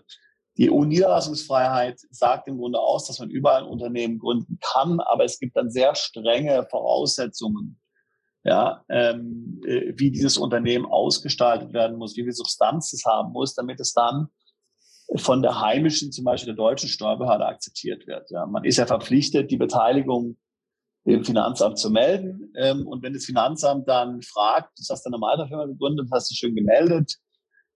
die 0.58 0.72
EU-Niederlassungsfreiheit 0.72 2.00
sagt 2.10 2.48
im 2.48 2.58
Grunde 2.58 2.80
aus, 2.80 3.06
dass 3.06 3.20
man 3.20 3.30
überall 3.30 3.64
ein 3.64 3.70
Unternehmen 3.70 4.18
gründen 4.18 4.58
kann, 4.60 5.00
aber 5.00 5.24
es 5.24 5.38
gibt 5.40 5.56
dann 5.56 5.70
sehr 5.70 5.94
strenge 5.94 6.66
Voraussetzungen, 6.70 7.80
ja, 8.44 8.84
ähm, 8.90 9.62
äh, 9.66 9.94
wie 9.96 10.10
dieses 10.10 10.38
Unternehmen 10.38 10.86
ausgestaltet 10.86 11.74
werden 11.74 11.98
muss, 11.98 12.16
wie 12.16 12.24
viel 12.24 12.34
Substanz 12.34 12.94
es 12.94 13.06
haben 13.06 13.32
muss, 13.34 13.54
damit 13.54 13.80
es 13.80 13.94
dann 13.94 14.30
von 15.16 15.42
der 15.42 15.62
heimischen, 15.62 16.12
zum 16.12 16.26
Beispiel 16.26 16.54
der 16.54 16.56
deutschen 16.56 16.90
Steuerbehörde 16.90 17.46
akzeptiert 17.46 18.08
wird. 18.08 18.30
Ja, 18.30 18.46
man 18.46 18.66
ist 18.66 18.78
ja 18.78 18.86
verpflichtet, 18.86 19.52
die 19.52 19.58
Beteiligung 19.58 20.38
dem 21.06 21.24
Finanzamt 21.24 21.80
zu 21.80 21.90
melden. 21.90 22.52
Ähm, 22.58 22.86
und 22.86 23.02
wenn 23.02 23.14
das 23.14 23.26
Finanzamt 23.26 23.88
dann 23.88 24.22
fragt, 24.22 24.78
du 24.78 24.84
hast 24.90 25.06
eine 25.08 25.18
Malta-Firma 25.18 25.66
gegründet, 25.66 26.10
hast 26.12 26.30
du 26.30 26.36
schön 26.36 26.56
gemeldet, 26.56 27.16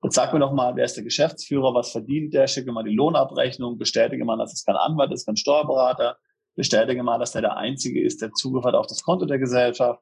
jetzt 0.03 0.15
sag 0.15 0.34
mir 0.34 0.39
doch 0.39 0.51
mal, 0.51 0.75
wer 0.75 0.86
ist 0.86 0.97
der 0.97 1.03
Geschäftsführer, 1.03 1.73
was 1.73 1.91
verdient 1.91 2.34
der, 2.34 2.47
schicke 2.47 2.71
mal 2.71 2.84
die 2.84 2.95
Lohnabrechnung, 2.95 3.77
bestätige 3.77 4.25
mal, 4.25 4.38
dass 4.38 4.53
es 4.53 4.65
kein 4.65 4.75
Anwalt 4.75 5.11
ist, 5.13 5.25
kein 5.25 5.38
Steuerberater, 5.38 6.17
bestätige 6.55 7.03
mal, 7.03 7.19
dass 7.19 7.32
der 7.32 7.41
der 7.41 7.55
Einzige 7.57 8.03
ist, 8.03 8.21
der 8.21 8.32
Zugriff 8.34 8.65
hat 8.65 8.75
auf 8.75 8.88
das 8.88 9.03
Konto 9.03 9.25
der 9.25 9.39
Gesellschaft 9.39 10.01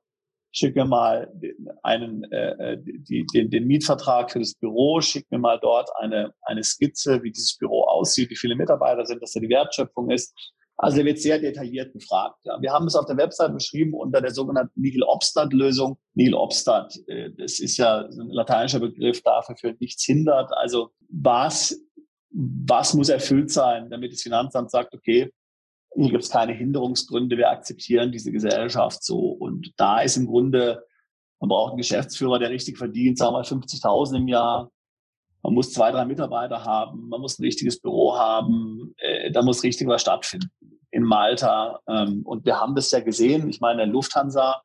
schick 0.52 0.76
mir 0.76 0.86
mal 0.86 1.32
einen, 1.84 2.24
äh, 2.32 2.74
äh, 2.74 2.78
die, 2.82 3.26
den, 3.34 3.50
den 3.50 3.68
Mietvertrag 3.68 4.32
für 4.32 4.40
das 4.40 4.56
Büro, 4.56 5.02
schick 5.02 5.30
mir 5.32 5.40
mal 5.40 5.60
dort 5.60 5.90
eine, 6.00 6.34
eine 6.42 6.64
Skizze, 6.64 7.22
wie 7.24 7.32
dieses 7.32 7.58
Büro 7.58 7.84
aussieht, 7.84 8.30
wie 8.30 8.36
viele 8.36 8.56
Mitarbeiter 8.56 9.06
sind, 9.06 9.22
dass 9.22 9.34
da 9.34 9.40
die 9.40 9.50
Wertschöpfung 9.50 10.10
ist. 10.10 10.34
Also 10.82 11.00
er 11.00 11.06
wird 11.06 11.20
sehr 11.20 11.40
detailliert 11.40 11.92
gefragt. 11.92 12.38
Ja. 12.46 12.58
Wir 12.62 12.72
haben 12.72 12.88
es 12.88 12.96
auf 12.96 13.06
der 13.06 13.18
Website 13.18 13.54
beschrieben 13.54 13.94
unter 13.94 14.22
der 14.22 14.32
sogenannten 14.32 14.80
Nihil-Obstat-Lösung. 14.80 15.98
Nihil-Obstat, 16.14 16.98
äh, 17.08 17.32
das 17.38 17.60
ist 17.60 17.78
ja 17.78 18.00
ein 18.00 18.30
lateinischer 18.30 18.80
Begriff 18.80 19.22
dafür 19.22 19.58
für 19.58 19.76
nichts 19.80 20.06
hindert. 20.06 20.52
Also 20.54 20.92
was, 21.10 21.78
was 22.32 22.94
muss 22.94 23.10
erfüllt 23.10 23.52
sein, 23.52 23.90
damit 23.90 24.14
das 24.14 24.22
Finanzamt 24.22 24.72
sagt, 24.72 24.94
okay, 24.94 25.32
hier 25.96 26.12
gibt 26.12 26.24
es 26.24 26.30
keine 26.30 26.54
Hinderungsgründe, 26.54 27.38
wir 27.38 27.50
akzeptieren 27.50 28.12
diese 28.12 28.32
Gesellschaft 28.32 29.04
so. 29.04 29.20
Und 29.20 29.74
da 29.78 30.02
ist 30.02 30.18
im 30.18 30.28
Grunde, 30.28 30.86
man 31.40 31.50
braucht 31.50 31.72
einen 31.72 31.78
Geschäftsführer, 31.78 32.40
der 32.40 32.50
richtig 32.50 32.78
verdient, 32.78 33.18
sagen 33.18 33.36
wir 33.36 33.44
50.000 33.44 34.18
im 34.18 34.28
Jahr. 34.28 34.72
Man 35.42 35.54
muss 35.54 35.72
zwei, 35.72 35.92
drei 35.92 36.06
Mitarbeiter 36.06 36.66
haben, 36.66 37.08
man 37.08 37.22
muss 37.22 37.40
ein 37.40 37.44
richtiges 37.44 37.80
Büro 37.80 38.18
haben, 38.18 38.94
äh, 38.98 39.32
da 39.32 39.42
muss 39.42 39.64
richtig 39.64 39.88
was 39.88 40.02
stattfinden 40.02 40.52
in 40.92 41.04
Malta. 41.04 41.80
Ähm, 41.88 42.24
und 42.26 42.46
wir 42.46 42.60
haben 42.60 42.76
das 42.76 42.92
ja 42.92 43.00
gesehen. 43.00 43.50
Ich 43.50 43.62
meine, 43.62 43.86
Lufthansa 43.86 44.62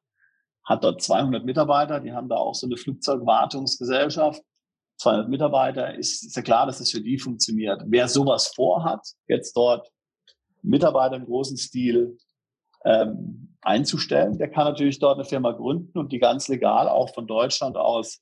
hat 0.65 0.83
dort 0.83 1.03
200 1.03 1.45
Mitarbeiter, 1.45 2.01
die 2.01 2.13
haben 2.13 2.29
da 2.29 2.37
auch 2.37 2.55
so 2.55 2.67
eine 2.67 2.77
Flugzeugwartungsgesellschaft. 2.77 4.43
200 4.99 5.29
Mitarbeiter, 5.29 5.95
ist, 5.95 6.25
ist 6.25 6.37
ja 6.37 6.43
klar, 6.43 6.67
dass 6.67 6.79
das 6.79 6.91
für 6.91 7.03
die 7.03 7.19
funktioniert. 7.19 7.83
Wer 7.87 8.09
sowas 8.09 8.53
vorhat, 8.55 9.01
jetzt 9.27 9.57
dort 9.57 9.91
Mitarbeiter 10.65 11.17
im 11.17 11.27
großen 11.27 11.57
Stil 11.57 12.17
ähm, 12.85 13.57
einzustellen. 13.63 14.39
Der 14.39 14.51
kann 14.51 14.65
natürlich 14.65 14.99
dort 14.99 15.19
eine 15.19 15.25
Firma 15.25 15.53
gründen 15.53 15.99
und 15.99 16.13
die 16.13 16.19
ganz 16.19 16.49
legal 16.49 16.89
auch 16.89 17.15
von 17.15 17.27
Deutschland 17.27 17.77
aus 17.77 18.21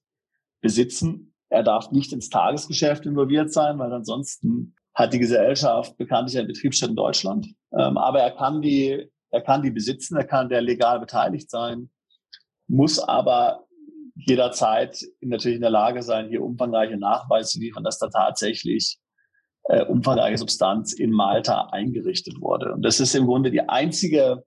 besitzen. 0.61 1.35
Er 1.49 1.63
darf 1.63 1.91
nicht 1.91 2.13
ins 2.13 2.29
Tagesgeschäft 2.29 3.05
involviert 3.07 3.53
sein, 3.53 3.79
weil 3.79 3.93
ansonsten 3.93 4.75
hat 4.95 5.13
die 5.13 5.19
Gesellschaft 5.19 5.97
bekanntlich 5.97 6.39
einen 6.39 6.49
Betriebsstätte 6.49 6.91
in 6.91 6.97
Deutschland. 6.97 7.47
Ähm, 7.77 7.97
aber 7.97 8.21
er 8.21 8.31
kann 8.31 8.63
die, 8.63 9.11
er 9.31 9.41
kann 9.41 9.63
die 9.63 9.71
besitzen, 9.71 10.17
er 10.17 10.25
kann 10.25 10.49
der 10.49 10.61
legal 10.61 11.01
beteiligt 11.01 11.51
sein, 11.51 11.91
muss 12.69 12.99
aber 12.99 13.67
jederzeit 14.15 15.01
natürlich 15.21 15.57
in 15.57 15.63
der 15.63 15.71
Lage 15.71 16.03
sein, 16.03 16.29
hier 16.29 16.43
umfangreiche 16.43 16.99
Nachweise 16.99 17.53
zu 17.53 17.61
liefern, 17.61 17.85
dass 17.85 17.99
da 17.99 18.09
tatsächlich 18.09 18.99
äh, 19.65 19.85
umfangreiche 19.85 20.39
Substanz 20.39 20.93
in 20.93 21.11
Malta 21.11 21.69
eingerichtet 21.73 22.41
wurde. 22.41 22.73
Und 22.73 22.83
das 22.83 23.01
ist 23.01 23.15
im 23.15 23.27
Grunde 23.27 23.51
die 23.51 23.61
einzige 23.69 24.45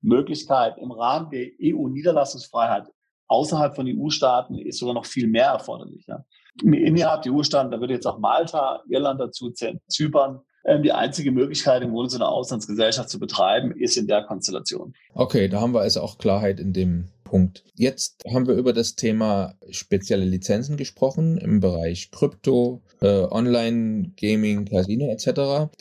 Möglichkeit 0.00 0.78
im 0.78 0.90
Rahmen 0.90 1.30
der 1.30 1.48
EU-Niederlassungsfreiheit 1.62 2.88
außerhalb 3.28 3.76
von 3.76 3.86
EU-Staaten 3.86 4.58
ist 4.58 4.78
sogar 4.78 4.94
noch 4.94 5.06
viel 5.06 5.28
mehr 5.28 5.46
erforderlich. 5.46 6.06
Ja. 6.06 6.24
Innerhalb 6.62 7.22
der 7.22 7.32
EU-Staaten, 7.32 7.70
da 7.70 7.78
würde 7.78 7.94
jetzt 7.94 8.06
auch 8.06 8.18
Malta, 8.18 8.82
Irland 8.88 9.20
dazu 9.20 9.52
Zypern, 9.52 10.40
ähm, 10.64 10.82
die 10.82 10.92
einzige 10.92 11.30
Möglichkeit, 11.30 11.82
im 11.82 11.92
Grunde 11.92 12.10
so 12.10 12.16
eine 12.16 12.28
Auslandsgesellschaft 12.28 13.08
zu 13.08 13.20
betreiben, 13.20 13.72
ist 13.72 13.96
in 13.96 14.06
der 14.06 14.24
Konstellation. 14.24 14.94
Okay, 15.14 15.48
da 15.48 15.60
haben 15.60 15.72
wir 15.72 15.80
also 15.80 16.00
auch 16.00 16.18
Klarheit 16.18 16.58
in 16.58 16.72
dem 16.72 17.08
Punkt. 17.28 17.64
Jetzt 17.74 18.24
haben 18.32 18.46
wir 18.46 18.54
über 18.54 18.72
das 18.72 18.96
Thema 18.96 19.54
spezielle 19.70 20.24
Lizenzen 20.24 20.76
gesprochen 20.76 21.36
im 21.38 21.60
Bereich 21.60 22.10
Krypto, 22.10 22.82
äh, 23.00 23.06
Online-Gaming, 23.06 24.64
Casino 24.64 25.10
etc. 25.10 25.26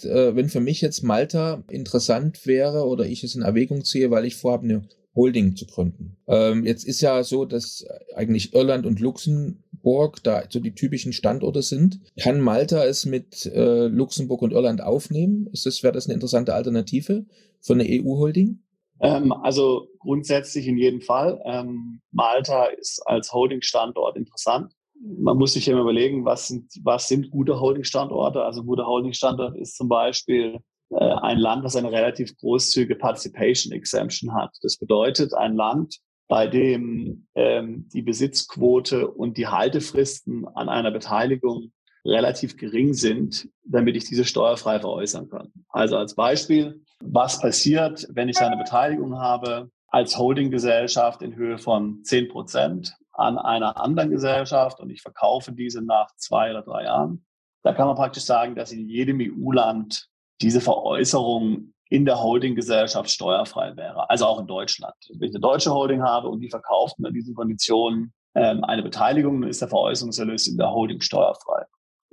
Äh, 0.04 0.36
wenn 0.36 0.50
für 0.50 0.60
mich 0.60 0.82
jetzt 0.82 1.04
Malta 1.04 1.64
interessant 1.70 2.46
wäre 2.46 2.86
oder 2.86 3.06
ich 3.06 3.24
es 3.24 3.36
in 3.36 3.42
Erwägung 3.42 3.84
ziehe, 3.84 4.12
weil 4.12 4.26
ich 4.26 4.36
vorhabe, 4.36 4.66
eine 4.66 4.88
Holding 5.16 5.56
zu 5.56 5.66
gründen. 5.66 6.18
Ähm, 6.28 6.64
jetzt 6.64 6.86
ist 6.86 7.02
ja 7.02 7.24
so, 7.24 7.46
dass 7.46 7.86
eigentlich 8.16 8.54
Irland 8.54 8.86
und 8.86 9.00
Luxemburg 9.00 10.24
da 10.24 10.44
so 10.48 10.60
die 10.60 10.76
typischen 10.76 11.12
Standorte 11.12 11.64
sind. 11.64 12.00
Kann 12.20 12.40
Malta 12.40 12.86
es 12.86 13.06
mit 13.06 13.48
äh, 13.48 13.88
Luxemburg 13.88 14.44
und 14.44 14.54
Irland 14.54 14.82
aufnehmen? 14.82 15.48
Ist 15.52 15.66
das, 15.66 15.82
wäre 15.82 15.94
das 15.94 16.06
eine 16.06 16.14
interessante 16.14 16.54
Alternative 16.54 17.26
für 17.62 17.74
eine 17.74 17.86
EU-Holding? 17.86 18.60
Ähm, 19.02 19.32
also 19.32 19.88
grundsätzlich 20.00 20.68
in 20.68 20.78
jedem 20.78 21.02
Fall. 21.02 21.42
Ähm, 21.46 22.02
Malta 22.12 22.66
ist 22.66 23.02
als 23.06 23.34
Holding-Standort 23.34 24.18
interessant. 24.18 24.74
man 25.00 25.38
muss 25.38 25.54
sich 25.54 25.68
immer 25.68 25.82
überlegen, 25.82 26.26
was 26.26 26.48
sind, 26.48 26.72
was 26.84 27.08
sind 27.08 27.30
gute 27.30 27.60
Holding-Standorte. 27.60 28.44
Also 28.44 28.62
ein 28.62 28.68
guter 28.68 28.88
Holding-Standort 28.88 29.56
ist 29.58 29.76
zum 29.76 29.90
Beispiel 29.90 30.60
äh, 30.90 30.96
ein 30.96 31.38
Land, 31.38 31.66
das 31.66 31.76
eine 31.76 31.92
relativ 31.92 32.36
großzügige 32.38 32.96
Participation 32.96 33.74
Exemption 33.74 34.34
hat. 34.34 34.56
Das 34.62 34.78
bedeutet, 34.78 35.34
ein 35.34 35.56
Land, 35.56 36.00
bei 36.28 36.48
dem 36.48 37.28
ähm, 37.36 37.88
die 37.94 38.02
Besitzquote 38.02 39.08
und 39.08 39.38
die 39.38 39.48
Haltefristen 39.48 40.48
an 40.56 40.70
einer 40.70 40.92
Beteiligung 40.92 41.72
relativ 42.08 42.58
gering 42.58 42.94
sind, 42.94 43.50
damit 43.64 43.96
ich 43.96 44.06
diese 44.06 44.26
steuerfrei 44.26 44.80
veräußern 44.80 45.30
kann. 45.30 45.52
Also 45.70 45.98
als 45.98 46.16
Beispiel, 46.16 46.82
was 47.02 47.40
passiert, 47.40 48.08
wenn 48.12 48.30
ich 48.30 48.40
eine 48.40 48.58
Beteiligung 48.58 49.20
habe 49.20 49.70
als 49.90 50.18
Holdinggesellschaft 50.18 51.22
in 51.22 51.36
Höhe 51.36 51.58
von 51.58 52.04
10 52.04 52.30
Prozent 52.30 52.96
an 53.14 53.38
einer 53.38 53.82
anderen 53.82 54.10
Gesellschaft 54.10 54.80
und 54.80 54.90
ich 54.90 55.02
verkaufe 55.02 55.52
diese 55.52 55.82
nach 55.82 56.14
zwei 56.16 56.52
oder 56.52 56.62
drei 56.62 56.84
Jahren. 56.84 57.26
Da 57.64 57.74
kann 57.74 57.88
man 57.88 57.96
praktisch 57.96 58.24
sagen, 58.24 58.56
dass 58.56 58.72
in 58.72 58.88
jedem 58.88 59.20
EU-Land 59.20 60.08
diese 60.42 60.62
Veräußerung 60.62 61.74
in 61.90 62.06
der 62.06 62.22
Holdinggesellschaft 62.22 63.10
steuerfrei 63.10 63.76
wäre. 63.76 64.10
Also 64.10 64.26
auch 64.26 64.40
in 64.40 64.48
Deutschland. 64.48 64.94
Wenn 65.10 65.30
ich 65.30 65.36
eine 65.36 65.42
deutsche 65.42 65.74
Holding 65.74 66.04
habe 66.04 66.28
und 66.28 66.42
die 66.42 66.50
verkauft 66.50 66.96
unter 66.98 67.12
diesen 67.12 67.34
Konditionen 67.34 68.14
ähm, 68.36 68.64
eine 68.64 68.84
Beteiligung, 68.84 69.42
dann 69.42 69.50
ist 69.50 69.62
der 69.62 69.70
Veräußerungserlös 69.70 70.48
in 70.48 70.58
der 70.58 70.72
Holding 70.72 71.02
steuerfrei. 71.02 71.66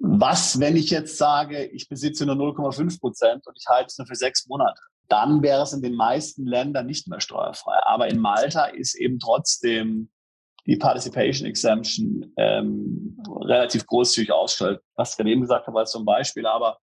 Was, 0.06 0.60
wenn 0.60 0.76
ich 0.76 0.90
jetzt 0.90 1.16
sage, 1.16 1.64
ich 1.64 1.88
besitze 1.88 2.26
nur 2.26 2.36
0,5 2.36 3.00
Prozent 3.00 3.46
und 3.46 3.56
ich 3.58 3.66
halte 3.68 3.86
es 3.86 3.98
nur 3.98 4.06
für 4.06 4.14
sechs 4.14 4.46
Monate? 4.46 4.80
Dann 5.08 5.42
wäre 5.42 5.62
es 5.62 5.72
in 5.72 5.82
den 5.82 5.94
meisten 5.94 6.46
Ländern 6.46 6.86
nicht 6.86 7.08
mehr 7.08 7.20
steuerfrei. 7.20 7.78
Aber 7.86 8.08
in 8.08 8.18
Malta 8.18 8.66
ist 8.66 8.94
eben 8.94 9.18
trotzdem 9.18 10.10
die 10.66 10.76
Participation 10.76 11.48
Exemption 11.48 12.32
ähm, 12.36 13.18
relativ 13.42 13.86
großzügig 13.86 14.30
ausstellt. 14.30 14.80
Was 14.94 15.12
ich 15.12 15.16
gerade 15.16 15.30
eben 15.30 15.42
gesagt 15.42 15.66
habe, 15.66 15.78
als 15.78 15.90
zum 15.90 16.04
Beispiel, 16.04 16.46
aber 16.46 16.78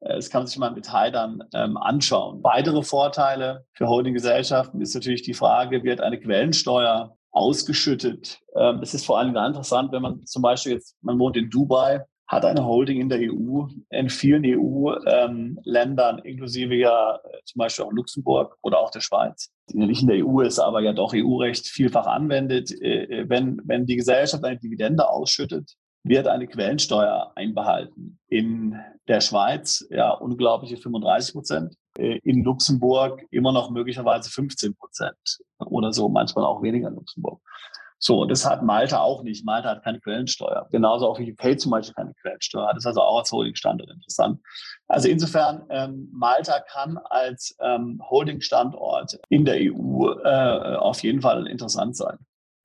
äh, 0.00 0.16
das 0.16 0.28
kann 0.28 0.46
sich 0.46 0.58
mal 0.58 0.68
im 0.68 0.74
Detail 0.74 1.10
dann 1.10 1.42
ähm, 1.54 1.76
anschauen. 1.76 2.42
Weitere 2.42 2.82
Vorteile 2.82 3.64
für 3.72 3.88
Holdinggesellschaften 3.88 4.80
ist 4.80 4.94
natürlich 4.94 5.22
die 5.22 5.34
Frage, 5.34 5.82
wird 5.84 6.00
eine 6.00 6.20
Quellensteuer 6.20 7.16
ausgeschüttet? 7.30 8.40
Ähm, 8.54 8.80
das 8.80 8.94
ist 8.94 9.06
vor 9.06 9.18
allem 9.18 9.36
interessant, 9.36 9.92
wenn 9.92 10.02
man 10.02 10.26
zum 10.26 10.42
Beispiel 10.42 10.72
jetzt, 10.72 10.96
man 11.02 11.18
wohnt 11.18 11.36
in 11.36 11.50
Dubai, 11.50 12.04
hat 12.28 12.44
eine 12.44 12.64
Holding 12.64 13.00
in 13.00 13.08
der 13.08 13.20
EU, 13.20 13.66
in 13.88 14.10
vielen 14.10 14.44
EU-Ländern, 14.44 16.18
ähm, 16.18 16.24
inklusive 16.24 16.74
ja 16.74 17.16
äh, 17.16 17.38
zum 17.46 17.58
Beispiel 17.58 17.86
auch 17.86 17.92
Luxemburg 17.92 18.56
oder 18.62 18.78
auch 18.78 18.90
der 18.90 19.00
Schweiz, 19.00 19.50
die 19.70 19.78
nicht 19.78 20.02
in 20.02 20.08
der 20.08 20.24
EU 20.24 20.42
ist, 20.42 20.58
aber 20.58 20.80
ja 20.80 20.92
doch 20.92 21.14
EU-Recht 21.14 21.66
vielfach 21.66 22.06
anwendet. 22.06 22.70
Äh, 22.82 23.04
äh, 23.04 23.28
wenn, 23.30 23.60
wenn 23.64 23.86
die 23.86 23.96
Gesellschaft 23.96 24.44
eine 24.44 24.58
Dividende 24.58 25.08
ausschüttet, 25.08 25.72
wird 26.04 26.28
eine 26.28 26.46
Quellensteuer 26.46 27.32
einbehalten. 27.34 28.18
In 28.28 28.78
der 29.08 29.22
Schweiz 29.22 29.86
ja 29.90 30.10
unglaubliche 30.10 30.76
35 30.76 31.32
Prozent, 31.32 31.74
in 31.96 32.44
Luxemburg 32.44 33.26
immer 33.30 33.52
noch 33.52 33.70
möglicherweise 33.70 34.30
15 34.30 34.76
Prozent 34.76 35.16
oder 35.58 35.92
so, 35.92 36.08
manchmal 36.08 36.44
auch 36.44 36.62
weniger 36.62 36.88
in 36.88 36.94
Luxemburg. 36.94 37.40
So, 38.00 38.22
und 38.22 38.30
das 38.30 38.46
hat 38.46 38.62
Malta 38.62 39.00
auch 39.00 39.22
nicht. 39.22 39.44
Malta 39.44 39.70
hat 39.70 39.82
keine 39.82 40.00
Quellensteuer. 40.00 40.68
Genauso 40.70 41.08
auch 41.08 41.18
wie 41.18 41.32
UK 41.32 41.58
zum 41.58 41.72
Beispiel 41.72 41.94
keine 41.94 42.14
Quellensteuer. 42.14 42.68
Das 42.68 42.78
ist 42.78 42.86
also 42.86 43.00
auch 43.00 43.18
als 43.18 43.32
Holding-Standort 43.32 43.90
interessant. 43.90 44.40
Also 44.86 45.08
insofern, 45.08 45.64
ähm, 45.70 46.08
Malta 46.12 46.60
kann 46.60 46.98
als 46.98 47.56
ähm, 47.60 48.00
Holding-Standort 48.08 49.18
in 49.28 49.44
der 49.44 49.56
EU 49.56 50.12
äh, 50.24 50.76
auf 50.76 51.02
jeden 51.02 51.20
Fall 51.20 51.46
interessant 51.48 51.96
sein. 51.96 52.18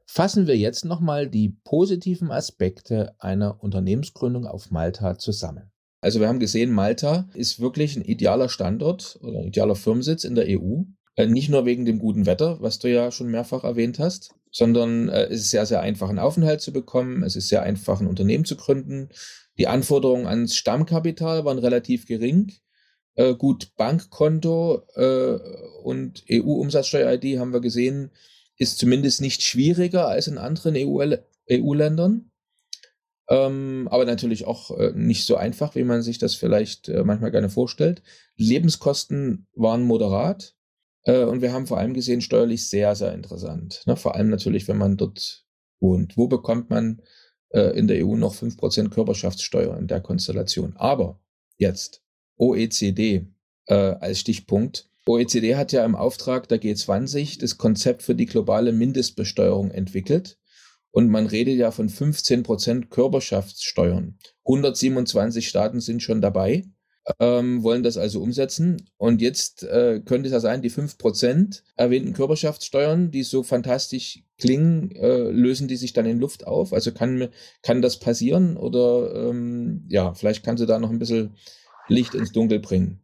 Fassen 0.06 0.46
wir 0.46 0.56
jetzt 0.56 0.86
nochmal 0.86 1.28
die 1.28 1.58
positiven 1.64 2.32
Aspekte 2.32 3.16
einer 3.18 3.64
Unternehmensgründung 3.64 4.46
auf 4.46 4.70
Malta 4.70 5.18
zusammen. 5.18 5.72
Also 6.02 6.20
wir 6.20 6.28
haben 6.28 6.40
gesehen, 6.40 6.72
Malta 6.72 7.28
ist 7.34 7.60
wirklich 7.60 7.96
ein 7.96 8.04
idealer 8.04 8.50
Standort 8.50 9.18
oder 9.24 9.40
ein 9.40 9.46
idealer 9.46 9.76
Firmensitz 9.76 10.26
in 10.26 10.36
der 10.36 10.46
EU. 10.48 10.84
Äh, 11.16 11.26
nicht 11.26 11.50
nur 11.50 11.66
wegen 11.66 11.86
dem 11.86 11.98
guten 11.98 12.28
Wetter, 12.28 12.62
was 12.62 12.78
du 12.78 12.90
ja 12.90 13.10
schon 13.10 13.32
mehrfach 13.32 13.64
erwähnt 13.64 13.98
hast, 13.98 14.36
sondern 14.54 15.10
äh, 15.10 15.26
es 15.26 15.42
ist 15.42 15.50
sehr, 15.50 15.66
sehr 15.66 15.82
einfach, 15.82 16.08
einen 16.08 16.20
Aufenthalt 16.20 16.62
zu 16.62 16.72
bekommen. 16.72 17.24
Es 17.24 17.36
ist 17.36 17.50
sehr 17.50 17.64
einfach, 17.64 18.00
ein 18.00 18.08
Unternehmen 18.08 18.46
zu 18.46 18.56
gründen. 18.56 19.10
Die 19.58 19.68
Anforderungen 19.68 20.28
ans 20.28 20.56
Stammkapital 20.56 21.44
waren 21.44 21.58
relativ 21.58 22.06
gering. 22.06 22.54
Äh, 23.16 23.36
gut, 23.36 23.76
Bankkonto 23.76 24.84
äh, 24.96 25.40
und 25.84 26.24
EU-Umsatzsteuer-ID 26.32 27.40
haben 27.40 27.52
wir 27.52 27.62
gesehen, 27.62 28.12
ist 28.58 28.78
zumindest 28.78 29.22
nicht 29.22 29.42
schwieriger 29.42 30.08
als 30.08 30.28
in 30.28 30.38
anderen 30.38 30.76
EU-Ländern. 30.76 32.32
Ähm, 33.30 33.88
aber 33.90 34.06
natürlich 34.06 34.46
auch 34.46 34.78
äh, 34.78 34.92
nicht 34.94 35.26
so 35.26 35.36
einfach, 35.36 35.76
wie 35.76 35.84
man 35.84 36.04
sich 36.04 36.20
das 36.20 36.36
vielleicht 36.36 36.90
äh, 36.90 37.04
manchmal 37.04 37.32
gerne 37.32 37.50
vorstellt. 37.50 38.04
Lebenskosten 38.36 39.48
waren 39.56 39.84
moderat. 39.84 40.56
Äh, 41.04 41.24
und 41.24 41.42
wir 41.42 41.54
haben 41.54 41.68
vor 41.68 41.78
allem 41.78 41.94
gesehen, 41.94 42.22
steuerlich 42.22 42.68
sehr, 42.68 42.96
sehr 42.96 43.14
interessant. 43.14 43.84
Ne? 43.86 43.96
Vor 43.96 44.16
allem 44.16 44.30
natürlich, 44.30 44.68
wenn 44.68 44.78
man 44.78 44.98
dort 44.98 45.46
wohnt. 45.80 46.18
Wo 46.18 46.28
bekommt 46.28 46.70
man 46.70 47.02
äh, 47.50 47.78
in 47.78 47.88
der 47.88 48.06
EU 48.06 48.16
noch 48.16 48.36
5% 48.36 48.90
Körperschaftssteuer 48.90 49.78
in 49.78 49.88
der 49.88 50.02
Konstellation? 50.02 50.76
Aber 50.78 51.20
jetzt 51.58 52.02
OECD 52.38 53.28
äh, 53.68 53.74
als 53.74 54.20
Stichpunkt. 54.20 54.90
OECD 55.06 55.56
hat 55.56 55.74
ja 55.74 55.84
im 55.84 55.96
Auftrag 55.96 56.48
der 56.48 56.62
G20 56.62 57.40
das 57.40 57.58
Konzept 57.58 58.04
für 58.04 58.16
die 58.16 58.26
globale 58.26 58.72
Mindestbesteuerung 58.72 59.72
entwickelt. 59.72 60.40
Und 60.92 61.10
man 61.10 61.26
redet 61.26 61.58
ja 61.58 61.72
von 61.72 61.90
15% 61.90 62.90
Körperschaftssteuern. 62.90 64.20
127 64.46 65.48
Staaten 65.48 65.82
sind 65.82 66.04
schon 66.04 66.22
dabei 66.22 66.64
ähm, 67.20 67.64
wollen 67.64 67.84
das 67.84 67.98
also 67.98 68.22
umsetzen. 68.22 68.90
Und 68.98 69.22
jetzt 69.22 69.64
äh, 69.64 70.02
könnte 70.06 70.28
es 70.28 70.34
ja 70.34 70.40
sein, 70.40 70.62
die 70.62 70.72
5% 70.72 71.64
erwähnten 71.76 72.14
Körperschaftssteuern, 72.14 73.12
die 73.12 73.24
so 73.24 73.44
fantastisch 73.44 74.24
klingen, 74.38 74.92
äh, 74.92 75.30
lösen 75.30 75.68
die 75.68 75.76
sich 75.76 75.94
dann 75.94 76.06
in 76.06 76.20
Luft 76.20 76.48
auf? 76.48 76.74
Also 76.74 76.92
kann, 76.92 77.30
kann 77.62 77.82
das 77.82 78.00
passieren? 78.00 78.58
Oder 78.58 79.30
ähm, 79.30 79.86
ja, 79.90 80.14
vielleicht 80.14 80.44
kannst 80.44 80.62
du 80.62 80.68
da 80.68 80.80
noch 80.80 80.90
ein 80.90 81.00
bisschen 81.00 81.36
Licht 81.88 82.16
ins 82.16 82.32
Dunkel 82.32 82.60
bringen. 82.60 83.02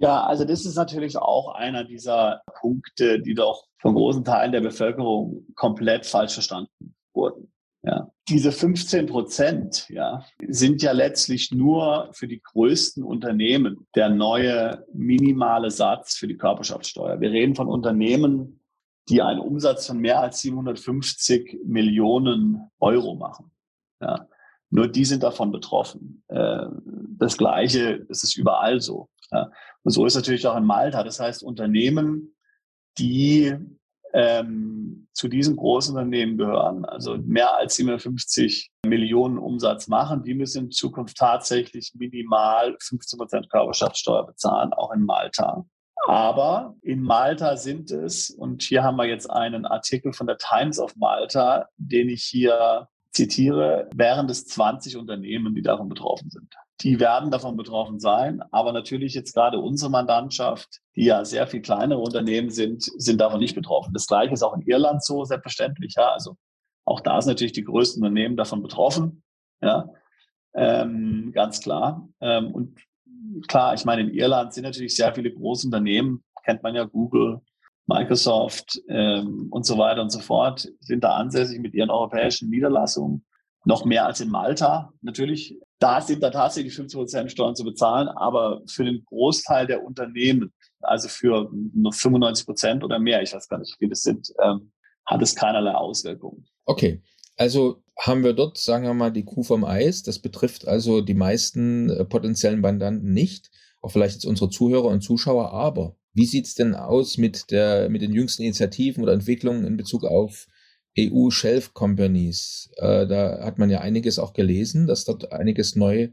Ja, 0.00 0.24
also 0.24 0.44
das 0.44 0.64
ist 0.64 0.76
natürlich 0.76 1.18
auch 1.18 1.54
einer 1.54 1.84
dieser 1.84 2.40
Punkte, 2.60 3.20
die 3.20 3.34
doch 3.34 3.66
von 3.78 3.94
großen 3.94 4.24
Teilen 4.24 4.52
der 4.52 4.60
Bevölkerung 4.60 5.46
komplett 5.56 6.06
falsch 6.06 6.34
verstanden 6.34 6.94
wurden. 7.12 7.52
Ja. 7.82 8.10
Diese 8.30 8.52
15 8.52 9.06
Prozent 9.06 9.88
ja, 9.88 10.24
sind 10.46 10.82
ja 10.82 10.92
letztlich 10.92 11.50
nur 11.50 12.10
für 12.12 12.28
die 12.28 12.40
größten 12.40 13.02
Unternehmen 13.02 13.88
der 13.96 14.08
neue 14.08 14.86
minimale 14.94 15.70
Satz 15.72 16.14
für 16.14 16.28
die 16.28 16.36
Körperschaftssteuer. 16.36 17.20
Wir 17.20 17.32
reden 17.32 17.56
von 17.56 17.66
Unternehmen, 17.66 18.60
die 19.08 19.20
einen 19.20 19.40
Umsatz 19.40 19.88
von 19.88 19.98
mehr 19.98 20.20
als 20.20 20.40
750 20.42 21.58
Millionen 21.66 22.70
Euro 22.78 23.16
machen. 23.16 23.50
Ja. 24.00 24.28
Nur 24.70 24.86
die 24.86 25.04
sind 25.04 25.24
davon 25.24 25.50
betroffen. 25.50 26.22
Äh, 26.28 26.66
das 27.18 27.36
Gleiche, 27.36 28.06
ist 28.08 28.36
überall 28.36 28.80
so. 28.80 29.08
Und 29.82 29.90
so 29.90 30.06
ist 30.06 30.14
natürlich 30.14 30.46
auch 30.46 30.56
in 30.56 30.64
Malta. 30.64 31.02
Das 31.02 31.20
heißt, 31.20 31.42
Unternehmen, 31.42 32.34
die 32.98 33.56
ähm, 34.12 35.08
zu 35.12 35.28
diesem 35.28 35.56
großen 35.56 35.94
Unternehmen 35.94 36.36
gehören, 36.36 36.84
also 36.84 37.16
mehr 37.18 37.54
als 37.54 37.76
750 37.76 38.70
Millionen 38.86 39.38
Umsatz 39.38 39.88
machen, 39.88 40.22
die 40.22 40.34
müssen 40.34 40.66
in 40.66 40.70
Zukunft 40.70 41.16
tatsächlich 41.16 41.92
minimal 41.94 42.76
15 42.80 43.18
Prozent 43.18 43.50
Körperschaftssteuer 43.50 44.26
bezahlen, 44.26 44.72
auch 44.72 44.92
in 44.92 45.04
Malta. 45.04 45.64
Aber 46.06 46.74
in 46.82 47.02
Malta 47.02 47.56
sind 47.56 47.90
es, 47.90 48.30
und 48.30 48.62
hier 48.62 48.82
haben 48.82 48.96
wir 48.96 49.06
jetzt 49.06 49.30
einen 49.30 49.66
Artikel 49.66 50.12
von 50.12 50.26
der 50.26 50.38
Times 50.38 50.78
of 50.78 50.96
Malta, 50.96 51.68
den 51.76 52.08
ich 52.08 52.24
hier 52.24 52.88
zitiere, 53.12 53.88
wären 53.94 54.28
es 54.28 54.46
20 54.46 54.96
Unternehmen, 54.96 55.54
die 55.54 55.62
davon 55.62 55.88
betroffen 55.88 56.30
sind 56.30 56.54
die 56.82 56.98
werden 56.98 57.30
davon 57.30 57.56
betroffen 57.56 58.00
sein. 58.00 58.42
Aber 58.50 58.72
natürlich 58.72 59.14
jetzt 59.14 59.34
gerade 59.34 59.58
unsere 59.58 59.90
Mandantschaft, 59.90 60.80
die 60.96 61.04
ja 61.04 61.24
sehr 61.24 61.46
viel 61.46 61.60
kleinere 61.60 62.00
Unternehmen 62.00 62.50
sind, 62.50 62.82
sind 62.82 63.20
davon 63.20 63.40
nicht 63.40 63.54
betroffen. 63.54 63.92
Das 63.92 64.06
gleiche 64.06 64.32
ist 64.32 64.42
auch 64.42 64.54
in 64.54 64.62
Irland 64.62 65.04
so, 65.04 65.24
selbstverständlich. 65.24 65.94
Ja, 65.96 66.12
also 66.12 66.36
auch 66.84 67.00
da 67.00 67.20
sind 67.20 67.32
natürlich 67.32 67.52
die 67.52 67.64
größten 67.64 68.02
Unternehmen 68.02 68.36
davon 68.36 68.62
betroffen. 68.62 69.22
Ja, 69.60 69.90
ähm, 70.54 71.32
ganz 71.34 71.60
klar. 71.60 72.08
Ähm, 72.20 72.52
und 72.52 72.80
klar, 73.46 73.74
ich 73.74 73.84
meine, 73.84 74.02
in 74.02 74.14
Irland 74.14 74.54
sind 74.54 74.64
natürlich 74.64 74.96
sehr 74.96 75.14
viele 75.14 75.32
große 75.32 75.66
Unternehmen, 75.66 76.24
kennt 76.44 76.62
man 76.62 76.74
ja 76.74 76.84
Google, 76.84 77.40
Microsoft 77.86 78.80
ähm, 78.88 79.48
und 79.50 79.66
so 79.66 79.76
weiter 79.76 80.00
und 80.00 80.10
so 80.10 80.20
fort, 80.20 80.68
sind 80.80 81.04
da 81.04 81.16
ansässig 81.16 81.60
mit 81.60 81.74
ihren 81.74 81.90
europäischen 81.90 82.48
Niederlassungen 82.48 83.26
noch 83.64 83.84
mehr 83.84 84.06
als 84.06 84.20
in 84.20 84.30
Malta 84.30 84.92
natürlich. 85.02 85.58
Da 85.80 86.02
sind 86.02 86.22
da 86.22 86.30
tatsächlich 86.30 86.74
50 86.74 86.98
Prozent 86.98 87.32
Steuern 87.32 87.56
zu 87.56 87.64
bezahlen, 87.64 88.08
aber 88.08 88.62
für 88.68 88.84
den 88.84 89.02
Großteil 89.06 89.66
der 89.66 89.82
Unternehmen, 89.82 90.52
also 90.80 91.08
für 91.08 91.50
nur 91.74 91.92
95 91.92 92.46
Prozent 92.46 92.84
oder 92.84 92.98
mehr, 92.98 93.22
ich 93.22 93.32
weiß 93.32 93.48
gar 93.48 93.58
nicht, 93.58 93.76
wie 93.80 93.88
das 93.88 94.02
sind, 94.02 94.28
ähm, 94.42 94.72
hat 95.06 95.22
es 95.22 95.34
keinerlei 95.34 95.72
Auswirkungen. 95.72 96.46
Okay, 96.66 97.02
also 97.36 97.82
haben 97.98 98.22
wir 98.22 98.34
dort, 98.34 98.58
sagen 98.58 98.84
wir 98.84 98.92
mal, 98.92 99.10
die 99.10 99.24
Kuh 99.24 99.42
vom 99.42 99.64
Eis. 99.64 100.02
Das 100.02 100.18
betrifft 100.18 100.68
also 100.68 101.00
die 101.00 101.14
meisten 101.14 101.88
äh, 101.88 102.04
potenziellen 102.04 102.60
Mandanten 102.60 103.12
nicht, 103.12 103.50
auch 103.80 103.90
vielleicht 103.90 104.16
jetzt 104.16 104.26
unsere 104.26 104.50
Zuhörer 104.50 104.86
und 104.88 105.00
Zuschauer. 105.00 105.52
Aber 105.52 105.96
wie 106.12 106.26
sieht's 106.26 106.54
denn 106.54 106.74
aus 106.74 107.16
mit, 107.16 107.50
der, 107.50 107.88
mit 107.88 108.02
den 108.02 108.12
jüngsten 108.12 108.42
Initiativen 108.42 109.02
oder 109.02 109.14
Entwicklungen 109.14 109.64
in 109.64 109.78
Bezug 109.78 110.04
auf 110.04 110.46
EU-Shelf-Companies? 110.98 112.70
Äh, 112.76 113.06
da 113.06 113.44
hat 113.44 113.58
man 113.58 113.70
ja 113.70 113.80
einiges 113.80 114.18
auch 114.18 114.32
gelesen, 114.32 114.86
dass 114.86 115.04
dort 115.04 115.32
einiges 115.32 115.76
neu 115.76 116.08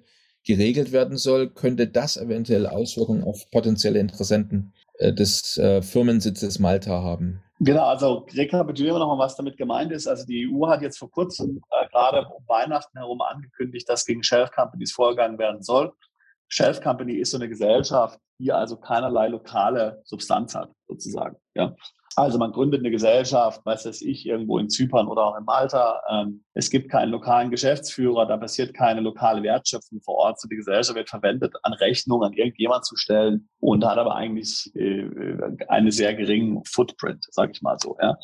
geregelt 0.45 0.91
werden 0.91 1.17
soll. 1.17 1.49
Könnte 1.49 1.87
das 1.87 2.17
eventuell 2.17 2.67
Auswirkungen 2.67 3.23
auf 3.23 3.49
potenzielle 3.51 3.99
Interessenten 3.99 4.73
äh, 4.99 5.13
des 5.13 5.57
äh, 5.57 5.81
Firmensitzes 5.81 6.59
Malta 6.59 7.01
haben? 7.01 7.41
Genau, 7.59 7.85
also 7.85 8.27
rekapitulieren 8.35 8.95
wir 8.95 8.99
nochmal, 8.99 9.25
was 9.25 9.35
damit 9.35 9.57
gemeint 9.57 9.91
ist. 9.91 10.07
Also 10.07 10.25
die 10.25 10.47
EU 10.47 10.67
hat 10.67 10.81
jetzt 10.81 10.99
vor 10.99 11.09
kurzem 11.09 11.61
äh, 11.71 11.87
gerade 11.89 12.27
um 12.27 12.47
Weihnachten 12.47 12.97
herum 12.97 13.21
angekündigt, 13.21 13.89
dass 13.89 14.05
gegen 14.05 14.23
Shelf 14.23 14.51
Companies 14.51 14.93
vorgegangen 14.93 15.39
werden 15.39 15.63
soll. 15.63 15.91
Shelf 16.47 16.81
Company 16.81 17.13
ist 17.13 17.31
so 17.31 17.37
eine 17.37 17.49
Gesellschaft, 17.49 18.19
die 18.39 18.51
also 18.51 18.77
keinerlei 18.77 19.27
lokale 19.27 20.01
Substanz 20.05 20.55
hat, 20.55 20.71
sozusagen. 20.87 21.37
Ja. 21.55 21.75
Also 22.15 22.39
man 22.39 22.51
gründet 22.51 22.79
eine 22.79 22.89
Gesellschaft, 22.89 23.63
weiß 23.63 23.83
das 23.83 24.01
ich, 24.01 24.25
irgendwo 24.25 24.57
in 24.57 24.69
Zypern 24.69 25.07
oder 25.07 25.23
auch 25.23 25.37
in 25.37 25.45
Malta. 25.45 26.01
Ähm, 26.09 26.43
es 26.55 26.71
gibt 26.71 26.89
keinen 26.89 27.11
lokalen 27.11 27.51
Geschäftsführer, 27.51 28.25
da 28.25 28.37
passiert 28.37 28.73
keine 28.73 29.01
lokale 29.01 29.43
Wertschöpfung 29.43 30.01
vor 30.01 30.15
Ort. 30.15 30.41
So 30.41 30.47
die 30.47 30.55
Gesellschaft 30.55 30.97
wird 30.97 31.09
verwendet, 31.09 31.53
an 31.61 31.73
Rechnung 31.73 32.23
an 32.23 32.33
irgendjemand 32.33 32.85
zu 32.85 32.95
stellen 32.95 33.47
und 33.59 33.85
hat 33.85 33.99
aber 33.99 34.15
eigentlich 34.15 34.71
äh, 34.75 35.07
einen 35.67 35.91
sehr 35.91 36.15
geringen 36.15 36.63
Footprint, 36.65 37.23
sage 37.29 37.51
ich 37.53 37.61
mal 37.61 37.77
so. 37.77 37.95
Ja. 38.01 38.17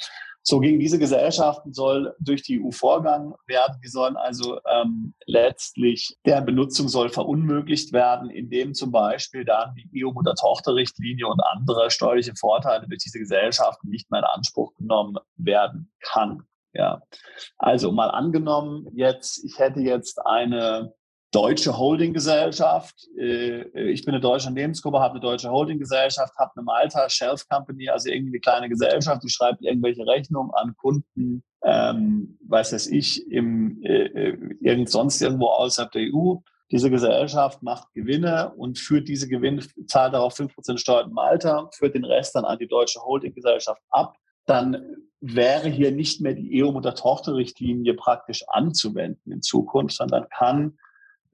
So 0.46 0.60
gegen 0.60 0.80
diese 0.80 1.00
Gesellschaften 1.00 1.74
soll 1.74 2.14
durch 2.20 2.44
die 2.44 2.62
EU 2.62 2.70
vorgegangen 2.72 3.34
werden. 3.48 3.80
Die 3.84 3.88
sollen 3.88 4.18
also 4.18 4.60
ähm, 4.70 5.14
letztlich, 5.26 6.18
deren 6.26 6.46
Benutzung 6.46 6.90
soll 6.90 7.08
verunmöglicht 7.08 7.94
werden, 7.94 8.30
indem 8.30 8.74
zum 8.74 8.92
Beispiel 8.92 9.46
dann 9.46 9.74
die 9.76 10.04
EU-Mutter-Tochter-Richtlinie 10.04 11.28
und 11.28 11.40
andere 11.40 11.90
steuerliche 11.90 12.36
Vorteile 12.36 12.88
durch 12.90 13.04
diese 13.04 13.20
Gesellschaften 13.20 13.90
nicht 13.90 14.12
mehr 14.12 14.20
in 14.20 14.26
Anspruch 14.26 14.74
genommen 14.76 15.16
werden 15.38 15.92
kann. 16.02 16.44
Ja, 16.74 17.04
also 17.58 17.92
mal 17.92 18.10
angenommen, 18.10 18.88
jetzt, 18.94 19.46
ich 19.46 19.60
hätte 19.60 19.80
jetzt 19.80 20.26
eine 20.26 20.94
deutsche 21.34 21.78
Holdinggesellschaft. 21.78 23.08
Äh, 23.18 23.64
ich 23.92 24.06
bin 24.06 24.14
eine 24.14 24.22
deutsche 24.22 24.48
Unternehmensgruppe, 24.48 25.00
habe 25.00 25.14
eine 25.14 25.20
deutsche 25.20 25.50
Holdinggesellschaft, 25.50 26.38
habe 26.38 26.52
eine 26.56 26.64
Malta 26.64 27.10
Shelf 27.10 27.48
Company, 27.50 27.90
also 27.90 28.10
irgendwie 28.10 28.32
eine 28.32 28.40
kleine 28.40 28.70
Gesellschaft, 28.70 29.24
die 29.24 29.30
schreibt 29.30 29.64
irgendwelche 29.64 30.06
Rechnungen 30.06 30.52
an 30.54 30.76
Kunden, 30.78 31.44
ähm, 31.64 32.38
weiß 32.48 32.70
das 32.70 32.88
ich, 32.88 33.30
im, 33.30 33.82
äh, 33.84 34.06
äh, 34.06 34.38
irgend 34.62 34.90
sonst 34.90 35.22
irgendwo 35.22 35.48
außerhalb 35.48 35.92
der 35.92 36.04
EU. 36.14 36.36
Diese 36.72 36.90
Gesellschaft 36.90 37.62
macht 37.64 37.92
Gewinne 37.94 38.54
und 38.56 38.80
führt 38.80 39.08
diese 39.08 39.28
Gewinne, 39.28 39.64
zahlt 39.88 40.14
darauf 40.14 40.36
5% 40.36 40.78
Steuern 40.78 41.10
in 41.10 41.14
Malta, 41.14 41.70
führt 41.74 41.96
den 41.96 42.06
Rest 42.06 42.36
dann 42.36 42.46
an 42.46 42.60
die 42.60 42.68
deutsche 42.68 43.02
Holdinggesellschaft 43.02 43.82
ab. 43.90 44.18
Dann 44.46 44.84
wäre 45.20 45.70
hier 45.70 45.92
nicht 45.92 46.22
mehr 46.22 46.34
die 46.34 46.64
EU-Mutter-Tochter-Richtlinie 46.64 47.94
praktisch 47.96 48.44
anzuwenden 48.48 49.32
in 49.32 49.42
Zukunft, 49.42 49.96
sondern 49.96 50.28
kann 50.30 50.78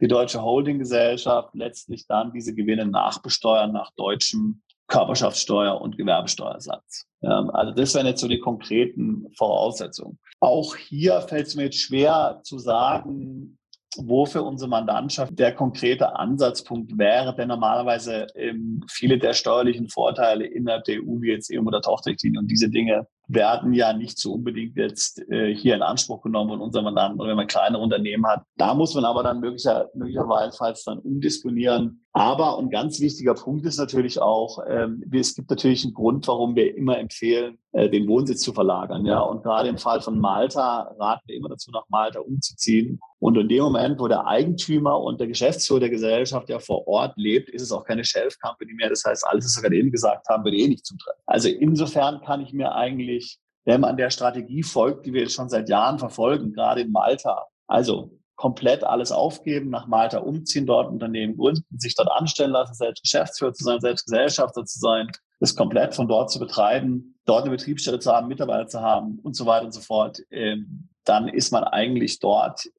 die 0.02 0.08
deutsche 0.08 0.42
Holdinggesellschaft 0.42 1.54
letztlich 1.54 2.08
dann 2.08 2.32
diese 2.32 2.54
Gewinne 2.54 2.86
nachbesteuern 2.86 3.72
nach 3.72 3.92
deutschem 3.96 4.62
Körperschaftssteuer- 4.88 5.80
und 5.82 5.98
Gewerbesteuersatz. 5.98 7.06
Also 7.22 7.74
das 7.74 7.94
wären 7.94 8.08
jetzt 8.08 8.22
so 8.22 8.28
die 8.28 8.40
konkreten 8.40 9.28
Voraussetzungen. 9.38 10.18
Auch 10.40 10.76
hier 10.76 11.22
fällt 11.22 11.48
es 11.48 11.56
mir 11.56 11.66
jetzt 11.66 11.80
schwer 11.80 12.40
zu 12.44 12.58
sagen, 12.58 13.58
wo 13.98 14.26
für 14.26 14.44
unsere 14.44 14.70
Mandantschaft 14.70 15.38
der 15.38 15.54
konkrete 15.54 16.16
Ansatzpunkt 16.16 16.98
wäre, 16.98 17.36
denn 17.36 17.48
normalerweise 17.48 18.28
ähm, 18.36 18.84
viele 18.90 19.18
der 19.18 19.34
steuerlichen 19.34 19.90
Vorteile 19.90 20.46
innerhalb 20.46 20.86
der 20.86 21.00
EU, 21.00 21.22
wie 21.22 21.32
jetzt 21.32 21.52
EU- 21.52 21.66
oder 21.66 21.82
Tochterrichtlinie 21.82 22.40
und 22.40 22.48
diese 22.48 22.70
Dinge, 22.70 23.08
werden 23.30 23.74
ja 23.74 23.94
nicht 23.94 24.18
so 24.18 24.34
unbedingt 24.34 24.76
jetzt 24.76 25.22
äh, 25.30 25.56
hier 25.56 25.76
in 25.76 25.84
Anspruch 25.84 26.22
genommen 26.22 26.50
von 26.50 26.62
unserem 26.62 26.86
Mandanten 26.86 27.22
oder 27.22 27.30
wenn 27.30 27.38
man 27.38 27.48
kleinere 27.48 27.82
Unternehmen 27.82 28.26
hat. 28.26 28.44
Da 28.58 28.74
muss 28.74 28.96
man 28.96 29.06
aber 29.06 29.24
dann 29.24 29.40
möglicher, 29.40 29.88
möglicherweise 29.94 30.82
dann 30.86 31.00
umdisponieren. 31.00 32.04
Aber 32.12 32.58
ein 32.58 32.72
ganz 32.72 33.00
wichtiger 33.00 33.36
Punkt 33.36 33.66
ist 33.68 33.78
natürlich 33.78 34.20
auch, 34.20 34.60
ähm, 34.68 35.04
es 35.14 35.36
gibt 35.36 35.52
natürlich 35.52 35.84
einen 35.84 35.94
Grund, 35.94 36.28
warum 36.28 36.56
wir 36.56 36.76
immer 36.76 36.98
empfehlen, 36.98 37.60
äh, 37.72 37.88
den 37.88 38.08
Wohnsitz 38.08 38.42
zu 38.42 38.52
verlagern. 38.52 39.06
Ja, 39.06 39.20
und 39.20 39.44
gerade 39.44 39.70
im 39.70 39.78
Fall 39.78 40.02
von 40.02 40.20
Malta 40.20 40.92
raten 41.00 41.22
wir 41.28 41.36
immer 41.36 41.50
dazu, 41.50 41.70
nach 41.72 41.86
Malta 41.90 42.20
umzuziehen. 42.20 43.00
Und 43.20 43.38
in 43.38 43.48
dem 43.48 43.64
Moment, 43.64 44.00
wo 44.00 44.08
der 44.08 44.26
Eigentümer 44.26 45.00
und 45.00 45.20
der 45.20 45.28
Geschäftsführer 45.28 45.82
der 45.82 45.90
Gesellschaft 45.90 46.50
ja 46.50 46.58
vor 46.58 46.88
Ort 46.88 47.14
lebt, 47.16 47.50
ist 47.50 47.62
es 47.62 47.72
auch 47.72 47.84
keine 47.86 48.04
Shelf 48.04 48.40
Company 48.40 48.74
mehr. 48.74 48.90
Das 48.90 49.04
heißt, 49.06 49.28
alles, 49.28 49.46
was 49.46 49.58
wir 49.58 49.70
gerade 49.70 49.78
eben 49.78 49.92
gesagt 49.92 50.28
haben, 50.30 50.44
wird 50.46 50.56
eh 50.56 50.68
nicht 50.68 50.86
zutreffen. 50.86 51.22
Also 51.28 51.50
insofern 51.50 52.22
kann 52.22 52.42
ich 52.42 52.54
mir 52.54 52.74
eigentlich 52.74 53.19
wirklich, 53.20 53.40
wenn 53.66 53.82
man 53.82 53.98
der 53.98 54.10
Strategie 54.10 54.64
folgt, 54.64 55.06
die 55.06 55.14
wir 55.14 55.22
jetzt 55.22 55.34
schon 55.34 55.50
seit 55.50 55.70
Jahren 55.70 56.00
verfolgen, 56.00 56.54
gerade 56.54 56.82
in 56.82 56.92
Malta, 56.92 57.46
also 57.68 58.12
komplett 58.36 58.84
alles 58.84 59.12
aufgeben, 59.12 59.70
nach 59.70 59.88
Malta 59.88 60.20
umziehen, 60.20 60.66
dort 60.66 60.90
Unternehmen 60.90 61.36
gründen, 61.36 61.66
sich 61.78 61.94
dort 61.94 62.10
anstellen 62.10 62.52
lassen, 62.52 62.74
selbst 62.74 63.04
Geschäftsführer 63.04 63.54
zu 63.54 63.66
sein, 63.66 63.82
selbst 63.82 64.06
Gesellschafter 64.06 64.64
zu 64.64 64.80
sein, 64.80 65.12
das 65.42 65.56
komplett 65.56 65.94
von 65.94 66.08
dort 66.08 66.32
zu 66.32 66.40
betreiben, 66.40 67.20
dort 67.26 67.44
eine 67.44 67.52
Betriebsstelle 67.52 68.00
zu 68.00 68.12
haben, 68.12 68.30
Mitarbeiter 68.30 68.68
zu 68.68 68.80
haben 68.80 69.20
und 69.24 69.36
so 69.36 69.46
weiter 69.46 69.66
und 69.66 69.74
so 69.74 69.82
fort, 69.82 70.22
ähm, 70.32 70.88
dann 71.04 71.28
ist 71.28 71.52
man 71.52 71.66
eigentlich 71.66 72.20
dort 72.20 72.70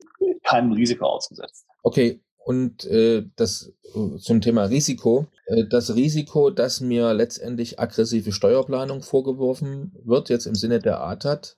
keinem 0.44 0.72
Risiko 0.72 1.04
ausgesetzt. 1.04 1.66
Okay, 1.82 2.20
und 2.50 2.84
äh, 2.86 3.22
das 3.36 3.72
zum 4.18 4.40
Thema 4.40 4.64
Risiko. 4.64 5.28
Äh, 5.46 5.66
das 5.66 5.94
Risiko, 5.94 6.50
dass 6.50 6.80
mir 6.80 7.14
letztendlich 7.14 7.78
aggressive 7.78 8.32
Steuerplanung 8.32 9.02
vorgeworfen 9.02 9.92
wird, 10.04 10.30
jetzt 10.30 10.46
im 10.46 10.56
Sinne 10.56 10.80
der 10.80 11.00
ATAT, 11.00 11.56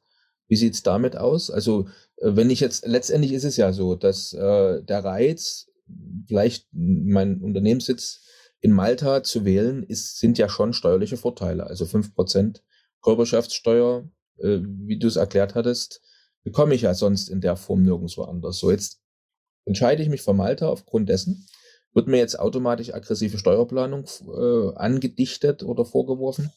wie 0.49 0.57
sieht's 0.57 0.82
damit 0.82 1.16
aus? 1.16 1.51
Also, 1.51 1.86
äh, 2.16 2.36
wenn 2.36 2.51
ich 2.51 2.61
jetzt, 2.61 2.86
letztendlich 2.86 3.32
ist 3.32 3.45
es 3.45 3.57
ja 3.57 3.72
so, 3.72 3.95
dass 3.95 4.34
äh, 4.34 4.82
der 4.82 5.03
Reiz, 5.03 5.70
vielleicht 6.26 6.68
mein 6.72 7.40
Unternehmenssitz 7.40 8.20
in 8.61 8.72
Malta 8.72 9.22
zu 9.22 9.47
wählen, 9.47 9.82
ist, 9.82 10.18
sind 10.18 10.36
ja 10.36 10.51
schon 10.51 10.74
steuerliche 10.74 11.16
Vorteile. 11.16 11.66
Also 11.66 11.86
fünf 11.86 12.14
Prozent 12.14 12.62
Körperschaftssteuer, 13.01 14.11
äh, 14.40 14.59
wie 14.62 14.99
du 14.99 15.09
es 15.09 15.16
erklärt 15.16 15.55
hattest, 15.55 16.03
bekomme 16.45 16.74
ich 16.74 16.82
ja 16.82 16.93
sonst 16.93 17.30
in 17.30 17.40
der 17.40 17.57
Form 17.57 17.82
nirgendwo 17.82 18.24
anders. 18.24 18.59
So, 18.59 18.70
jetzt 18.70 19.01
entscheide 19.64 20.02
ich 20.02 20.08
mich 20.08 20.22
für 20.22 20.34
Malta 20.34 20.68
aufgrund 20.68 21.08
dessen, 21.08 21.46
wird 21.94 22.08
mir 22.08 22.18
jetzt 22.18 22.38
automatisch 22.38 22.94
aggressive 22.94 23.38
Steuerplanung 23.38 24.06
äh, 24.26 24.76
angedichtet 24.76 25.62
oder 25.62 25.84
vorgeworfen? 25.84 26.50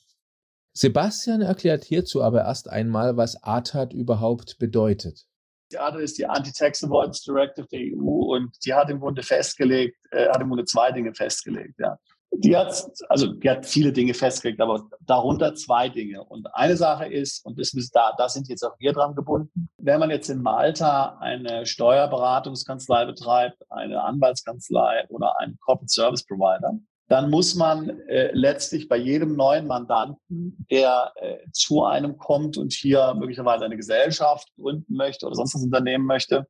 Sebastian 0.73 1.41
erklärt 1.41 1.83
hierzu 1.83 2.21
aber 2.21 2.41
erst 2.41 2.69
einmal, 2.69 3.17
was 3.17 3.41
ATAT 3.43 3.93
überhaupt 3.93 4.57
bedeutet. 4.59 5.25
Die 5.71 5.77
ATAT 5.77 6.01
ist 6.01 6.17
die 6.17 6.25
Anti-Tax 6.25 6.83
Avoidance 6.83 7.23
Directive 7.25 7.67
der 7.71 7.79
EU 7.79 8.35
und 8.35 8.51
die 8.65 8.73
hat 8.73 8.89
im 8.89 8.99
Grunde 8.99 9.23
festgelegt, 9.23 9.97
äh, 10.11 10.27
hat 10.27 10.41
im 10.41 10.49
Grunde 10.49 10.65
zwei 10.65 10.91
Dinge 10.91 11.13
festgelegt. 11.13 11.79
Ja. 11.79 11.97
Die 12.39 12.55
hat, 12.55 12.85
also 13.09 13.27
die 13.27 13.49
hat 13.49 13.65
viele 13.65 13.91
Dinge 13.91 14.13
festgelegt, 14.13 14.61
aber 14.61 14.87
darunter 15.01 15.55
zwei 15.55 15.89
Dinge. 15.89 16.23
Und 16.23 16.47
eine 16.53 16.75
Sache 16.75 17.05
ist, 17.07 17.45
und 17.45 17.59
das, 17.59 17.71
da, 17.93 18.13
da 18.17 18.29
sind 18.29 18.47
jetzt 18.47 18.63
auch 18.63 18.75
wir 18.79 18.93
dran 18.93 19.15
gebunden, 19.15 19.69
wenn 19.77 19.99
man 19.99 20.09
jetzt 20.09 20.29
in 20.29 20.41
Malta 20.41 21.17
eine 21.19 21.65
Steuerberatungskanzlei 21.65 23.05
betreibt, 23.05 23.57
eine 23.69 24.01
Anwaltskanzlei 24.03 25.05
oder 25.09 25.39
einen 25.39 25.57
Corporate 25.59 25.91
Service 25.91 26.25
Provider, 26.25 26.73
dann 27.07 27.29
muss 27.29 27.53
man 27.55 27.99
äh, 28.07 28.31
letztlich 28.33 28.87
bei 28.87 28.97
jedem 28.97 29.35
neuen 29.35 29.67
Mandanten, 29.67 30.65
der 30.71 31.11
äh, 31.17 31.37
zu 31.51 31.83
einem 31.83 32.17
kommt 32.17 32.57
und 32.57 32.73
hier 32.73 33.13
möglicherweise 33.13 33.65
eine 33.65 33.77
Gesellschaft 33.77 34.51
gründen 34.55 34.95
möchte 34.95 35.27
oder 35.27 35.35
sonst 35.35 35.53
was 35.53 35.61
unternehmen 35.61 36.05
möchte, 36.05 36.47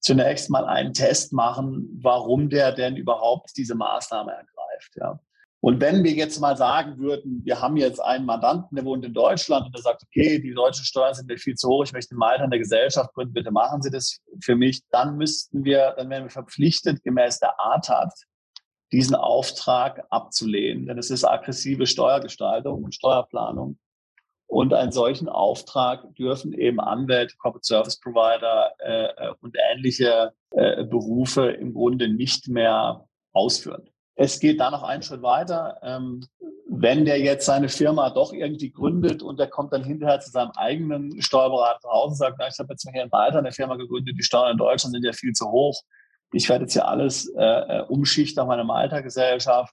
zunächst 0.00 0.50
mal 0.50 0.64
einen 0.64 0.94
Test 0.94 1.32
machen, 1.32 2.00
warum 2.02 2.48
der 2.48 2.72
denn 2.72 2.96
überhaupt 2.96 3.56
diese 3.56 3.76
Maßnahme 3.76 4.32
ergreift 4.32 4.57
greift. 4.78 4.96
Ja. 4.96 5.18
Und 5.60 5.80
wenn 5.80 6.04
wir 6.04 6.12
jetzt 6.12 6.40
mal 6.40 6.56
sagen 6.56 6.98
würden, 6.98 7.44
wir 7.44 7.60
haben 7.60 7.76
jetzt 7.76 7.98
einen 7.98 8.24
Mandanten, 8.24 8.76
der 8.76 8.84
wohnt 8.84 9.04
in 9.04 9.12
Deutschland 9.12 9.66
und 9.66 9.74
der 9.74 9.82
sagt, 9.82 10.04
okay, 10.04 10.38
die 10.38 10.54
deutschen 10.54 10.84
Steuern 10.84 11.14
sind 11.14 11.26
mir 11.26 11.36
viel 11.36 11.56
zu 11.56 11.68
hoch, 11.68 11.84
ich 11.84 11.92
möchte 11.92 12.14
in 12.14 12.18
Malta 12.18 12.44
eine 12.44 12.58
Gesellschaft 12.58 13.12
gründen, 13.12 13.32
bitte 13.32 13.50
machen 13.50 13.82
Sie 13.82 13.90
das 13.90 14.20
für 14.40 14.54
mich, 14.54 14.82
dann 14.90 15.16
müssten 15.16 15.64
wir, 15.64 15.94
dann 15.96 16.10
wären 16.10 16.24
wir 16.24 16.30
verpflichtet, 16.30 17.02
gemäß 17.02 17.40
der 17.40 17.58
ATAT, 17.58 18.12
diesen 18.92 19.16
Auftrag 19.16 20.06
abzulehnen. 20.10 20.86
Denn 20.86 20.96
es 20.96 21.10
ist 21.10 21.24
aggressive 21.24 21.86
Steuergestaltung 21.86 22.84
und 22.84 22.94
Steuerplanung. 22.94 23.78
Und 24.46 24.72
einen 24.72 24.92
solchen 24.92 25.28
Auftrag 25.28 26.14
dürfen 26.14 26.54
eben 26.54 26.80
Anwälte, 26.80 27.36
Corporate 27.36 27.66
Service 27.66 28.00
Provider 28.00 28.72
äh, 28.78 29.34
und 29.40 29.56
ähnliche 29.72 30.32
äh, 30.52 30.84
Berufe 30.84 31.50
im 31.50 31.74
Grunde 31.74 32.08
nicht 32.08 32.48
mehr 32.48 33.06
ausführen. 33.34 33.90
Es 34.20 34.40
geht 34.40 34.58
da 34.58 34.72
noch 34.72 34.82
einen 34.82 35.04
Schritt 35.04 35.22
weiter. 35.22 35.78
Ähm, 35.80 36.26
wenn 36.68 37.04
der 37.04 37.20
jetzt 37.20 37.46
seine 37.46 37.68
Firma 37.68 38.10
doch 38.10 38.32
irgendwie 38.32 38.72
gründet 38.72 39.22
und 39.22 39.38
der 39.38 39.46
kommt 39.46 39.72
dann 39.72 39.84
hinterher 39.84 40.18
zu 40.18 40.32
seinem 40.32 40.50
eigenen 40.56 41.22
Steuerberater 41.22 41.78
nach 41.84 41.92
Hause 41.92 42.10
und 42.10 42.16
sagt, 42.16 42.36
na, 42.40 42.48
ich 42.48 42.58
habe 42.58 42.72
jetzt 42.72 42.86
hier 42.92 43.00
in 43.04 43.10
Malta 43.12 43.38
eine 43.38 43.52
Firma 43.52 43.76
gegründet, 43.76 44.16
die 44.18 44.24
Steuern 44.24 44.52
in 44.52 44.58
Deutschland 44.58 44.92
sind 44.92 45.04
ja 45.04 45.12
viel 45.12 45.32
zu 45.34 45.48
hoch. 45.52 45.80
Ich 46.32 46.48
werde 46.48 46.64
jetzt 46.64 46.72
hier 46.72 46.88
alles 46.88 47.32
äh, 47.36 47.44
äh 47.44 47.82
umschichten 47.82 48.42
auf 48.42 48.48
meine 48.48 48.64
Malta-Gesellschaft. 48.64 49.72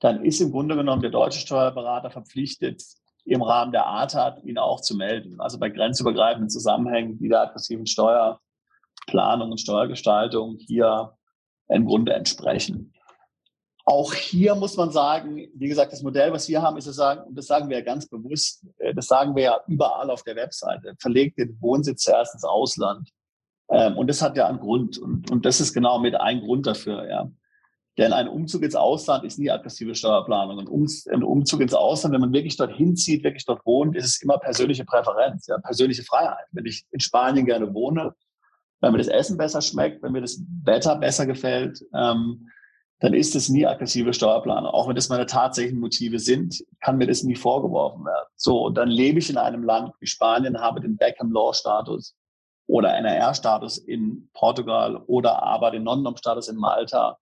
Dann 0.00 0.24
ist 0.24 0.40
im 0.40 0.50
Grunde 0.50 0.74
genommen 0.74 1.02
der 1.02 1.12
deutsche 1.12 1.38
Steuerberater 1.38 2.10
verpflichtet, 2.10 2.82
im 3.24 3.40
Rahmen 3.40 3.70
der 3.70 3.86
ATAT 3.86 4.42
ihn 4.42 4.58
auch 4.58 4.80
zu 4.80 4.96
melden. 4.96 5.40
Also 5.40 5.60
bei 5.60 5.68
grenzübergreifenden 5.68 6.50
Zusammenhängen 6.50 7.20
wie 7.20 7.28
der 7.28 7.42
aggressiven 7.42 7.86
Steuerplanung 7.86 9.52
und 9.52 9.60
Steuergestaltung 9.60 10.56
hier 10.58 11.16
im 11.68 11.86
Grunde 11.86 12.14
entsprechen. 12.14 12.93
Auch 13.86 14.14
hier 14.14 14.54
muss 14.54 14.76
man 14.76 14.90
sagen, 14.90 15.46
wie 15.54 15.68
gesagt, 15.68 15.92
das 15.92 16.02
Modell, 16.02 16.32
was 16.32 16.48
wir 16.48 16.62
haben, 16.62 16.78
ist 16.78 16.88
das 16.88 16.96
sagen, 16.96 17.22
und 17.28 17.36
das 17.36 17.46
sagen 17.46 17.68
wir 17.68 17.78
ja 17.78 17.84
ganz 17.84 18.08
bewusst, 18.08 18.64
äh, 18.78 18.94
das 18.94 19.06
sagen 19.06 19.36
wir 19.36 19.42
ja 19.42 19.60
überall 19.66 20.10
auf 20.10 20.22
der 20.22 20.36
Webseite, 20.36 20.94
verlegt 20.98 21.38
den 21.38 21.60
Wohnsitz 21.60 22.04
zuerst 22.04 22.34
ins 22.34 22.44
Ausland. 22.44 23.10
Ähm, 23.68 23.96
und 23.98 24.08
das 24.08 24.22
hat 24.22 24.36
ja 24.36 24.46
einen 24.48 24.58
Grund. 24.58 24.98
Und, 24.98 25.30
und 25.30 25.44
das 25.44 25.60
ist 25.60 25.74
genau 25.74 25.98
mit 25.98 26.14
ein 26.14 26.40
Grund 26.40 26.66
dafür, 26.66 27.08
ja. 27.08 27.30
Denn 27.96 28.12
ein 28.12 28.26
Umzug 28.26 28.62
ins 28.62 28.74
Ausland 28.74 29.24
ist 29.24 29.38
nie 29.38 29.50
aggressive 29.50 29.94
Steuerplanung. 29.94 30.58
Ein, 30.58 30.66
um, 30.66 30.88
Umzug 31.22 31.60
ins 31.60 31.74
Ausland, 31.74 32.12
wenn 32.14 32.22
man 32.22 32.32
wirklich 32.32 32.56
dorthin 32.56 32.96
zieht, 32.96 33.22
wirklich 33.22 33.44
dort 33.44 33.64
wohnt, 33.64 33.94
ist 33.96 34.06
es 34.06 34.22
immer 34.22 34.38
persönliche 34.38 34.84
Präferenz, 34.84 35.46
ja, 35.46 35.58
persönliche 35.58 36.02
Freiheit. 36.02 36.46
Wenn 36.50 36.66
ich 36.66 36.84
in 36.90 37.00
Spanien 37.00 37.46
gerne 37.46 37.72
wohne, 37.72 38.14
wenn 38.80 38.92
mir 38.92 38.98
das 38.98 39.08
Essen 39.08 39.36
besser 39.36 39.62
schmeckt, 39.62 40.02
wenn 40.02 40.12
mir 40.12 40.22
das 40.22 40.42
Wetter 40.64 40.96
besser 40.96 41.26
gefällt, 41.26 41.84
ähm, 41.94 42.48
dann 43.04 43.12
ist 43.12 43.36
es 43.36 43.50
nie 43.50 43.66
aggressive 43.66 44.14
Steuerplanung. 44.14 44.70
Auch 44.70 44.88
wenn 44.88 44.94
das 44.94 45.10
meine 45.10 45.26
tatsächlichen 45.26 45.78
Motive 45.78 46.18
sind, 46.18 46.64
kann 46.80 46.96
mir 46.96 47.06
das 47.06 47.22
nie 47.22 47.34
vorgeworfen 47.36 48.02
werden. 48.02 48.28
So, 48.34 48.64
und 48.64 48.78
dann 48.78 48.88
lebe 48.88 49.18
ich 49.18 49.28
in 49.28 49.36
einem 49.36 49.62
Land 49.62 49.92
wie 50.00 50.06
Spanien, 50.06 50.58
habe 50.58 50.80
den 50.80 50.96
Beckham 50.96 51.30
Law 51.30 51.52
Status 51.52 52.16
oder 52.66 52.94
NRR 52.94 53.34
Status 53.34 53.76
in 53.76 54.30
Portugal 54.32 54.96
oder 55.06 55.42
aber 55.42 55.70
den 55.70 55.82
Non-Nom 55.82 56.16
Status 56.16 56.48
in 56.48 56.56
Malta. 56.56 57.18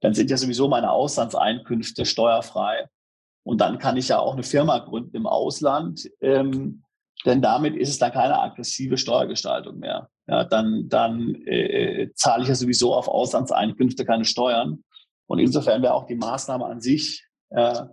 Dann 0.00 0.12
sind 0.12 0.28
ja 0.28 0.36
sowieso 0.36 0.66
meine 0.66 0.90
Auslandseinkünfte 0.90 2.04
steuerfrei. 2.04 2.88
Und 3.44 3.60
dann 3.60 3.78
kann 3.78 3.96
ich 3.96 4.08
ja 4.08 4.18
auch 4.18 4.32
eine 4.32 4.42
Firma 4.42 4.80
gründen 4.80 5.14
im 5.14 5.28
Ausland, 5.28 6.10
ähm, 6.20 6.82
denn 7.24 7.42
damit 7.42 7.76
ist 7.76 7.90
es 7.90 7.98
dann 8.00 8.10
keine 8.10 8.40
aggressive 8.40 8.96
Steuergestaltung 8.96 9.78
mehr. 9.78 10.08
Ja, 10.26 10.42
dann 10.42 10.88
dann 10.88 11.36
äh, 11.46 12.10
zahle 12.16 12.42
ich 12.42 12.48
ja 12.48 12.56
sowieso 12.56 12.92
auf 12.92 13.06
Auslandseinkünfte 13.06 14.04
keine 14.04 14.24
Steuern. 14.24 14.82
Und 15.32 15.38
insofern 15.38 15.80
wäre 15.80 15.94
auch 15.94 16.04
die 16.04 16.14
Maßnahme 16.14 16.66
an 16.66 16.82
sich 16.82 17.26
äh, 17.48 17.84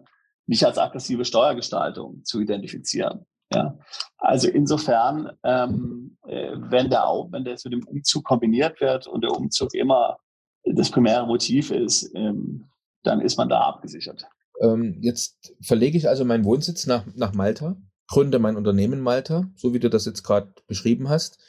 nicht 0.46 0.66
als 0.66 0.78
aggressive 0.78 1.24
Steuergestaltung 1.24 2.26
zu 2.26 2.42
identifizieren. 2.42 3.26
Ja. 3.54 3.80
Also 4.18 4.50
insofern, 4.50 5.32
ähm, 5.46 6.18
äh, 6.28 6.52
wenn, 6.58 6.90
der, 6.90 7.06
wenn 7.32 7.46
das 7.46 7.64
mit 7.64 7.72
dem 7.72 7.88
Umzug 7.88 8.26
kombiniert 8.26 8.82
wird 8.82 9.08
und 9.08 9.24
der 9.24 9.32
Umzug 9.32 9.74
immer 9.74 10.18
das 10.66 10.92
primäre 10.92 11.26
Motiv 11.26 11.72
ist, 11.72 12.14
ähm, 12.14 12.70
dann 13.04 13.22
ist 13.22 13.38
man 13.38 13.48
da 13.48 13.62
abgesichert. 13.62 14.26
Ähm, 14.60 14.98
jetzt 15.00 15.54
verlege 15.62 15.98
ich 15.98 16.10
also 16.10 16.26
meinen 16.26 16.44
Wohnsitz 16.44 16.88
nach, 16.88 17.06
nach 17.16 17.32
Malta, 17.32 17.78
gründe 18.10 18.40
mein 18.40 18.58
Unternehmen 18.58 19.00
Malta, 19.00 19.50
so 19.56 19.74
wie 19.74 19.80
du 19.80 19.90
das 19.90 20.04
jetzt 20.04 20.24
gerade 20.24 20.52
beschrieben 20.68 21.08
hast. 21.08 21.40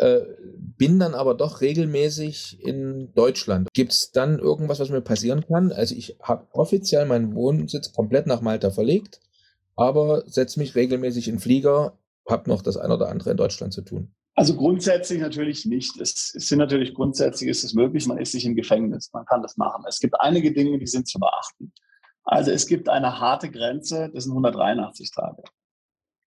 Äh, 0.00 0.24
bin 0.78 0.98
dann 0.98 1.12
aber 1.12 1.34
doch 1.34 1.60
regelmäßig 1.60 2.64
in 2.64 3.12
Deutschland. 3.12 3.68
Gibt 3.74 3.92
es 3.92 4.12
dann 4.12 4.38
irgendwas, 4.38 4.80
was 4.80 4.88
mir 4.88 5.02
passieren 5.02 5.44
kann? 5.46 5.72
Also 5.72 5.94
ich 5.94 6.16
habe 6.22 6.46
offiziell 6.52 7.04
meinen 7.04 7.34
Wohnsitz 7.34 7.92
komplett 7.92 8.26
nach 8.26 8.40
Malta 8.40 8.70
verlegt, 8.70 9.20
aber 9.76 10.22
setze 10.26 10.58
mich 10.58 10.74
regelmäßig 10.74 11.28
in 11.28 11.38
Flieger, 11.38 11.98
habe 12.26 12.48
noch 12.48 12.62
das 12.62 12.78
eine 12.78 12.94
oder 12.94 13.10
andere 13.10 13.32
in 13.32 13.36
Deutschland 13.36 13.74
zu 13.74 13.82
tun. 13.82 14.14
Also 14.34 14.56
grundsätzlich 14.56 15.20
natürlich 15.20 15.66
nicht. 15.66 16.00
Es, 16.00 16.32
es 16.34 16.48
sind 16.48 16.60
natürlich 16.60 16.94
grundsätzlich 16.94 17.50
ist 17.50 17.62
es 17.62 17.74
möglich, 17.74 18.06
man 18.06 18.16
ist 18.16 18.32
nicht 18.32 18.46
im 18.46 18.56
Gefängnis, 18.56 19.10
man 19.12 19.26
kann 19.26 19.42
das 19.42 19.58
machen. 19.58 19.84
Es 19.86 20.00
gibt 20.00 20.18
einige 20.18 20.50
Dinge, 20.50 20.78
die 20.78 20.86
sind 20.86 21.08
zu 21.08 21.18
beachten. 21.18 21.74
Also 22.24 22.52
es 22.52 22.66
gibt 22.66 22.88
eine 22.88 23.20
harte 23.20 23.50
Grenze, 23.50 24.10
das 24.14 24.24
sind 24.24 24.32
183 24.32 25.10
Tage. 25.10 25.42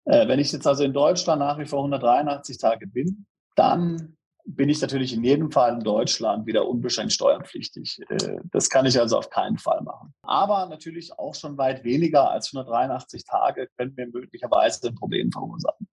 Äh, 0.04 0.28
wenn 0.28 0.40
ich 0.40 0.52
jetzt 0.52 0.66
also 0.66 0.84
in 0.84 0.92
Deutschland 0.92 1.38
nach 1.38 1.58
wie 1.58 1.64
vor 1.64 1.78
183 1.78 2.58
Tage 2.58 2.86
bin, 2.86 3.24
dann 3.55 4.16
bin 4.44 4.68
ich 4.68 4.80
natürlich 4.80 5.14
in 5.14 5.22
jedem 5.22 5.50
Fall 5.50 5.74
in 5.74 5.80
Deutschland 5.80 6.46
wieder 6.46 6.68
unbeschränkt 6.68 7.12
steuerpflichtig. 7.12 8.00
Äh, 8.09 8.38
das 8.50 8.68
kann 8.68 8.86
ich 8.86 8.98
also 8.98 9.18
auf 9.18 9.30
keinen 9.30 9.59
Fall 9.59 9.82
machen. 9.82 10.14
Aber 10.22 10.66
natürlich 10.66 11.16
auch 11.18 11.34
schon 11.34 11.57
weit 11.59 11.84
weniger 11.84 12.30
als 12.30 12.53
183 12.53 13.24
Tage 13.24 13.68
können 13.76 13.94
mir 13.96 14.09
möglicherweise 14.09 14.88
ein 14.88 14.94
Problem 14.94 15.30
verursachen. 15.30 15.88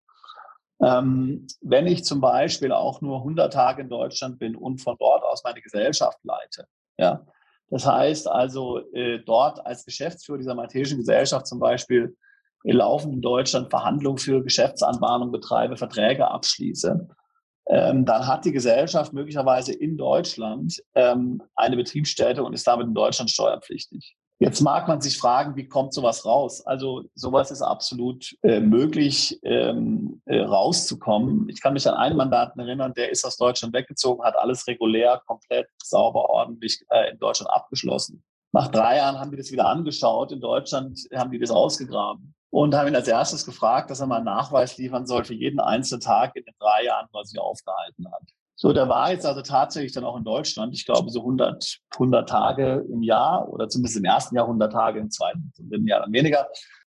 Ähm, 0.82 1.46
wenn 1.62 1.88
ich 1.88 2.06
zum 2.06 2.22
Beispiel 2.22 2.72
auch 2.72 3.02
nur 3.02 3.18
100 3.18 3.52
Tage 3.52 3.82
in 3.82 3.90
Deutschland 3.90 4.40
bin 4.40 4.56
und 4.56 4.80
von 4.80 4.96
dort 4.98 5.24
aus 5.24 5.44
meine 5.44 5.62
Gesellschaft 5.62 6.18
leite, 6.24 6.66
ja, 6.98 7.26
das 7.70 7.86
heißt 7.86 8.28
also 8.28 8.80
äh, 8.94 9.20
dort 9.20 9.64
als 9.66 9.86
Geschäftsführer 9.86 10.40
dieser 10.40 10.56
maltesischen 10.56 10.98
Gesellschaft 10.98 11.48
zum 11.48 11.60
Beispiel 11.60 12.16
laufend 12.64 13.14
in 13.14 13.22
Deutschland 13.22 13.70
Verhandlungen 13.70 14.18
für 14.18 14.44
Geschäftsanbahnung 14.44 15.32
betreibe, 15.32 15.78
Verträge 15.78 16.30
abschließe, 16.30 17.08
ähm, 17.70 18.04
dann 18.04 18.26
hat 18.26 18.46
die 18.46 18.52
Gesellschaft 18.52 19.14
möglicherweise 19.14 19.74
in 19.74 19.96
Deutschland 19.96 20.82
ähm, 20.96 21.42
eine 21.56 21.76
Betriebsstätte 21.76 22.44
und 22.44 22.54
ist 22.54 22.66
damit 22.66 22.88
in 22.88 22.96
Deutschland 22.96 23.30
steuerpflichtig. 23.30 24.16
Jetzt 24.42 24.62
mag 24.62 24.88
man 24.88 25.02
sich 25.02 25.18
fragen, 25.18 25.56
wie 25.56 25.68
kommt 25.68 25.94
sowas 25.94 26.26
raus? 26.26 26.66
Also 26.66 27.04
sowas 27.14 27.52
ist 27.52 27.62
absolut 27.62 28.34
äh, 28.42 28.60
möglich, 28.60 29.38
ähm, 29.44 30.22
äh, 30.26 30.40
rauszukommen. 30.40 31.48
Ich 31.50 31.62
kann 31.62 31.74
mich 31.74 31.88
an 31.88 31.94
einen 31.94 32.16
Mandanten 32.16 32.60
erinnern, 32.62 32.94
der 32.96 33.12
ist 33.12 33.26
aus 33.26 33.38
Deutschland 33.38 33.74
weggezogen, 33.74 34.24
hat 34.24 34.38
alles 34.38 34.66
regulär, 34.66 35.22
komplett 35.28 35.68
sauber, 35.84 36.30
ordentlich 36.30 36.82
äh, 36.90 37.12
in 37.12 37.20
Deutschland 37.20 37.52
abgeschlossen. 37.52 38.24
Nach 38.52 38.70
drei 38.70 38.98
Jahren 38.98 39.20
haben 39.20 39.30
die 39.30 39.38
das 39.38 39.52
wieder 39.52 39.68
angeschaut. 39.68 40.32
In 40.32 40.40
Deutschland 40.40 40.98
haben 41.14 41.32
die 41.32 41.38
das 41.38 41.52
ausgegraben 41.52 42.34
und 42.50 42.76
haben 42.76 42.88
ihn 42.88 42.96
als 42.96 43.08
erstes 43.08 43.46
gefragt, 43.46 43.90
dass 43.90 44.00
er 44.00 44.08
mal 44.08 44.18
einen 44.18 44.26
Nachweis 44.26 44.78
liefern 44.78 45.06
soll 45.06 45.24
für 45.24 45.34
jeden 45.34 45.60
einzelnen 45.60 46.02
Tag 46.02 46.36
in 46.36 46.44
den 46.44 46.56
drei 46.60 46.86
Jahren, 46.86 47.08
wo 47.12 47.20
er 47.20 47.26
sich 47.26 47.40
aufgehalten 47.40 48.12
hat. 48.12 48.24
So, 48.56 48.74
der 48.74 48.90
war 48.90 49.12
jetzt 49.12 49.26
also 49.26 49.42
tatsächlich 49.42 49.94
dann 49.94 50.04
auch 50.04 50.18
in 50.18 50.26
Deutschland, 50.26 50.74
ich 50.74 50.86
glaube 50.86 51.10
so 51.12 51.22
100, 51.22 51.80
100 51.94 52.28
Tage 52.28 52.86
im 52.92 53.04
Jahr 53.04 53.48
oder 53.48 53.70
zumindest 53.70 53.98
im 53.98 54.04
ersten 54.04 54.36
Jahr 54.36 54.46
100 54.46 54.72
Tage, 54.72 55.00
im 55.00 55.10
zweiten, 55.10 55.54
im 55.58 55.70
dritten 55.70 55.88
Jahr 55.88 56.02
dann 56.02 56.12
weniger. 56.12 56.48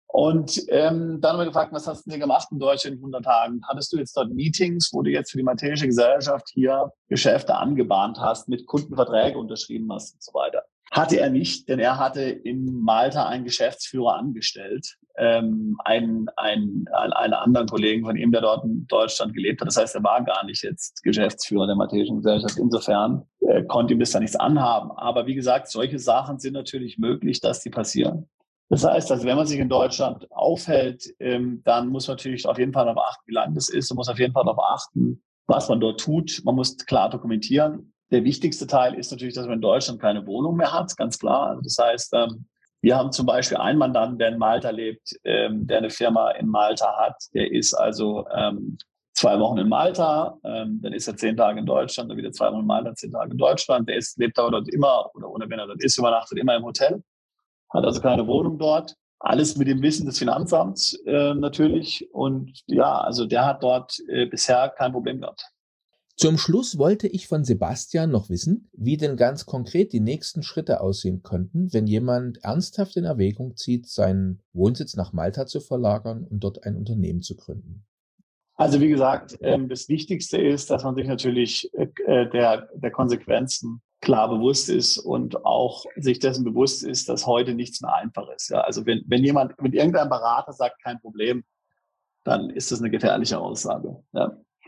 Und 0.08 0.64
ähm, 0.70 1.22
dann 1.22 1.34
haben 1.34 1.40
wir 1.40 1.46
gefragt, 1.46 1.72
was 1.72 1.86
hast 1.86 2.08
du 2.08 2.10
denn 2.10 2.20
gemacht 2.20 2.48
in 2.52 2.58
Deutschland 2.58 2.96
in 2.96 3.02
100 3.02 3.24
Tagen? 3.24 3.62
Hattest 3.68 3.94
du 3.94 3.98
jetzt 3.98 4.18
dort 4.18 4.32
Meetings, 4.32 4.90
wo 4.92 5.04
du 5.04 5.12
jetzt 5.12 5.30
für 5.30 5.38
die 5.38 5.44
maltesische 5.44 5.86
Gesellschaft 5.86 6.50
hier 6.52 6.92
Geschäfte 7.10 7.56
angebahnt 7.56 8.18
hast, 8.20 8.50
mit 8.50 8.66
Kundenverträge 8.66 9.38
unterschrieben 9.38 9.94
hast 9.94 10.16
und 10.16 10.24
so 10.24 10.34
weiter? 10.34 10.64
Hatte 10.92 11.20
er 11.20 11.30
nicht, 11.30 11.70
denn 11.70 11.80
er 11.80 12.00
hatte 12.00 12.22
in 12.22 12.82
Malta 12.82 13.28
einen 13.28 13.44
Geschäftsführer 13.44 14.16
angestellt, 14.16 14.96
ähm, 15.18 15.78
einen, 15.86 16.30
einen, 16.38 16.88
einen 16.88 17.34
anderen 17.34 17.68
Kollegen 17.68 18.06
von 18.06 18.16
ihm, 18.16 18.32
der 18.32 18.42
dort 18.42 18.64
in 18.64 18.88
Deutschland 18.88 19.34
gelebt 19.34 19.62
hat. 19.62 19.68
Das 19.68 19.78
heißt, 19.78 19.96
er 19.96 20.04
war 20.04 20.24
gar 20.24 20.46
nicht 20.46 20.64
jetzt 20.64 21.04
Geschäftsführer 21.04 21.68
der 21.68 21.76
Maltesischen 21.76 22.18
Gesellschaft. 22.18 22.58
Insofern 22.58 23.24
äh, 23.42 23.64
konnte 23.64 23.94
ihm 23.94 24.00
das 24.00 24.12
da 24.12 24.20
nichts 24.20 24.36
anhaben. 24.36 24.92
Aber 24.92 25.28
wie 25.28 25.36
gesagt, 25.36 25.70
solche 25.70 26.00
Sachen 26.00 26.40
sind 26.40 26.54
natürlich 26.54 26.98
möglich, 26.98 27.40
dass 27.42 27.62
die 27.62 27.70
passieren. 27.70 28.28
Das 28.70 28.86
heißt, 28.86 29.12
also 29.12 29.26
wenn 29.26 29.36
man 29.36 29.48
sich 29.48 29.60
in 29.60 29.68
Deutschland 29.68 30.32
aufhält, 30.32 31.04
ähm, 31.20 31.62
dann 31.66 31.90
muss 31.90 32.08
man 32.08 32.18
natürlich 32.18 32.48
auf 32.48 32.60
jeden 32.60 32.72
Fall 32.72 32.86
darauf 32.86 33.04
achten, 33.04 33.24
wie 33.26 33.34
lang 33.34 33.56
das 33.56 33.70
ist. 33.70 33.90
Man 33.90 33.98
muss 33.98 34.10
auf 34.10 34.20
jeden 34.20 34.34
Fall 34.34 34.46
darauf 34.46 34.64
achten, 34.64 35.24
was 35.48 35.70
man 35.70 35.80
dort 35.80 36.00
tut. 36.00 36.42
Man 36.46 36.56
muss 36.56 36.78
klar 36.78 37.10
dokumentieren. 37.10 37.94
Der 38.12 38.24
wichtigste 38.24 38.68
Teil 38.68 38.96
ist 38.96 39.12
natürlich, 39.12 39.36
dass 39.36 39.46
man 39.46 39.56
in 39.56 39.62
Deutschland 39.62 40.02
keine 40.02 40.26
Wohnung 40.26 40.56
mehr 40.56 40.74
hat, 40.74 40.96
ganz 40.98 41.20
klar. 41.20 41.48
Also 41.48 41.62
das 41.62 41.78
heißt, 41.78 42.14
ähm, 42.14 42.46
wir 42.82 42.98
haben 42.98 43.12
zum 43.12 43.26
Beispiel 43.26 43.58
einen 43.58 43.78
Mandanten, 43.78 44.18
der 44.18 44.30
in 44.30 44.38
Malta 44.38 44.70
lebt, 44.70 45.14
ähm, 45.24 45.68
der 45.68 45.80
eine 45.80 45.90
Firma 45.90 46.32
in 46.32 46.48
Malta 46.48 46.98
hat. 46.98 47.16
Der 47.34 47.52
ist 47.52 47.74
also 47.74 48.26
ähm, 48.34 48.78
zwei 49.14 49.38
Wochen 49.38 49.58
in 49.58 49.68
Malta, 49.68 50.38
dann 50.42 50.94
ist 50.94 51.10
er 51.10 51.18
zehn 51.18 51.36
Tage 51.36 51.60
in 51.60 51.66
Deutschland, 51.66 52.10
dann 52.10 52.18
wieder 52.18 52.32
zwei 52.32 52.48
Wochen 52.54 52.62
in 52.62 52.66
Malta, 52.66 52.96
zehn 52.96 53.12
Tage 53.12 53.32
in 53.32 53.38
Deutschland. 53.38 53.90
Der 53.90 53.98
ist, 53.98 54.18
lebt 54.18 54.40
aber 54.40 54.52
dort 54.52 54.70
immer, 54.70 55.10
oder 55.14 55.30
ohne 55.30 55.50
wenn 55.50 55.60
er 55.60 55.68
dort 55.68 55.84
ist, 55.84 55.98
übernachtet 55.98 56.38
immer 56.38 56.56
im 56.56 56.64
Hotel, 56.64 57.04
hat 57.74 57.84
also 57.84 58.00
keine 58.00 58.26
Wohnung 58.28 58.58
dort. 58.58 58.96
Alles 59.20 59.58
mit 59.58 59.68
dem 59.68 59.82
Wissen 59.82 60.06
des 60.06 60.18
Finanzamts 60.18 60.94
äh, 61.06 61.34
natürlich. 61.34 62.08
Und 62.14 62.62
ja, 62.68 63.02
also 63.02 63.26
der 63.26 63.46
hat 63.46 63.62
dort 63.62 64.00
äh, 64.08 64.26
bisher 64.26 64.70
kein 64.70 64.94
Problem 64.94 65.20
gehabt. 65.20 65.44
Zum 66.20 66.38
Schluss 66.38 66.78
wollte 66.78 67.08
ich 67.08 67.30
von 67.30 67.46
Sebastian 67.46 68.12
noch 68.12 68.30
wissen, 68.30 68.70
wie 68.74 68.98
denn 68.98 69.16
ganz 69.16 69.46
konkret 69.46 69.94
die 69.94 70.02
nächsten 70.02 70.44
Schritte 70.44 70.82
aussehen 70.82 71.24
könnten, 71.24 71.72
wenn 71.72 71.88
jemand 71.88 72.44
ernsthaft 72.44 72.98
in 72.98 73.06
Erwägung 73.06 73.56
zieht, 73.56 73.88
seinen 73.88 74.42
Wohnsitz 74.52 74.98
nach 74.98 75.14
Malta 75.14 75.46
zu 75.46 75.62
verlagern 75.62 76.28
und 76.30 76.44
dort 76.44 76.66
ein 76.66 76.76
Unternehmen 76.76 77.22
zu 77.22 77.38
gründen. 77.38 77.86
Also 78.56 78.82
wie 78.82 78.90
gesagt, 78.90 79.38
ähm, 79.44 79.70
das 79.70 79.88
Wichtigste 79.88 80.38
ist, 80.38 80.70
dass 80.70 80.84
man 80.84 80.94
sich 80.96 81.08
natürlich 81.08 81.72
äh, 81.74 81.88
der, 82.30 82.68
der 82.76 82.92
Konsequenzen 82.92 83.82
klar 84.02 84.28
bewusst 84.28 84.68
ist 84.68 84.98
und 84.98 85.46
auch 85.46 85.86
sich 85.96 86.20
dessen 86.20 86.44
bewusst 86.44 86.84
ist, 86.84 87.08
dass 87.08 87.28
heute 87.28 87.54
nichts 87.54 87.80
mehr 87.80 87.96
einfach 87.96 88.28
ist. 88.36 88.54
Also 88.54 88.86
wenn, 88.86 89.06
wenn 89.08 89.24
jemand, 89.24 89.54
wenn 89.58 89.72
irgendein 89.72 90.10
Berater 90.10 90.52
sagt, 90.52 90.84
kein 90.84 91.00
Problem, 91.00 91.46
dann 92.26 92.50
ist 92.50 92.74
das 92.74 92.80
eine 92.82 92.92
gefährliche 92.92 93.40
Aussage. 93.40 94.04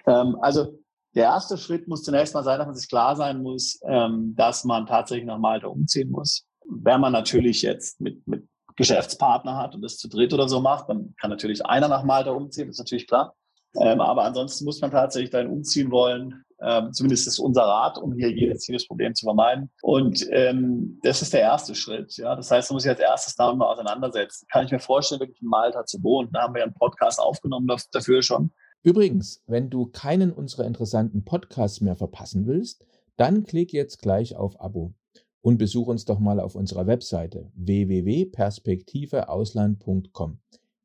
Ähm, 0.05 0.37
also 0.39 0.80
der 1.15 1.25
erste 1.25 1.57
Schritt 1.57 1.87
muss 1.87 2.03
zunächst 2.03 2.33
mal 2.33 2.43
sein, 2.43 2.57
dass 2.57 2.67
man 2.67 2.75
sich 2.75 2.89
klar 2.89 3.15
sein 3.15 3.41
muss, 3.41 3.79
ähm, 3.85 4.33
dass 4.35 4.63
man 4.63 4.85
tatsächlich 4.85 5.25
nach 5.25 5.39
Malta 5.39 5.67
umziehen 5.67 6.09
muss. 6.09 6.45
Wenn 6.65 7.01
man 7.01 7.11
natürlich 7.11 7.61
jetzt 7.61 7.99
mit, 7.99 8.25
mit 8.27 8.47
Geschäftspartner 8.75 9.57
hat 9.57 9.75
und 9.75 9.81
das 9.81 9.97
zu 9.97 10.07
dritt 10.07 10.33
oder 10.33 10.47
so 10.47 10.61
macht, 10.61 10.89
dann 10.89 11.13
kann 11.19 11.29
natürlich 11.29 11.65
einer 11.65 11.87
nach 11.87 12.03
Malta 12.03 12.31
umziehen, 12.31 12.67
das 12.67 12.75
ist 12.75 12.79
natürlich 12.79 13.07
klar. 13.07 13.35
Ähm, 13.79 14.01
aber 14.01 14.23
ansonsten 14.23 14.65
muss 14.65 14.81
man 14.81 14.91
tatsächlich 14.91 15.29
dahin 15.29 15.49
umziehen 15.49 15.91
wollen. 15.91 16.43
Ähm, 16.61 16.93
zumindest 16.93 17.27
ist 17.27 17.39
unser 17.39 17.63
Rat, 17.63 17.97
um 17.97 18.13
hier 18.13 18.29
jedes, 18.29 18.67
jedes 18.67 18.87
Problem 18.87 19.15
zu 19.15 19.25
vermeiden. 19.25 19.71
Und 19.81 20.25
ähm, 20.31 20.99
das 21.03 21.21
ist 21.21 21.33
der 21.33 21.41
erste 21.41 21.73
Schritt. 21.73 22.15
Ja? 22.17 22.35
Das 22.35 22.51
heißt, 22.51 22.69
man 22.69 22.75
muss 22.75 22.83
sich 22.83 22.91
als 22.91 22.99
erstes 22.99 23.35
damit 23.35 23.57
mal 23.57 23.71
auseinandersetzen. 23.71 24.45
Kann 24.51 24.65
ich 24.65 24.71
mir 24.71 24.79
vorstellen, 24.79 25.21
wirklich 25.21 25.41
in 25.41 25.47
Malta 25.47 25.85
zu 25.85 26.03
wohnen? 26.03 26.29
Da 26.31 26.43
haben 26.43 26.53
wir 26.53 26.63
einen 26.63 26.73
Podcast 26.73 27.19
aufgenommen 27.19 27.67
dafür 27.91 28.21
schon. 28.21 28.51
Übrigens, 28.83 29.43
wenn 29.45 29.69
du 29.69 29.85
keinen 29.85 30.31
unserer 30.31 30.65
interessanten 30.65 31.23
Podcasts 31.23 31.81
mehr 31.81 31.95
verpassen 31.95 32.47
willst, 32.47 32.83
dann 33.15 33.43
klick 33.43 33.73
jetzt 33.73 34.01
gleich 34.01 34.35
auf 34.35 34.59
Abo 34.59 34.95
und 35.41 35.57
besuch 35.57 35.87
uns 35.87 36.05
doch 36.05 36.19
mal 36.19 36.39
auf 36.39 36.55
unserer 36.55 36.87
Webseite 36.87 37.51
www.perspektiveausland.com. 37.55 40.39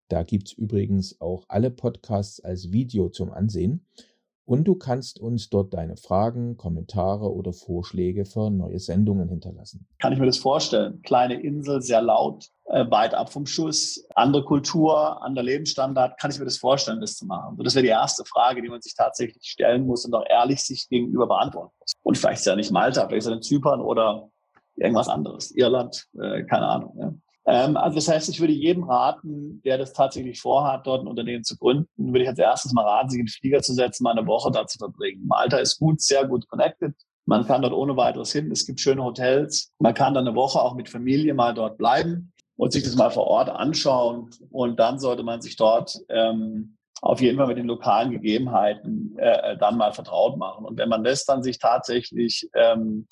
Da 0.09 0.23
gibt's 0.23 0.53
übrigens 0.53 1.21
auch 1.21 1.47
alle 1.49 1.71
Podcasts 1.71 2.39
als 2.41 2.71
Video 2.71 3.09
zum 3.09 3.33
Ansehen 3.33 3.87
und 4.47 4.65
du 4.65 4.77
kannst 4.77 5.21
uns 5.21 5.51
dort 5.51 5.75
deine 5.75 5.97
Fragen, 5.97 6.57
Kommentare 6.57 7.35
oder 7.35 7.53
Vorschläge 7.53 8.25
für 8.25 8.49
neue 8.49 8.79
Sendungen 8.79 9.29
hinterlassen. 9.29 9.87
Kann 10.01 10.13
ich 10.13 10.21
mir 10.21 10.27
das 10.27 10.39
vorstellen? 10.39 11.03
Kleine 11.03 11.43
Insel, 11.43 11.83
sehr 11.83 12.01
laut, 12.01 12.47
äh, 12.67 12.89
weit 12.89 13.13
ab 13.13 13.33
vom 13.33 13.45
Schuss, 13.45 14.07
andere 14.15 14.45
Kultur, 14.45 15.23
anderer 15.23 15.45
Lebensstandard. 15.45 16.19
Kann 16.21 16.31
ich 16.31 16.39
mir 16.39 16.45
das 16.45 16.59
vorstellen, 16.59 17.01
das 17.01 17.17
zu 17.17 17.27
machen? 17.27 17.57
So, 17.57 17.65
das 17.65 17.75
wäre 17.75 17.83
die 17.83 17.91
erste 17.91 18.25
Frage, 18.25 18.63
die 18.63 18.69
man 18.69 18.81
sich 18.81 18.95
tatsächlich 18.95 19.43
stellen 19.45 19.85
muss 19.85 20.05
und 20.05 20.15
auch 20.15 20.25
ehrlich 20.29 20.63
sich 20.63 20.89
gegenüber 20.89 21.27
beantworten 21.27 21.75
muss. 21.81 21.93
Und 22.05 22.17
vielleicht 22.17 22.41
ist 22.41 22.47
ja 22.47 22.57
nicht 22.57 22.71
Malta, 22.71 23.07
vielleicht 23.09 23.27
ist 23.27 23.33
ja 23.33 23.41
Zypern 23.41 23.81
oder 23.81 24.31
irgendwas 24.77 25.09
anderes, 25.09 25.51
Irland, 25.51 26.07
äh, 26.21 26.45
keine 26.45 26.67
Ahnung. 26.67 27.21
Ähm, 27.47 27.77
also 27.77 27.95
das 27.95 28.09
heißt, 28.09 28.29
ich 28.29 28.41
würde 28.41 28.53
jedem 28.53 28.85
raten, 28.85 29.63
der 29.65 29.79
das 29.79 29.93
tatsächlich 29.93 30.41
vorhat, 30.41 30.87
dort 30.87 31.03
ein 31.03 31.07
Unternehmen 31.07 31.45
zu 31.45 31.57
gründen, 31.57 31.89
würde 31.97 32.23
ich 32.23 32.29
als 32.29 32.39
erstes 32.39 32.73
mal 32.73 32.85
raten, 32.85 33.11
sich 33.11 33.21
in 33.21 33.27
den 33.27 33.33
Flieger 33.33 33.63
zu 33.63 33.73
setzen, 33.73 34.03
mal 34.03 34.19
eine 34.19 34.27
Woche 34.27 34.51
da 34.51 34.67
zu 34.67 34.79
verbringen. 34.79 35.27
Malta 35.27 35.59
ist 35.59 35.79
gut, 35.79 36.01
sehr 36.01 36.27
gut 36.27 36.49
connected. 36.49 36.95
Man 37.25 37.47
kann 37.47 37.63
dort 37.63 37.73
ohne 37.73 37.97
weiteres 37.97 38.33
hin. 38.33 38.51
Es 38.51 38.67
gibt 38.67 38.81
schöne 38.81 39.03
Hotels. 39.03 39.73
Man 39.79 39.95
kann 39.95 40.15
dann 40.15 40.27
eine 40.27 40.37
Woche 40.37 40.61
auch 40.61 40.75
mit 40.75 40.89
Familie 40.89 41.35
mal 41.35 41.55
dort 41.55 41.79
bleiben 41.79 42.33
und 42.57 42.73
sich 42.73 42.85
das 42.85 42.97
mal 42.97 43.11
vor 43.11 43.27
Ort 43.27 43.49
anschauen. 43.49 44.31
Und 44.51 44.79
dann 44.79 44.99
sollte 44.99 45.23
man 45.23 45.41
sich 45.41 45.57
dort 45.57 45.97
ähm, 46.09 46.77
auf 47.03 47.21
jeden 47.21 47.37
Fall 47.37 47.49
mit 47.49 47.59
den 47.59 47.67
lokalen 47.67 48.11
Gegebenheiten 48.11 49.17
äh 49.19 49.57
dann 49.59 49.77
mal 49.77 49.93
vertraut 49.93 50.37
machen. 50.37 50.65
Und 50.65 50.79
wenn 50.79 50.89
man 50.89 51.05
das 51.05 51.25
dann 51.25 51.43
sich 51.43 51.59
tatsächlich 51.59 52.49
ähm, 52.55 53.07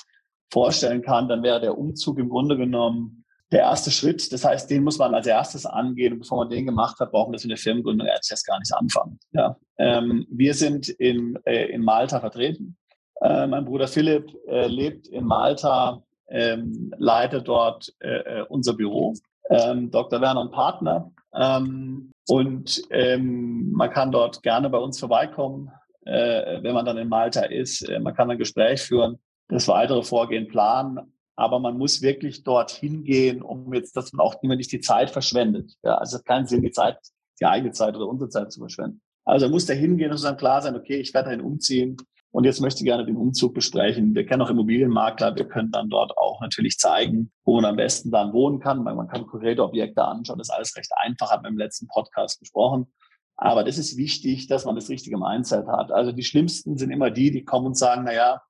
vorstellen 0.52 1.02
kann, 1.02 1.28
dann 1.28 1.42
wäre 1.42 1.60
der 1.60 1.76
Umzug 1.76 2.18
im 2.18 2.28
Grunde 2.28 2.56
genommen 2.56 3.23
der 3.52 3.60
erste 3.60 3.90
Schritt. 3.90 4.32
Das 4.32 4.44
heißt, 4.44 4.70
den 4.70 4.84
muss 4.84 4.98
man 4.98 5.14
als 5.14 5.26
erstes 5.26 5.66
angehen. 5.66 6.14
Und 6.14 6.20
bevor 6.20 6.38
man 6.38 6.50
den 6.50 6.66
gemacht 6.66 6.98
hat, 7.00 7.12
brauchen 7.12 7.30
wir 7.30 7.36
das 7.36 7.44
in 7.44 7.50
der 7.50 7.58
Firmengründung 7.58 8.06
erst 8.06 8.46
gar 8.46 8.58
nicht 8.58 8.74
anfangen. 8.74 9.18
Ja. 9.32 9.56
Ähm, 9.78 10.26
wir 10.30 10.54
sind 10.54 10.88
in, 10.88 11.38
äh, 11.44 11.66
in 11.66 11.82
Malta 11.82 12.20
vertreten. 12.20 12.76
Äh, 13.20 13.46
mein 13.46 13.64
Bruder 13.64 13.88
Philipp 13.88 14.34
äh, 14.48 14.66
lebt 14.66 15.06
in 15.08 15.24
Malta, 15.24 16.02
ähm, 16.28 16.92
leitet 16.98 17.46
dort 17.48 17.94
äh, 18.00 18.40
äh, 18.40 18.46
unser 18.48 18.74
Büro. 18.74 19.14
Ähm, 19.50 19.90
Dr. 19.90 20.20
Werner 20.20 20.40
und 20.40 20.52
Partner. 20.52 21.12
Ähm, 21.34 22.12
und 22.26 22.82
man 22.90 23.90
kann 23.90 24.10
dort 24.10 24.42
gerne 24.42 24.70
bei 24.70 24.78
uns 24.78 24.98
vorbeikommen, 24.98 25.70
äh, 26.06 26.62
wenn 26.62 26.72
man 26.72 26.86
dann 26.86 26.96
in 26.96 27.08
Malta 27.08 27.42
ist. 27.42 27.86
man 28.00 28.14
kann 28.14 28.30
ein 28.30 28.38
Gespräch 28.38 28.80
führen, 28.80 29.18
das 29.48 29.68
weitere 29.68 30.02
Vorgehen 30.02 30.48
planen 30.48 31.12
aber 31.36 31.58
man 31.58 31.76
muss 31.76 32.02
wirklich 32.02 32.44
dorthin 32.44 33.04
gehen, 33.04 33.42
um 33.42 33.72
jetzt, 33.74 33.96
dass 33.96 34.12
man 34.12 34.24
auch 34.24 34.42
immer 34.42 34.56
nicht 34.56 34.72
die 34.72 34.80
Zeit 34.80 35.10
verschwendet. 35.10 35.74
Ja, 35.82 35.96
also 35.96 36.16
es 36.16 36.20
hat 36.20 36.26
keinen 36.26 36.46
Sinn, 36.46 36.62
die 36.62 36.70
Zeit, 36.70 36.98
die 37.40 37.46
eigene 37.46 37.72
Zeit 37.72 37.96
oder 37.96 38.06
unsere 38.06 38.30
Zeit 38.30 38.52
zu 38.52 38.60
verschwenden. 38.60 39.00
Also 39.24 39.48
muss 39.48 39.66
da 39.66 39.72
hingehen 39.72 40.12
und 40.12 40.22
dann 40.22 40.36
klar 40.36 40.62
sein, 40.62 40.76
okay, 40.76 40.96
ich 40.96 41.14
werde 41.14 41.30
dahin 41.30 41.40
umziehen 41.40 41.96
und 42.30 42.44
jetzt 42.44 42.60
möchte 42.60 42.80
ich 42.80 42.84
gerne 42.84 43.06
den 43.06 43.16
Umzug 43.16 43.54
besprechen. 43.54 44.14
Wir 44.14 44.26
kennen 44.26 44.42
auch 44.42 44.50
Immobilienmakler, 44.50 45.34
wir 45.36 45.48
können 45.48 45.70
dann 45.70 45.88
dort 45.88 46.16
auch 46.18 46.40
natürlich 46.40 46.78
zeigen, 46.78 47.30
wo 47.44 47.54
man 47.54 47.64
am 47.64 47.76
besten 47.76 48.10
dann 48.10 48.32
wohnen 48.32 48.60
kann, 48.60 48.84
weil 48.84 48.94
man 48.94 49.08
kann 49.08 49.26
konkrete 49.26 49.62
Objekte 49.62 50.04
anschauen. 50.04 50.38
Das 50.38 50.48
ist 50.48 50.54
alles 50.54 50.76
recht 50.76 50.90
einfach, 50.96 51.30
haben 51.30 51.44
wir 51.44 51.50
im 51.50 51.58
letzten 51.58 51.86
Podcast 51.88 52.40
besprochen. 52.40 52.92
Aber 53.36 53.64
das 53.64 53.78
ist 53.78 53.96
wichtig, 53.96 54.46
dass 54.46 54.64
man 54.64 54.74
das 54.74 54.88
richtige 54.88 55.18
Mindset 55.18 55.66
hat. 55.66 55.90
Also 55.90 56.12
die 56.12 56.22
schlimmsten 56.22 56.76
sind 56.76 56.90
immer 56.90 57.10
die, 57.10 57.30
die 57.30 57.44
kommen 57.44 57.66
und 57.66 57.76
sagen, 57.76 58.02
na 58.04 58.12
ja, 58.12 58.42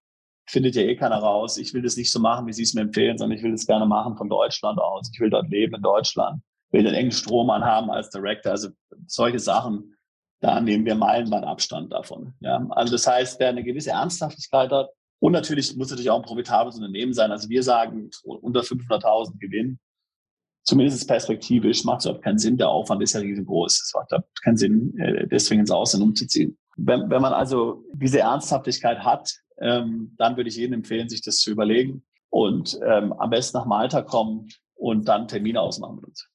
findet 0.47 0.75
ja 0.77 0.83
eh 0.83 0.97
keiner 0.97 1.19
raus. 1.19 1.59
Ich 1.59 1.73
will 1.75 1.83
das 1.83 1.97
nicht 1.97 2.13
so 2.13 2.21
machen, 2.21 2.47
wie 2.47 2.53
Sie 2.53 2.63
es 2.63 2.75
mir 2.75 2.83
empfehlen, 2.83 3.19
sondern 3.19 3.37
ich 3.39 3.45
will 3.45 3.53
das 3.53 3.67
gerne 3.67 3.87
machen 3.87 4.17
von 4.17 4.29
Deutschland 4.29 4.79
aus. 4.79 5.11
Ich 5.13 5.21
will 5.21 5.31
dort 5.31 5.49
leben 5.49 5.75
in 5.75 5.83
Deutschland, 5.83 6.43
will 6.71 6.83
den 6.83 6.95
engen 6.95 7.13
Strom 7.13 7.51
anhaben 7.51 7.91
als 7.91 8.11
Director. 8.11 8.53
Also 8.53 8.69
solche 9.07 9.39
Sachen, 9.39 9.97
da 10.41 10.61
nehmen 10.61 10.85
wir 10.85 10.95
meilenweit 10.95 11.45
Abstand 11.45 11.93
davon. 11.93 12.35
Ja, 12.41 12.67
also 12.71 12.93
das 12.93 13.07
heißt, 13.07 13.41
wer 13.41 13.49
eine 13.49 13.65
gewisse 13.65 13.91
Ernsthaftigkeit 13.91 14.71
hat 14.71 14.91
und 15.25 15.33
natürlich 15.33 15.75
muss 15.75 15.89
natürlich 15.89 16.11
auch 16.11 16.19
ein 16.19 16.27
profitables 16.27 16.77
Unternehmen 16.77 17.15
sein. 17.15 17.31
Also 17.31 17.49
wir 17.49 17.63
sagen 17.63 18.11
unter 18.25 18.61
500.000 18.61 19.39
Gewinn. 19.39 19.79
Zumindest 20.65 21.09
perspektivisch 21.09 21.83
macht 21.85 22.01
es 22.01 22.05
überhaupt 22.05 22.25
keinen 22.25 22.39
Sinn. 22.39 22.59
Der 22.59 22.69
Aufwand 22.69 23.03
ist 23.03 23.15
ja 23.15 23.21
riesengroß. 23.21 23.73
Es 23.73 23.93
macht 23.95 24.13
keinen 24.43 24.59
Sinn, 24.59 24.99
äh, 24.99 25.27
deswegen 25.27 25.61
ins 25.61 25.71
Ausland 25.71 26.05
umzuziehen. 26.05 26.59
Wenn, 26.77 27.09
wenn 27.09 27.23
man 27.23 27.33
also 27.33 27.85
diese 27.95 28.21
Ernsthaftigkeit 28.21 28.99
hat, 28.99 29.33
ähm, 29.59 30.15
dann 30.19 30.37
würde 30.37 30.49
ich 30.49 30.57
jedem 30.57 30.75
empfehlen, 30.75 31.09
sich 31.09 31.23
das 31.23 31.39
zu 31.39 31.51
überlegen 31.51 32.05
und 32.31 32.79
ähm, 32.85 33.13
am 33.13 33.31
besten 33.31 33.59
nach 33.59 33.67
Malta 33.67 34.03
kommen 34.03 34.49
und 34.75 35.09
dann 35.09 35.29
Termine 35.29 35.61
ausmachen 35.61 35.97
mit 35.97 36.05
uns. 36.05 36.29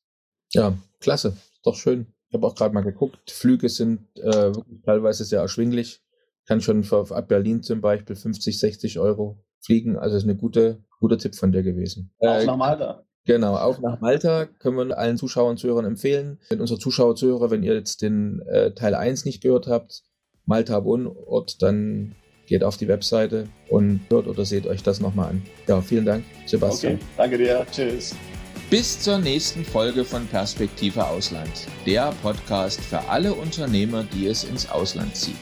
Ja, 0.53 0.77
klasse. 0.99 1.37
Doch 1.63 1.75
schön. 1.75 2.07
Ich 2.29 2.33
habe 2.33 2.47
auch 2.47 2.55
gerade 2.55 2.73
mal 2.73 2.81
geguckt. 2.81 3.31
Flüge 3.31 3.69
sind 3.69 4.01
äh, 4.17 4.51
teilweise 4.85 5.25
sehr 5.25 5.41
erschwinglich. 5.41 6.01
Kann 6.45 6.61
schon 6.61 6.83
für, 6.83 7.15
ab 7.15 7.27
Berlin 7.27 7.63
zum 7.63 7.81
Beispiel 7.81 8.15
50, 8.15 8.59
60 8.59 8.99
Euro 8.99 9.43
fliegen. 9.61 9.97
Also 9.97 10.15
ist 10.15 10.23
eine 10.23 10.35
gute, 10.35 10.83
guter 10.99 11.17
Tipp 11.17 11.35
von 11.35 11.51
dir 11.51 11.63
gewesen. 11.63 12.11
Auch 12.19 12.27
äh, 12.27 12.45
nach 12.45 12.57
Malta. 12.57 13.03
Genau, 13.25 13.55
auch 13.55 13.79
nach 13.79 13.99
Malta 13.99 14.45
können 14.45 14.77
wir 14.77 14.97
allen 14.97 15.17
Zuschauern 15.17 15.51
und 15.51 15.57
Zuhörern 15.57 15.85
empfehlen. 15.85 16.39
Wenn 16.49 16.61
unsere 16.61 16.79
Zuschauer, 16.79 17.15
Zuhörer, 17.15 17.51
wenn 17.51 17.63
ihr 17.63 17.73
jetzt 17.73 18.01
den 18.01 18.41
äh, 18.47 18.73
Teil 18.73 18.95
1 18.95 19.25
nicht 19.25 19.43
gehört 19.43 19.67
habt, 19.67 20.03
Malta 20.45 20.83
Wohnort, 20.83 21.61
dann 21.61 22.15
geht 22.49 22.63
auf 22.63 22.75
die 22.75 22.87
Webseite 22.87 23.47
und 23.69 24.01
hört 24.09 24.27
oder 24.27 24.43
seht 24.43 24.67
euch 24.67 24.83
das 24.83 24.99
nochmal 24.99 25.29
an. 25.29 25.43
Ja, 25.67 25.81
vielen 25.81 26.05
Dank, 26.05 26.25
Sebastian. 26.45 26.95
Okay, 26.95 27.03
danke 27.15 27.37
dir. 27.37 27.65
Tschüss. 27.71 28.15
Bis 28.69 28.99
zur 28.99 29.17
nächsten 29.19 29.63
Folge 29.63 30.03
von 30.03 30.27
Perspektive 30.27 31.07
Ausland, 31.07 31.49
der 31.85 32.13
Podcast 32.21 32.81
für 32.81 32.99
alle 33.07 33.33
Unternehmer, 33.33 34.03
die 34.13 34.27
es 34.27 34.43
ins 34.43 34.69
Ausland 34.69 35.15
zieht. 35.15 35.35